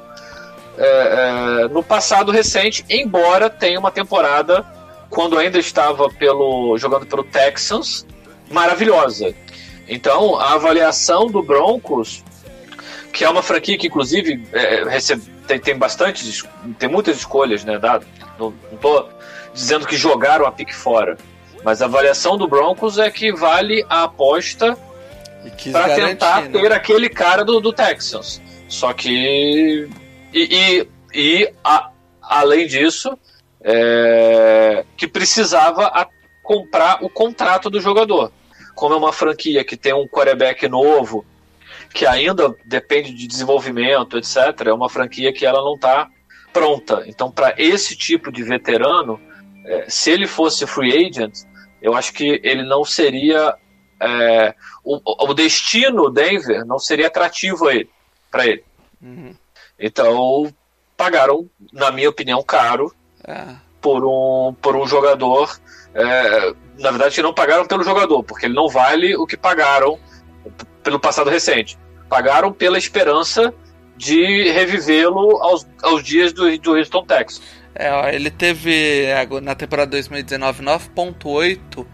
é, 0.77 1.63
é, 1.63 1.67
no 1.67 1.83
passado 1.83 2.31
recente, 2.31 2.85
embora 2.89 3.49
tenha 3.49 3.77
uma 3.77 3.91
temporada 3.91 4.65
quando 5.09 5.37
ainda 5.37 5.59
estava 5.59 6.09
pelo 6.09 6.77
jogando 6.77 7.05
pelo 7.05 7.25
Texans 7.25 8.07
maravilhosa. 8.49 9.35
Então 9.85 10.39
a 10.39 10.53
avaliação 10.53 11.27
do 11.27 11.43
Broncos, 11.43 12.23
que 13.11 13.25
é 13.25 13.29
uma 13.29 13.43
franquia 13.43 13.77
que 13.77 13.87
inclusive 13.87 14.47
é, 14.53 14.85
recebe- 14.85 15.29
tem, 15.45 15.59
tem 15.59 15.77
bastante, 15.77 16.41
tem 16.79 16.87
muitas 16.87 17.17
escolhas, 17.17 17.65
né? 17.65 17.77
Dado, 17.77 18.05
não, 18.39 18.53
tô 18.81 19.09
dizendo 19.53 19.85
que 19.85 19.97
jogaram 19.97 20.45
a 20.45 20.51
pique 20.53 20.73
fora, 20.73 21.17
mas 21.65 21.81
a 21.81 21.85
avaliação 21.85 22.37
do 22.37 22.47
Broncos 22.47 22.97
é 22.97 23.11
que 23.11 23.33
vale 23.33 23.85
a 23.89 24.03
aposta 24.03 24.77
para 25.73 25.93
tentar 25.95 26.43
né? 26.43 26.59
ter 26.59 26.71
aquele 26.71 27.09
cara 27.09 27.43
do, 27.43 27.59
do 27.59 27.73
Texans. 27.73 28.41
Só 28.73 28.91
que. 28.91 29.87
E, 30.33 30.41
e, 30.41 30.87
e, 31.13 31.53
a- 31.63 31.91
além 32.21 32.65
disso, 32.65 33.15
é, 33.63 34.83
que 34.97 35.07
precisava 35.07 35.85
a- 35.85 36.07
comprar 36.43 37.03
o 37.03 37.09
contrato 37.09 37.69
do 37.69 37.79
jogador. 37.79 38.31
Como 38.75 38.95
é 38.95 38.97
uma 38.97 39.13
franquia 39.13 39.63
que 39.63 39.77
tem 39.77 39.93
um 39.93 40.07
quarterback 40.07 40.67
novo, 40.67 41.23
que 41.93 42.05
ainda 42.07 42.55
depende 42.65 43.13
de 43.13 43.27
desenvolvimento, 43.27 44.17
etc., 44.17 44.35
é 44.65 44.73
uma 44.73 44.89
franquia 44.89 45.31
que 45.31 45.45
ela 45.45 45.61
não 45.61 45.75
está 45.75 46.09
pronta. 46.51 47.03
Então, 47.05 47.29
para 47.31 47.53
esse 47.57 47.95
tipo 47.95 48.31
de 48.31 48.41
veterano, 48.43 49.21
é, 49.65 49.85
se 49.87 50.09
ele 50.09 50.25
fosse 50.25 50.65
free 50.65 51.07
agent, 51.07 51.33
eu 51.79 51.93
acho 51.95 52.11
que 52.11 52.41
ele 52.43 52.63
não 52.63 52.83
seria. 52.83 53.55
é, 54.01 54.55
o, 54.83 55.29
o 55.29 55.33
destino 55.35 56.09
Denver 56.09 56.65
não 56.65 56.79
seria 56.79 57.07
atrativo 57.07 57.67
a 57.67 57.75
ele, 57.75 57.89
para 58.33 58.47
ele. 58.47 58.63
Uhum. 58.99 59.35
Então, 59.79 60.51
pagaram, 60.97 61.47
na 61.71 61.91
minha 61.91 62.09
opinião, 62.09 62.41
caro 62.41 62.91
É. 63.25 63.45
por 63.79 64.03
um, 64.03 64.53
por 64.59 64.75
um 64.75 64.87
jogador. 64.87 65.55
é, 65.93 66.53
na 66.79 66.89
verdade, 66.89 67.21
não 67.21 67.31
pagaram 67.33 67.67
pelo 67.67 67.83
jogador, 67.83 68.23
porque 68.23 68.47
ele 68.47 68.55
não 68.55 68.67
vale 68.67 69.15
o 69.15 69.27
que 69.27 69.37
pagaram 69.37 69.99
pelo 70.81 70.99
passado 70.99 71.29
recente. 71.29 71.77
Pagaram 72.09 72.51
pela 72.51 72.79
esperança 72.79 73.53
de 73.95 74.49
revivê-lo 74.51 75.37
aos, 75.43 75.67
aos 75.83 76.03
dias 76.03 76.33
do, 76.33 76.57
do 76.57 76.73
Houston 76.73 77.05
Texans. 77.05 77.43
É, 77.75 77.91
ó, 77.91 78.07
ele 78.07 78.31
teve 78.31 79.11
agora, 79.11 79.43
na 79.45 79.53
temporada 79.53 79.91
2019 79.91 80.63
9.8 80.63 81.85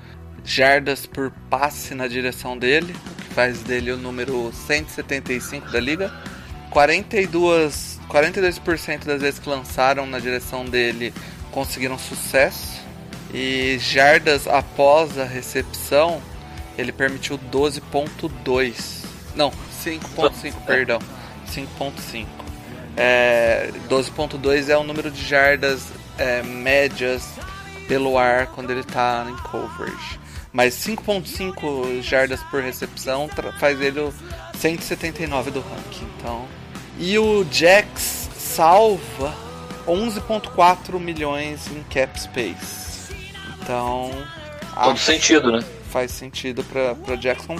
jardas 0.45 1.05
por 1.05 1.31
passe 1.49 1.93
na 1.93 2.07
direção 2.07 2.57
dele, 2.57 2.95
faz 3.29 3.61
dele 3.61 3.91
o 3.91 3.97
número 3.97 4.51
175 4.53 5.71
da 5.71 5.79
liga. 5.79 6.11
42, 6.69 7.99
42% 8.07 9.05
das 9.05 9.21
vezes 9.21 9.39
que 9.39 9.49
lançaram 9.49 10.05
na 10.05 10.19
direção 10.19 10.65
dele 10.65 11.13
conseguiram 11.51 11.97
sucesso. 11.97 12.79
E 13.33 13.77
jardas 13.79 14.47
após 14.47 15.17
a 15.17 15.23
recepção, 15.23 16.21
ele 16.77 16.91
permitiu 16.91 17.37
12.2. 17.37 19.05
Não, 19.35 19.51
5.5, 19.83 20.65
perdão. 20.65 20.99
5.5. 21.47 22.25
É, 22.97 23.71
12.2 23.87 24.69
é 24.69 24.77
o 24.77 24.83
número 24.83 25.09
de 25.11 25.25
jardas 25.25 25.87
é, 26.17 26.41
médias 26.43 27.23
pelo 27.87 28.17
ar 28.17 28.47
quando 28.47 28.71
ele 28.71 28.83
tá 28.83 29.25
em 29.29 29.35
coverage. 29.43 30.19
Mas 30.51 30.73
5.5 30.75 32.01
jardas 32.01 32.41
por 32.43 32.61
recepção 32.61 33.29
faz 33.59 33.79
ele 33.79 33.99
o 33.99 34.13
179 34.57 35.51
do 35.51 35.59
ranking. 35.61 36.07
Então, 36.17 36.45
e 36.97 37.17
o 37.17 37.45
Jax 37.51 38.29
salva 38.35 39.33
11.4 39.87 40.99
milhões 40.99 41.67
em 41.67 41.83
cap 41.83 42.19
space. 42.19 43.13
Então, 43.61 44.11
Todo 44.73 44.97
sentido, 44.97 45.51
né? 45.51 45.63
faz 45.89 46.11
sentido 46.11 46.63
para 46.63 46.95
pro 46.95 47.17
Jackson. 47.17 47.57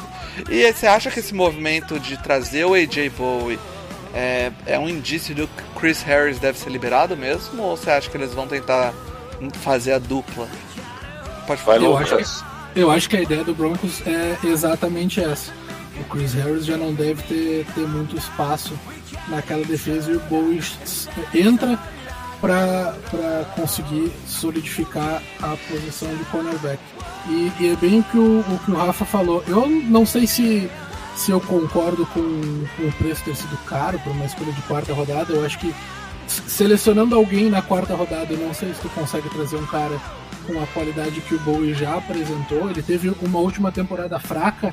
E 0.49 0.71
você 0.71 0.87
acha 0.87 1.11
que 1.11 1.19
esse 1.19 1.33
movimento 1.33 1.99
de 1.99 2.17
trazer 2.17 2.65
o 2.65 2.73
AJ 2.73 3.09
Bowie 3.17 3.59
é, 4.13 4.51
é 4.65 4.79
um 4.79 4.89
indício 4.89 5.35
de 5.35 5.45
que 5.45 5.63
Chris 5.79 6.01
Harris 6.01 6.39
deve 6.39 6.57
ser 6.57 6.69
liberado 6.69 7.15
mesmo? 7.15 7.61
Ou 7.61 7.77
você 7.77 7.91
acha 7.91 8.09
que 8.09 8.17
eles 8.17 8.33
vão 8.33 8.47
tentar 8.47 8.93
fazer 9.61 9.93
a 9.93 9.99
dupla? 9.99 10.47
Pode 11.47 11.61
Vai, 11.63 11.79
falar. 11.79 11.89
Eu 11.89 11.97
acho 11.97 12.11
Lucas. 12.11 12.43
Eu 12.75 12.91
acho 12.91 13.09
que 13.09 13.17
a 13.17 13.21
ideia 13.21 13.43
do 13.43 13.53
Broncos 13.53 14.01
é 14.05 14.37
exatamente 14.43 15.19
essa. 15.19 15.51
O 15.99 16.03
Chris 16.05 16.33
Harris 16.33 16.65
já 16.65 16.77
não 16.77 16.93
deve 16.93 17.21
ter, 17.23 17.65
ter 17.73 17.87
muito 17.87 18.15
espaço 18.15 18.73
naquela 19.27 19.65
defesa 19.65 20.11
e 20.11 20.15
o 20.15 20.19
Bowie 20.21 20.61
entra 21.33 21.77
para 22.39 22.95
conseguir 23.55 24.11
solidificar 24.25 25.21
a 25.41 25.57
posição 25.69 26.15
de 26.15 26.23
cornerback. 26.25 26.79
E, 27.27 27.51
e 27.59 27.67
é 27.67 27.75
bem 27.75 27.99
o 27.99 28.03
que 28.03 28.17
o, 28.17 28.39
o 28.39 28.59
que 28.63 28.71
o 28.71 28.75
Rafa 28.75 29.03
falou. 29.03 29.43
Eu 29.47 29.67
não 29.67 30.05
sei 30.05 30.25
se, 30.25 30.69
se 31.15 31.31
eu 31.31 31.41
concordo 31.41 32.05
com, 32.07 32.21
com 32.77 32.87
o 32.87 32.91
preço 32.93 33.23
ter 33.25 33.35
sido 33.35 33.57
caro 33.65 33.99
por 33.99 34.11
uma 34.11 34.25
escolha 34.25 34.53
de 34.53 34.61
quarta 34.61 34.93
rodada. 34.93 35.33
Eu 35.33 35.45
acho 35.45 35.59
que 35.59 35.73
selecionando 36.27 37.15
alguém 37.15 37.49
na 37.49 37.61
quarta 37.61 37.93
rodada, 37.93 38.33
eu 38.33 38.39
não 38.39 38.53
sei 38.53 38.73
se 38.73 38.79
tu 38.79 38.89
consegue 38.89 39.29
trazer 39.29 39.57
um 39.57 39.65
cara 39.65 39.99
com 40.49 40.61
a 40.61 40.65
qualidade 40.67 41.21
que 41.21 41.35
o 41.35 41.39
Bowie 41.39 41.75
já 41.75 41.95
apresentou. 41.95 42.69
Ele 42.69 42.81
teve 42.81 43.13
uma 43.21 43.39
última 43.39 43.71
temporada 43.71 44.19
fraca 44.19 44.71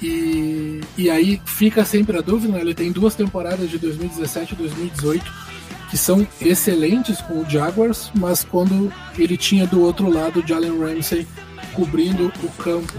e, 0.00 0.80
e 0.96 1.10
aí 1.10 1.42
fica 1.44 1.84
sempre 1.84 2.16
a 2.16 2.20
dúvida. 2.20 2.54
Né? 2.54 2.60
Ele 2.60 2.74
tem 2.74 2.92
duas 2.92 3.16
temporadas 3.16 3.68
de 3.68 3.76
2017 3.78 4.54
e 4.54 4.56
2018 4.56 5.50
que 5.90 5.98
são 5.98 6.24
excelentes 6.40 7.20
com 7.20 7.40
o 7.40 7.50
Jaguars, 7.50 8.12
mas 8.14 8.44
quando 8.44 8.92
ele 9.18 9.36
tinha 9.36 9.66
do 9.66 9.82
outro 9.82 10.08
lado 10.08 10.44
Jalen 10.46 10.78
Ramsey 10.78 11.26
cobrindo 11.74 12.32
o 12.44 12.48
campo. 12.62 12.94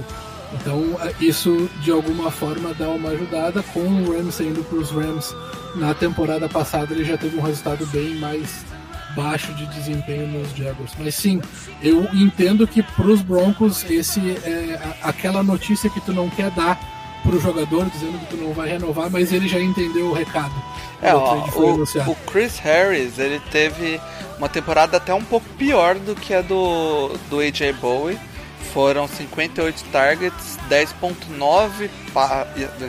Então 0.54 0.98
isso 1.22 1.70
de 1.82 1.90
alguma 1.90 2.30
forma 2.30 2.74
dá 2.74 2.90
uma 2.90 3.12
ajudada. 3.12 3.64
Com 3.74 3.80
o 3.80 4.12
Ramsey 4.12 4.48
indo 4.48 4.62
para 4.66 4.78
os 4.78 4.92
Rams 4.92 5.34
na 5.76 5.94
temporada 5.94 6.50
passada, 6.50 6.94
ele 6.94 7.06
já 7.06 7.18
teve 7.18 7.38
um 7.38 7.42
resultado 7.42 7.86
bem 7.86 8.16
mais 8.16 8.66
baixo 9.16 9.54
de 9.54 9.66
desempenho 9.68 10.28
nos 10.28 10.56
Jaguars. 10.56 10.94
Mas 10.98 11.16
sim, 11.16 11.42
eu 11.82 12.04
entendo 12.14 12.68
que 12.68 12.82
para 12.84 13.08
os 13.08 13.22
Broncos 13.22 13.84
esse 13.90 14.20
é 14.44 14.80
aquela 15.02 15.44
notícia 15.44 15.90
que 15.90 16.02
tu 16.02 16.14
não 16.14 16.30
quer 16.30 16.52
dar 16.52 16.80
pro 17.24 17.40
jogador 17.40 17.86
dizendo 17.86 18.20
que 18.20 18.36
tu 18.36 18.38
não 18.38 18.54
vai 18.54 18.70
renovar, 18.70 19.10
mas 19.10 19.32
ele 19.32 19.48
já 19.48 19.60
entendeu 19.60 20.08
o 20.08 20.14
recado. 20.14 20.54
É, 21.02 21.14
ó, 21.14 21.48
o, 21.56 21.84
o, 21.84 22.16
Chris 22.28 22.58
Harris, 22.60 23.18
ele 23.18 23.40
teve 23.52 24.00
uma 24.38 24.50
temporada 24.50 24.98
até 24.98 25.14
um 25.14 25.24
pouco 25.24 25.48
pior 25.58 25.96
do 25.96 26.16
que 26.16 26.34
a 26.34 26.42
do, 26.42 27.10
do 27.30 27.40
AJ 27.40 27.76
Bowie. 27.80 28.20
Foram 28.74 29.08
58 29.08 29.84
targets, 29.92 30.58
10.9 30.70 31.90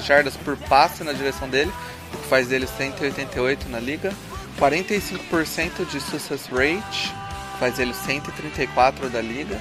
jardas 0.00 0.36
por 0.36 0.56
passe 0.56 1.02
na 1.02 1.12
direção 1.12 1.48
dele, 1.48 1.72
o 2.14 2.18
que 2.18 2.28
faz 2.28 2.46
dele 2.46 2.66
188 2.66 3.68
na 3.68 3.80
liga. 3.80 4.12
45% 4.58 5.86
de 5.90 6.00
success 6.00 6.46
rate, 6.46 7.14
faz 7.58 7.78
ele 7.78 7.94
134 7.94 9.08
da 9.08 9.20
liga. 9.20 9.60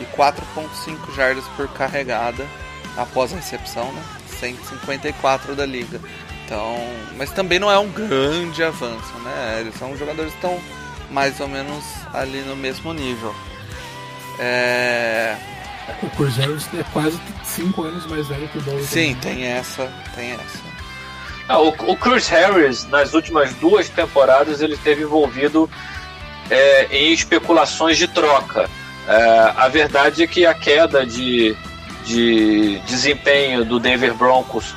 E 0.00 0.16
4.5 0.16 1.14
jardas 1.14 1.44
por 1.54 1.68
carregada 1.68 2.46
após 2.96 3.32
a 3.32 3.36
recepção, 3.36 3.92
né? 3.92 4.02
154 4.40 5.54
da 5.54 5.66
liga. 5.66 6.00
Então, 6.44 6.76
mas 7.16 7.30
também 7.30 7.58
não 7.58 7.70
é 7.70 7.78
um 7.78 7.88
grande 7.88 8.62
avanço, 8.64 9.12
né? 9.22 9.58
Eles 9.60 9.74
são 9.76 9.96
jogadores 9.96 10.32
que 10.32 10.38
estão 10.38 10.58
mais 11.10 11.38
ou 11.40 11.48
menos 11.48 11.84
ali 12.12 12.40
no 12.40 12.56
mesmo 12.56 12.92
nível. 12.92 13.34
É... 14.38 15.36
O 16.02 16.08
Cruzeiro 16.10 16.56
é 16.78 16.82
quase 16.92 17.20
5 17.44 17.82
anos 17.82 18.06
mais 18.06 18.26
velho 18.26 18.48
que 18.48 18.58
o 18.58 18.62
Bowie. 18.62 18.84
Sim, 18.84 19.14
tem 19.20 19.44
essa, 19.44 19.92
tem 20.14 20.32
essa. 20.32 20.71
Ah, 21.52 21.60
o, 21.60 21.68
o 21.68 21.96
Chris 21.98 22.28
Harris, 22.28 22.86
nas 22.88 23.12
últimas 23.12 23.52
duas 23.56 23.86
temporadas, 23.86 24.62
ele 24.62 24.72
esteve 24.72 25.02
envolvido 25.02 25.68
é, 26.50 26.86
em 26.90 27.12
especulações 27.12 27.98
de 27.98 28.08
troca. 28.08 28.70
É, 29.06 29.52
a 29.54 29.68
verdade 29.68 30.22
é 30.22 30.26
que 30.26 30.46
a 30.46 30.54
queda 30.54 31.04
de, 31.04 31.54
de 32.06 32.78
desempenho 32.86 33.66
do 33.66 33.78
Denver 33.78 34.14
Broncos, 34.14 34.74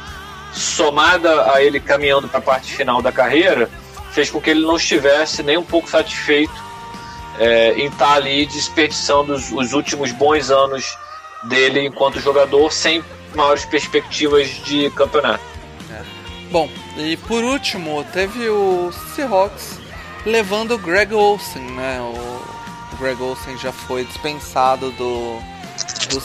somada 0.51 1.53
a 1.53 1.63
ele 1.63 1.79
caminhando 1.79 2.27
para 2.27 2.39
a 2.39 2.41
parte 2.41 2.75
final 2.75 3.01
da 3.01 3.09
carreira, 3.09 3.69
fez 4.11 4.29
com 4.29 4.41
que 4.41 4.49
ele 4.49 4.65
não 4.65 4.75
estivesse 4.75 5.43
nem 5.43 5.57
um 5.57 5.63
pouco 5.63 5.89
satisfeito 5.89 6.61
é, 7.39 7.71
em 7.75 7.85
estar 7.85 8.05
tá 8.05 8.13
ali 8.15 8.45
desperdiçando 8.47 9.31
os, 9.31 9.49
os 9.49 9.71
últimos 9.71 10.11
bons 10.11 10.51
anos 10.51 10.97
dele 11.45 11.87
enquanto 11.87 12.19
jogador 12.19 12.69
sem 12.69 13.01
maiores 13.33 13.63
perspectivas 13.63 14.49
de 14.65 14.89
campeonato. 14.89 15.54
Bom, 16.51 16.69
e 16.97 17.17
por 17.17 17.43
último, 17.43 18.05
teve 18.13 18.47
o 18.49 18.91
Seahawks 19.15 19.79
levando 20.25 20.75
o 20.75 20.77
Greg 20.77 21.13
Olsen, 21.13 21.63
né? 21.71 21.99
O 22.01 22.97
Greg 22.97 23.21
Olsen 23.21 23.57
já 23.57 23.71
foi 23.71 24.05
dispensado 24.05 24.91
do 24.91 25.39
do, 26.09 26.19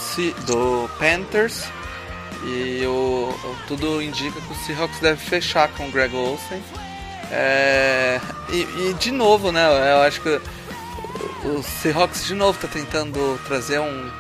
do 0.46 0.90
Panthers. 0.98 1.64
E 2.42 2.84
o, 2.86 3.34
tudo 3.68 4.00
indica 4.00 4.40
que 4.40 4.52
o 4.52 4.56
Seahawks 4.56 4.98
deve 5.00 5.20
fechar 5.20 5.68
com 5.68 5.88
o 5.88 5.90
Greg 5.90 6.14
Olsen. 6.14 6.62
É, 7.30 8.20
e, 8.50 8.60
e, 8.62 8.94
de 8.98 9.10
novo, 9.10 9.52
né? 9.52 9.66
Eu 9.92 10.02
acho 10.02 10.20
que 10.20 10.40
o 11.44 11.62
Seahawks 11.62 12.24
de 12.26 12.34
novo 12.34 12.56
está 12.56 12.68
tentando 12.68 13.38
trazer 13.46 13.78
um, 13.80 14.10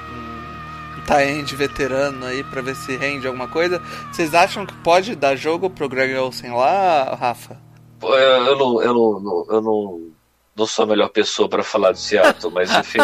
um 1.10 1.16
tie-end 1.16 1.56
veterano 1.56 2.26
aí 2.26 2.44
para 2.44 2.62
ver 2.62 2.76
se 2.76 2.96
rende 2.96 3.26
alguma 3.26 3.48
coisa. 3.48 3.82
Vocês 4.12 4.34
acham 4.34 4.64
que 4.64 4.74
pode 4.74 5.14
dar 5.16 5.34
jogo 5.34 5.68
pro 5.68 5.88
Greg 5.88 6.14
Olsen 6.16 6.52
lá, 6.52 7.16
Rafa? 7.18 7.58
Eu, 8.02 8.10
eu, 8.10 8.56
não, 8.56 8.82
eu, 8.82 8.94
não, 8.94 9.46
eu 9.50 9.60
não 9.60 10.10
não 10.56 10.66
sou 10.66 10.82
a 10.82 10.86
melhor 10.86 11.08
pessoa 11.08 11.48
para 11.48 11.62
falar 11.62 11.92
do 11.92 11.98
Seattle, 11.98 12.52
mas 12.52 12.70
enfim. 12.70 12.98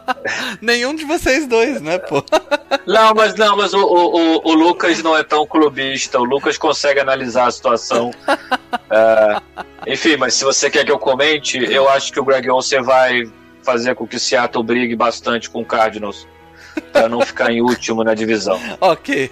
Nenhum 0.60 0.94
de 0.94 1.04
vocês 1.04 1.46
dois, 1.46 1.80
né, 1.80 1.98
pô? 1.98 2.22
não, 2.86 3.14
mas 3.14 3.34
não, 3.36 3.56
mas 3.56 3.72
o, 3.72 3.80
o, 3.80 4.48
o, 4.48 4.52
Lucas 4.52 5.02
não 5.02 5.16
é 5.16 5.22
tão 5.22 5.46
clubista. 5.46 6.20
O 6.20 6.24
Lucas 6.24 6.58
consegue 6.58 7.00
analisar 7.00 7.46
a 7.46 7.50
situação. 7.50 8.10
Uh, 8.10 9.62
enfim, 9.86 10.16
mas 10.16 10.34
se 10.34 10.44
você 10.44 10.68
quer 10.68 10.84
que 10.84 10.92
eu 10.92 10.98
comente, 10.98 11.58
eu 11.58 11.88
acho 11.88 12.12
que 12.12 12.20
o 12.20 12.24
Greg 12.24 12.50
Olsen 12.50 12.82
vai 12.82 13.22
fazer 13.62 13.94
com 13.94 14.06
que 14.06 14.16
o 14.16 14.20
Seattle 14.20 14.64
brigue 14.64 14.96
bastante 14.96 15.48
com 15.48 15.62
o 15.62 15.64
Cardinals. 15.64 16.26
Pra 16.92 17.08
não 17.08 17.20
ficar 17.20 17.52
em 17.52 17.60
último 17.60 18.04
na 18.04 18.14
divisão. 18.14 18.60
ok. 18.80 19.30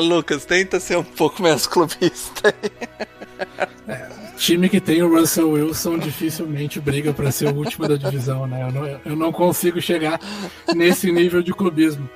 Lucas, 0.00 0.44
tenta 0.44 0.78
ser 0.78 0.96
um 0.96 1.04
pouco 1.04 1.42
menos 1.42 1.66
clubista. 1.66 2.54
é, 3.88 4.08
time 4.36 4.68
que 4.68 4.80
tem 4.80 5.02
o 5.02 5.14
Russell 5.14 5.50
Wilson 5.50 5.98
dificilmente 5.98 6.80
briga 6.80 7.12
para 7.12 7.30
ser 7.30 7.48
o 7.48 7.56
último 7.56 7.86
da 7.88 7.96
divisão, 7.96 8.46
né? 8.46 8.62
Eu 8.62 8.72
não, 8.72 9.00
eu 9.06 9.16
não, 9.16 9.32
consigo 9.32 9.80
chegar 9.80 10.20
nesse 10.74 11.10
nível 11.10 11.42
de 11.42 11.52
clubismo. 11.52 12.08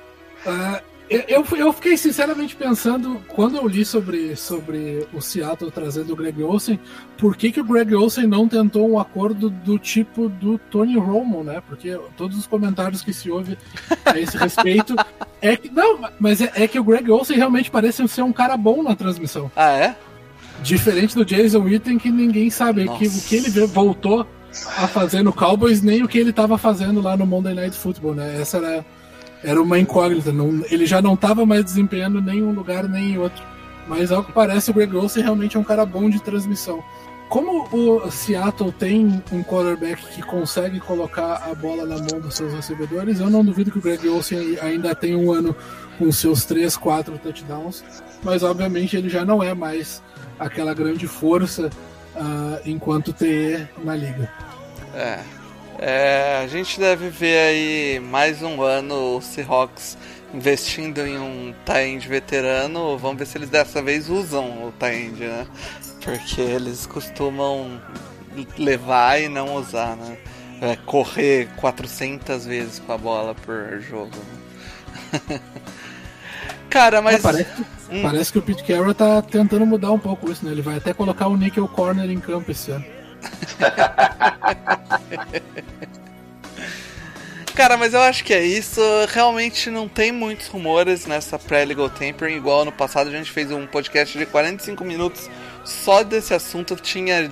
Uh, 0.45 0.94
eu, 1.09 1.45
eu 1.57 1.73
fiquei 1.73 1.97
sinceramente 1.97 2.55
pensando, 2.55 3.21
quando 3.27 3.57
eu 3.57 3.67
li 3.67 3.85
sobre, 3.85 4.35
sobre 4.35 5.05
o 5.13 5.21
Seattle 5.21 5.71
trazendo 5.71 6.13
o 6.13 6.15
Greg 6.15 6.41
Olsen, 6.41 6.79
por 7.17 7.35
que, 7.37 7.51
que 7.51 7.61
o 7.61 7.63
Greg 7.63 7.93
Olsen 7.93 8.25
não 8.25 8.47
tentou 8.47 8.89
um 8.89 8.99
acordo 8.99 9.49
do 9.49 9.77
tipo 9.77 10.29
do 10.29 10.57
Tony 10.57 10.97
Romo, 10.97 11.43
né? 11.43 11.61
Porque 11.67 11.99
todos 12.17 12.37
os 12.37 12.47
comentários 12.47 13.01
que 13.01 13.13
se 13.13 13.29
ouve 13.29 13.57
a 14.05 14.19
esse 14.19 14.37
respeito 14.37 14.95
é 15.41 15.55
que. 15.55 15.69
Não, 15.69 15.99
mas 16.19 16.41
é, 16.41 16.51
é 16.55 16.67
que 16.67 16.79
o 16.79 16.83
Greg 16.83 17.09
Olsen 17.11 17.37
realmente 17.37 17.69
parece 17.69 18.07
ser 18.07 18.23
um 18.23 18.33
cara 18.33 18.57
bom 18.57 18.81
na 18.81 18.95
transmissão. 18.95 19.51
Ah, 19.55 19.71
é? 19.71 19.95
Diferente 20.63 21.15
do 21.15 21.25
Jason 21.25 21.59
Witten, 21.59 21.97
que 21.97 22.09
ninguém 22.09 22.49
sabe 22.49 22.87
que, 22.97 23.07
o 23.07 23.21
que 23.21 23.35
ele 23.35 23.49
voltou 23.67 24.25
a 24.77 24.87
fazer 24.87 25.21
no 25.21 25.33
Cowboys, 25.33 25.81
nem 25.81 26.03
o 26.03 26.07
que 26.07 26.17
ele 26.17 26.29
estava 26.29 26.57
fazendo 26.57 27.01
lá 27.01 27.17
no 27.17 27.25
Monday 27.25 27.53
Night 27.53 27.77
Football, 27.77 28.15
né? 28.15 28.41
Essa 28.41 28.57
era, 28.57 28.85
era 29.43 29.61
uma 29.61 29.79
incógnita. 29.79 30.31
Não, 30.31 30.63
ele 30.69 30.85
já 30.85 31.01
não 31.01 31.13
estava 31.13 31.45
mais 31.45 31.63
desempenhando 31.63 32.21
nem 32.21 32.39
em 32.39 32.43
um 32.43 32.51
lugar 32.51 32.87
nem 32.87 33.13
em 33.13 33.17
outro. 33.17 33.43
Mas 33.87 34.11
ao 34.11 34.23
que 34.23 34.31
parece, 34.31 34.71
o 34.71 34.73
Greg 34.73 34.95
Olsen 34.95 35.23
realmente 35.23 35.57
é 35.57 35.59
um 35.59 35.63
cara 35.63 35.85
bom 35.85 36.09
de 36.09 36.19
transmissão. 36.19 36.83
Como 37.29 37.67
o 37.71 38.11
Seattle 38.11 38.71
tem 38.71 39.23
um 39.31 39.43
quarterback 39.43 40.05
que 40.09 40.21
consegue 40.21 40.79
colocar 40.79 41.43
a 41.49 41.55
bola 41.55 41.85
na 41.85 41.97
mão 41.97 42.19
dos 42.21 42.35
seus 42.35 42.53
recebedores, 42.53 43.19
eu 43.19 43.29
não 43.29 43.43
duvido 43.43 43.71
que 43.71 43.79
o 43.79 43.81
Greg 43.81 44.07
Olsen 44.07 44.57
ainda 44.61 44.93
tenha 44.93 45.17
um 45.17 45.31
ano 45.31 45.55
com 45.97 46.11
seus 46.11 46.45
3, 46.45 46.77
4 46.77 47.17
touchdowns, 47.17 47.83
mas 48.23 48.43
obviamente 48.43 48.95
ele 48.95 49.09
já 49.09 49.25
não 49.25 49.41
é 49.41 49.53
mais 49.53 50.03
aquela 50.39 50.73
grande 50.73 51.07
força 51.07 51.69
uh, 52.15 52.61
enquanto 52.65 53.11
TE 53.13 53.67
na 53.83 53.95
liga. 53.95 54.29
É. 54.93 55.19
é. 55.79 56.41
A 56.43 56.47
gente 56.47 56.79
deve 56.79 57.09
ver 57.09 57.37
aí 57.37 57.99
mais 57.99 58.41
um 58.41 58.61
ano 58.61 59.17
o 59.17 59.21
Seahawks 59.21 59.97
investindo 60.33 61.05
em 61.05 61.17
um 61.17 61.53
tie 61.65 61.97
veterano. 61.99 62.97
Vamos 62.97 63.17
ver 63.17 63.25
se 63.25 63.37
eles 63.37 63.49
dessa 63.49 63.81
vez 63.81 64.09
usam 64.09 64.67
o 64.67 64.73
tie 64.77 65.09
né? 65.09 65.47
Porque 66.01 66.41
eles 66.41 66.85
costumam 66.85 67.81
levar 68.57 69.21
e 69.21 69.29
não 69.29 69.55
usar, 69.55 69.95
né? 69.95 70.17
É, 70.61 70.75
correr 70.85 71.49
400 71.57 72.45
vezes 72.45 72.79
com 72.79 72.93
a 72.93 72.97
bola 72.97 73.35
por 73.35 73.79
jogo. 73.81 74.15
Né? 75.29 75.41
Cara, 76.69 77.01
mas. 77.01 77.15
É, 77.15 77.19
parece, 77.19 77.61
hum. 77.89 78.01
parece, 78.01 78.31
que 78.31 78.39
o 78.39 78.41
Pete 78.41 78.63
Carroll 78.63 78.93
tá 78.93 79.21
tentando 79.21 79.65
mudar 79.65 79.91
um 79.91 79.99
pouco 79.99 80.31
isso, 80.31 80.45
né? 80.45 80.51
Ele 80.51 80.61
vai 80.61 80.77
até 80.77 80.93
colocar 80.93 81.27
o 81.27 81.37
Nickel 81.37 81.67
Corner 81.67 82.09
em 82.09 82.19
campo 82.19 82.51
esse 82.51 82.71
ano. 82.71 82.85
Cara, 87.55 87.77
mas 87.77 87.93
eu 87.93 88.01
acho 88.01 88.25
que 88.25 88.33
é 88.33 88.43
isso. 88.43 88.81
Realmente 89.07 89.69
não 89.69 89.87
tem 89.87 90.11
muitos 90.11 90.47
rumores 90.47 91.05
nessa 91.05 91.39
pré-legal 91.39 91.89
tampering. 91.89 92.35
Igual 92.35 92.63
ano 92.63 92.71
passado 92.71 93.07
a 93.07 93.11
gente 93.11 93.31
fez 93.31 93.49
um 93.49 93.65
podcast 93.65 94.17
de 94.17 94.25
45 94.25 94.83
minutos 94.83 95.29
só 95.63 96.03
desse 96.03 96.33
assunto. 96.33 96.75
Tinha 96.75 97.29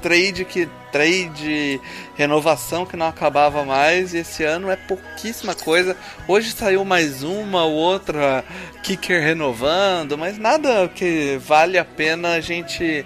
trade 0.00 0.46
que 0.46 0.66
trade 0.90 1.78
renovação 2.14 2.86
que 2.86 2.96
não 2.96 3.06
acabava 3.06 3.64
mais 3.64 4.14
e 4.14 4.18
esse 4.18 4.44
ano 4.44 4.70
é 4.70 4.76
pouquíssima 4.76 5.54
coisa. 5.54 5.94
Hoje 6.26 6.52
saiu 6.52 6.82
mais 6.82 7.22
uma 7.22 7.64
ou 7.64 7.72
outra 7.72 8.42
kicker 8.82 9.22
renovando, 9.22 10.16
mas 10.16 10.38
nada 10.38 10.88
que 10.88 11.38
vale 11.44 11.76
a 11.76 11.84
pena 11.84 12.32
a 12.32 12.40
gente 12.40 13.04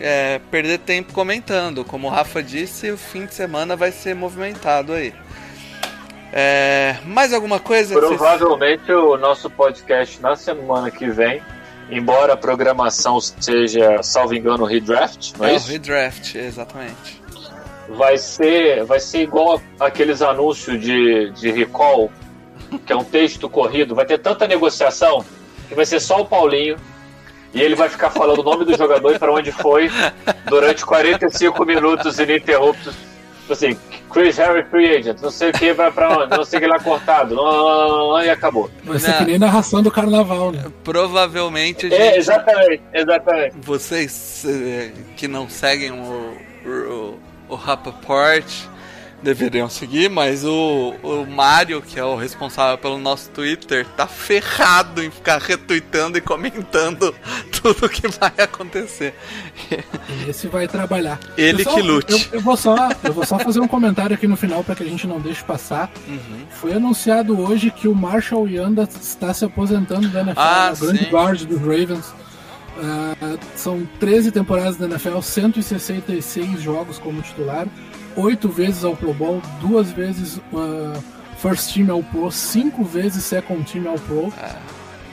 é, 0.00 0.40
perder 0.50 0.78
tempo 0.78 1.12
comentando. 1.12 1.84
Como 1.84 2.08
o 2.08 2.10
Rafa 2.10 2.42
disse, 2.42 2.90
o 2.90 2.96
fim 2.98 3.26
de 3.26 3.34
semana 3.34 3.76
vai 3.76 3.90
ser 3.92 4.14
movimentado 4.14 4.92
aí. 4.92 5.12
É, 6.32 6.96
mais 7.04 7.32
alguma 7.32 7.60
coisa? 7.60 7.94
que 7.94 8.00
vocês- 8.00 8.16
Provavelmente 8.18 8.90
o 8.92 9.16
nosso 9.16 9.48
podcast 9.48 10.20
na 10.20 10.34
semana 10.34 10.90
que 10.90 11.08
vem, 11.08 11.40
embora 11.90 12.32
a 12.32 12.36
programação 12.36 13.20
seja, 13.20 14.02
salvo 14.02 14.34
engano, 14.34 14.64
redraft, 14.64 15.32
não 15.38 15.46
é, 15.46 15.52
É 15.52 15.56
isso? 15.56 15.70
redraft, 15.70 16.34
exatamente. 16.36 17.22
Vai 17.88 18.16
ser, 18.18 18.84
vai 18.84 18.98
ser 18.98 19.20
igual 19.22 19.60
aqueles 19.78 20.22
anúncios 20.22 20.80
de, 20.80 21.30
de 21.32 21.52
recall, 21.52 22.10
que 22.84 22.92
é 22.92 22.96
um 22.96 23.04
texto 23.04 23.48
corrido. 23.48 23.94
Vai 23.94 24.06
ter 24.06 24.18
tanta 24.18 24.48
negociação 24.48 25.24
que 25.68 25.74
vai 25.74 25.84
ser 25.86 26.00
só 26.00 26.20
o 26.22 26.24
Paulinho. 26.26 26.76
E 27.54 27.62
ele 27.62 27.74
vai 27.76 27.88
ficar 27.88 28.10
falando 28.10 28.40
o 28.40 28.42
nome 28.42 28.64
do 28.64 28.76
jogador 28.76 29.14
e 29.14 29.18
para 29.18 29.32
onde 29.32 29.52
foi 29.52 29.88
durante 30.48 30.84
45 30.84 31.64
minutos 31.64 32.18
ininterruptos. 32.18 32.94
Tipo 33.40 33.52
Assim, 33.52 33.76
Chris 34.10 34.36
Harry 34.38 34.64
Free 34.70 34.96
Agent, 34.96 35.20
não 35.20 35.30
sei 35.30 35.50
o 35.50 35.52
que 35.52 35.72
vai 35.74 35.92
pra 35.92 36.18
onde, 36.18 36.36
não 36.36 36.44
sei 36.44 36.58
o 36.58 36.62
que 36.62 36.66
lá 36.68 36.78
cortado, 36.80 37.34
não, 37.34 37.44
não, 37.44 37.88
não, 37.88 38.08
não, 38.14 38.22
e 38.22 38.30
acabou. 38.30 38.70
Ser 38.98 39.10
Não. 39.10 39.18
que 39.18 39.24
nem 39.24 39.38
narração 39.38 39.82
do 39.82 39.90
carnaval, 39.90 40.50
né? 40.50 40.64
Provavelmente 40.82 41.86
a 41.86 41.88
É, 41.88 41.90
gente, 42.06 42.18
exatamente, 42.18 42.82
exatamente. 42.92 43.56
vocês 43.60 44.44
eh, 44.48 44.92
que 45.16 45.28
não 45.28 45.46
seguem 45.48 45.90
o, 45.92 46.36
o, 46.66 47.18
o 47.50 47.54
Rapaport 47.54 48.46
deveriam 49.24 49.68
seguir, 49.68 50.08
mas 50.10 50.44
o, 50.44 50.94
o 51.02 51.26
Mário, 51.26 51.80
que 51.82 51.98
é 51.98 52.04
o 52.04 52.14
responsável 52.14 52.76
pelo 52.78 52.98
nosso 52.98 53.30
Twitter, 53.30 53.86
tá 53.96 54.06
ferrado 54.06 55.02
em 55.02 55.10
ficar 55.10 55.40
retweetando 55.40 56.18
e 56.18 56.20
comentando 56.20 57.14
tudo 57.62 57.88
que 57.88 58.06
vai 58.08 58.32
acontecer. 58.38 59.14
Esse 60.28 60.46
vai 60.46 60.68
trabalhar. 60.68 61.18
Ele 61.36 61.64
só- 61.64 61.74
que 61.74 61.82
lute. 61.82 62.12
Eu, 62.12 62.20
eu 62.34 62.40
vou 62.40 62.56
só, 62.56 62.76
eu 63.02 63.12
vou 63.12 63.24
só 63.26 63.38
fazer 63.38 63.60
um 63.60 63.66
comentário 63.68 64.14
aqui 64.14 64.26
no 64.28 64.36
final 64.36 64.62
para 64.62 64.74
que 64.74 64.82
a 64.82 64.86
gente 64.86 65.06
não 65.06 65.18
deixe 65.18 65.42
passar. 65.42 65.90
Uhum. 66.06 66.44
Foi 66.50 66.72
anunciado 66.74 67.40
hoje 67.40 67.70
que 67.70 67.88
o 67.88 67.94
Marshall 67.94 68.46
Yanda 68.48 68.82
está 68.82 69.32
se 69.32 69.44
aposentando 69.44 70.08
da 70.08 70.20
NFL, 70.20 70.40
Ah, 70.40 70.72
o 70.76 70.80
grande 70.80 71.04
guard 71.06 71.42
dos 71.44 71.60
Ravens. 71.60 72.12
Ah, 72.76 73.36
são 73.56 73.86
13 74.00 74.32
temporadas 74.32 74.76
da 74.76 74.86
NFL, 74.86 75.20
166 75.20 76.60
jogos 76.60 76.98
como 76.98 77.22
titular, 77.22 77.66
8 78.16 78.48
vezes 78.48 78.84
ao 78.84 78.96
Pro 78.96 79.12
Bowl, 79.14 79.40
duas 79.60 79.90
vezes 79.90 80.40
ah, 80.54 80.98
First 81.38 81.74
Team 81.74 81.90
ao 81.90 82.02
Pro, 82.02 82.30
5 82.30 82.84
vezes 82.84 83.24
Second 83.24 83.64
Team 83.70 83.88
ao 83.88 83.98
Pro. 83.98 84.32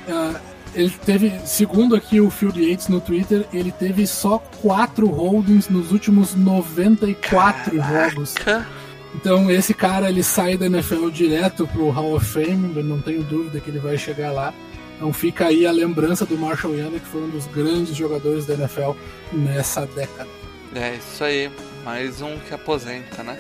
Ah, 0.09 0.39
ele 0.73 0.89
teve, 1.05 1.33
segundo 1.45 1.95
aqui 1.95 2.21
o 2.21 2.29
Field 2.29 2.61
Yates 2.63 2.87
no 2.87 3.01
Twitter, 3.01 3.45
ele 3.51 3.71
teve 3.73 4.07
só 4.07 4.37
4 4.61 5.05
holdings 5.07 5.67
nos 5.69 5.91
últimos 5.91 6.33
94 6.35 7.75
jogos. 7.75 8.33
Ca- 8.35 8.65
Então 9.13 9.51
esse 9.51 9.73
cara 9.73 10.07
ele 10.09 10.23
sai 10.23 10.55
da 10.57 10.67
NFL 10.67 11.09
direto 11.09 11.67
pro 11.67 11.89
Hall 11.89 12.15
of 12.15 12.25
Fame, 12.25 12.71
eu 12.77 12.83
não 12.83 13.01
tenho 13.01 13.21
dúvida 13.23 13.59
que 13.59 13.69
ele 13.69 13.79
vai 13.79 13.97
chegar 13.97 14.31
lá. 14.31 14.53
Então 14.95 15.11
fica 15.11 15.47
aí 15.47 15.65
a 15.65 15.71
lembrança 15.71 16.25
do 16.25 16.37
Marshall 16.37 16.75
Yanda, 16.75 16.99
que 16.99 17.07
foi 17.07 17.21
um 17.23 17.29
dos 17.29 17.45
grandes 17.47 17.93
jogadores 17.95 18.45
da 18.45 18.53
NFL 18.53 18.91
nessa 19.33 19.85
década. 19.87 20.29
É 20.73 20.95
isso 20.95 21.23
aí, 21.25 21.51
mais 21.83 22.21
um 22.21 22.37
que 22.39 22.53
aposenta, 22.53 23.23
né? 23.23 23.37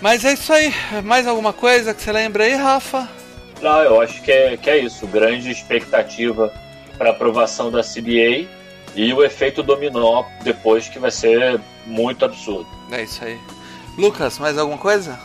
Mas 0.00 0.24
é 0.24 0.32
isso 0.32 0.52
aí, 0.52 0.72
mais 1.04 1.26
alguma 1.26 1.52
coisa 1.52 1.94
que 1.94 2.02
você 2.02 2.10
lembra 2.10 2.44
aí, 2.44 2.54
Rafa? 2.54 3.08
Não, 3.60 3.80
eu 3.82 4.00
acho 4.00 4.20
que 4.22 4.32
é, 4.32 4.56
que 4.56 4.68
é 4.68 4.78
isso. 4.78 5.06
Grande 5.06 5.50
expectativa 5.50 6.52
para 6.98 7.10
aprovação 7.10 7.70
da 7.70 7.82
CBA 7.82 8.48
e 8.94 9.12
o 9.12 9.22
efeito 9.22 9.62
dominó 9.62 10.24
depois 10.42 10.88
que 10.88 10.98
vai 10.98 11.10
ser 11.10 11.60
muito 11.86 12.24
absurdo. 12.24 12.68
É 12.90 13.04
isso 13.04 13.24
aí. 13.24 13.38
Lucas, 13.96 14.38
mais 14.38 14.58
alguma 14.58 14.78
coisa? 14.78 15.18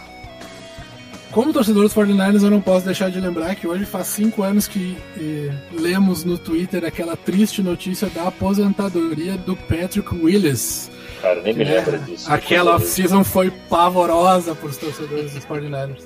Como 1.31 1.51
torcedor 1.51 1.83
dos 1.83 1.93
49ers, 1.93 2.43
eu 2.43 2.49
não 2.49 2.61
posso 2.61 2.85
deixar 2.85 3.11
de 3.11 3.19
lembrar 3.19 3.55
que 3.55 3.67
hoje 3.67 3.85
faz 3.85 4.07
cinco 4.07 4.43
anos 4.43 4.67
que 4.67 4.97
eh, 5.17 5.53
lemos 5.73 6.23
no 6.23 6.37
Twitter 6.37 6.85
aquela 6.85 7.17
triste 7.17 7.61
notícia 7.61 8.07
da 8.09 8.27
aposentadoria 8.27 9.37
do 9.37 9.55
Patrick 9.55 10.15
Willis. 10.15 10.89
Cara, 11.21 11.41
nem 11.41 11.53
me 11.53 11.63
É, 11.63 11.67
lembra 11.79 11.97
disso. 11.99 12.31
Aquela 12.31 12.75
off-season 12.75 13.23
foi 13.23 13.49
pavorosa 13.51 14.53
para 14.55 14.67
os 14.67 14.77
torcedores 14.77 15.33
dos 15.33 15.45
49ers. 15.45 16.03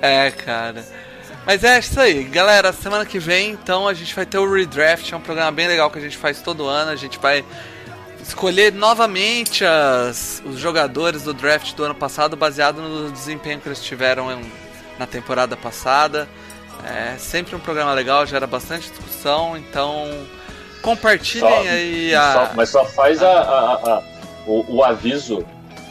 É, 0.00 0.30
cara. 0.30 0.84
Mas 1.46 1.64
é 1.64 1.78
isso 1.78 1.98
aí, 1.98 2.24
galera. 2.24 2.72
Semana 2.72 3.06
que 3.06 3.18
vem, 3.18 3.50
então, 3.50 3.88
a 3.88 3.94
gente 3.94 4.14
vai 4.14 4.26
ter 4.26 4.38
o 4.38 4.52
Redraft. 4.52 5.12
É 5.12 5.16
um 5.16 5.20
programa 5.20 5.50
bem 5.50 5.66
legal 5.66 5.90
que 5.90 5.98
a 5.98 6.02
gente 6.02 6.16
faz 6.16 6.40
todo 6.42 6.66
ano. 6.66 6.90
A 6.90 6.96
gente 6.96 7.18
vai 7.18 7.44
escolher 8.22 8.72
novamente 8.72 9.64
as, 9.64 10.42
os 10.44 10.58
jogadores 10.58 11.22
do 11.22 11.32
draft 11.32 11.74
do 11.74 11.84
ano 11.84 11.94
passado, 11.94 12.36
baseado 12.36 12.82
no 12.82 13.10
desempenho 13.10 13.60
que 13.60 13.68
eles 13.68 13.82
tiveram 13.82 14.30
em- 14.30 14.52
na 14.98 15.06
temporada 15.06 15.56
passada. 15.56 16.28
É 16.84 17.16
sempre 17.18 17.56
um 17.56 17.58
programa 17.58 17.92
legal, 17.92 18.26
gera 18.26 18.46
bastante 18.46 18.88
discussão. 18.90 19.56
Então, 19.56 20.06
compartilhem 20.82 21.40
Só- 21.50 21.60
aí 21.68 22.10
Só- 22.12 22.18
a. 22.18 22.52
mas 22.54 22.68
só 22.70 22.84
faz 22.84 23.22
a, 23.22 23.28
a- 23.28 23.74
a- 23.74 24.02
o, 24.46 24.76
o 24.76 24.84
aviso 24.84 25.44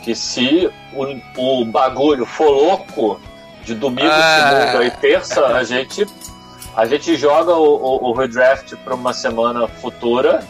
que 0.03 0.15
se 0.15 0.69
o, 0.93 1.61
o 1.61 1.65
bagulho 1.65 2.25
for 2.25 2.49
louco 2.49 3.19
de 3.63 3.73
domingo, 3.75 4.07
Ah. 4.09 4.69
segunda 4.71 4.85
e 4.85 4.91
terça, 4.91 5.45
a 5.45 5.63
gente, 5.63 6.05
a 6.75 6.85
gente 6.85 7.15
joga 7.17 7.53
o, 7.53 8.09
o, 8.09 8.13
redraft 8.13 8.73
para 8.77 8.95
uma 8.95 9.13
semana 9.13 9.67
futura. 9.67 10.41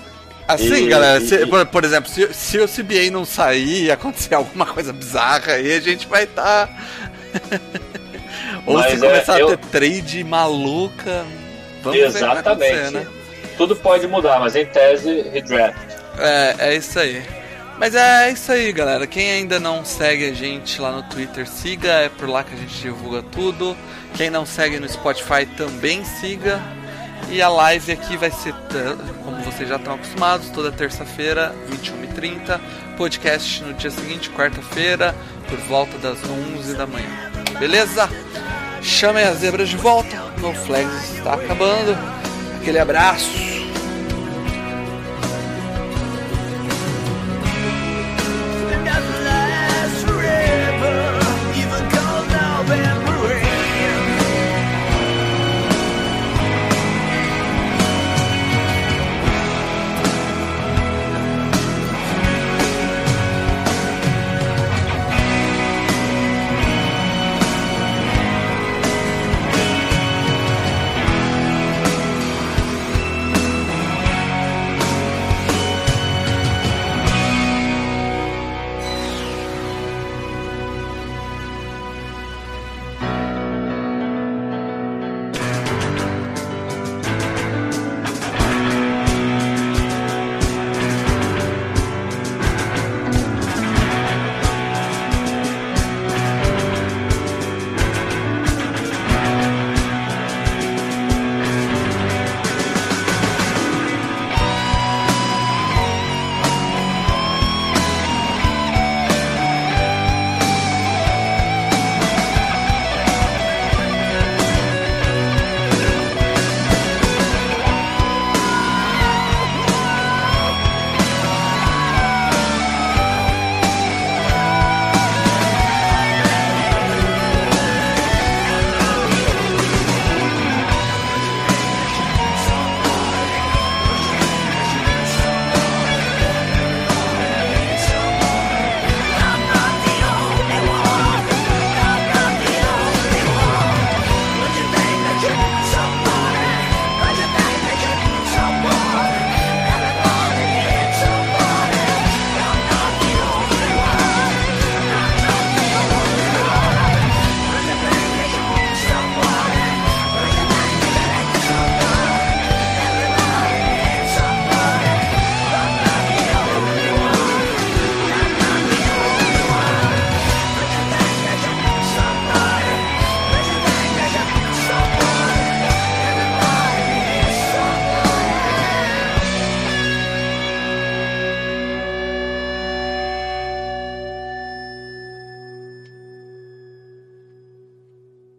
Assim, 0.48 0.86
E- 0.86 0.88
galera, 0.88 1.22
e- 1.22 1.28
se- 1.28 1.46
por, 1.48 1.66
por 1.66 1.84
exemplo, 1.84 2.10
se, 2.10 2.32
se 2.34 2.60
o 2.60 2.68
CBA 2.68 3.10
não 3.12 3.26
sair 3.26 3.86
e 3.86 3.92
acontecer 3.92 4.34
alguma 4.36 4.66
coisa 4.66 4.94
bizarra 4.94 5.54
aí, 5.54 5.74
a 5.74 5.80
gente 5.82 6.08
vai 6.08 6.24
estar. 6.26 6.70
Ou 8.66 8.76
Mas 8.76 8.92
se 9.00 9.06
é, 9.06 9.10
começar 9.10 9.40
eu- 9.40 9.48
a 9.48 9.58
ter 9.58 9.66
trade 9.68 10.24
maluca. 10.24 11.26
Vamos 11.84 12.00
ver 12.00 12.10
o 12.10 12.14
que 12.14 12.20
vai 12.20 12.32
Exatamente. 12.32 12.94
né? 12.94 13.08
Tudo 13.58 13.76
pode 13.76 14.08
mudar, 14.08 14.40
mas 14.40 14.56
em 14.56 14.66
tese, 14.66 15.24
redraft. 15.34 15.78
É, 16.20 16.56
é 16.60 16.76
isso 16.76 17.00
aí. 17.00 17.24
Mas 17.78 17.94
é 17.94 18.32
isso 18.32 18.52
aí, 18.52 18.72
galera. 18.72 19.06
Quem 19.06 19.32
ainda 19.32 19.60
não 19.60 19.86
segue 19.86 20.30
a 20.30 20.34
gente 20.34 20.82
lá 20.82 20.92
no 20.92 21.04
Twitter, 21.04 21.48
siga. 21.48 21.90
É 21.90 22.10
por 22.10 22.28
lá 22.28 22.44
que 22.44 22.54
a 22.54 22.58
gente 22.58 22.76
divulga 22.76 23.22
tudo. 23.22 23.78
Quem 24.16 24.30
não 24.30 24.46
segue 24.46 24.80
no 24.80 24.90
Spotify 24.90 25.46
também 25.58 26.04
siga. 26.04 26.60
E 27.30 27.42
a 27.42 27.50
live 27.50 27.92
aqui 27.92 28.16
vai 28.16 28.32
ser, 28.32 28.54
como 29.24 29.38
vocês 29.44 29.68
já 29.68 29.76
estão 29.76 29.96
acostumados, 29.96 30.50
toda 30.50 30.72
terça-feira, 30.72 31.54
21h30. 31.70 32.60
Podcast 32.96 33.64
no 33.64 33.74
dia 33.74 33.92
seguinte, 33.92 34.30
quarta-feira, 34.32 35.14
por 35.48 35.60
volta 35.60 35.98
das 36.00 36.18
11 36.58 36.74
da 36.76 36.88
manhã. 36.88 37.32
Beleza? 37.60 38.10
Chamem 38.82 39.24
as 39.24 39.40
zebras 39.40 39.70
de 39.70 39.78
volta. 39.78 40.16
No 40.40 40.54
Flags 40.54 41.14
está 41.16 41.34
acabando. 41.34 41.96
Aquele 42.68 42.80
abraço. 42.80 43.57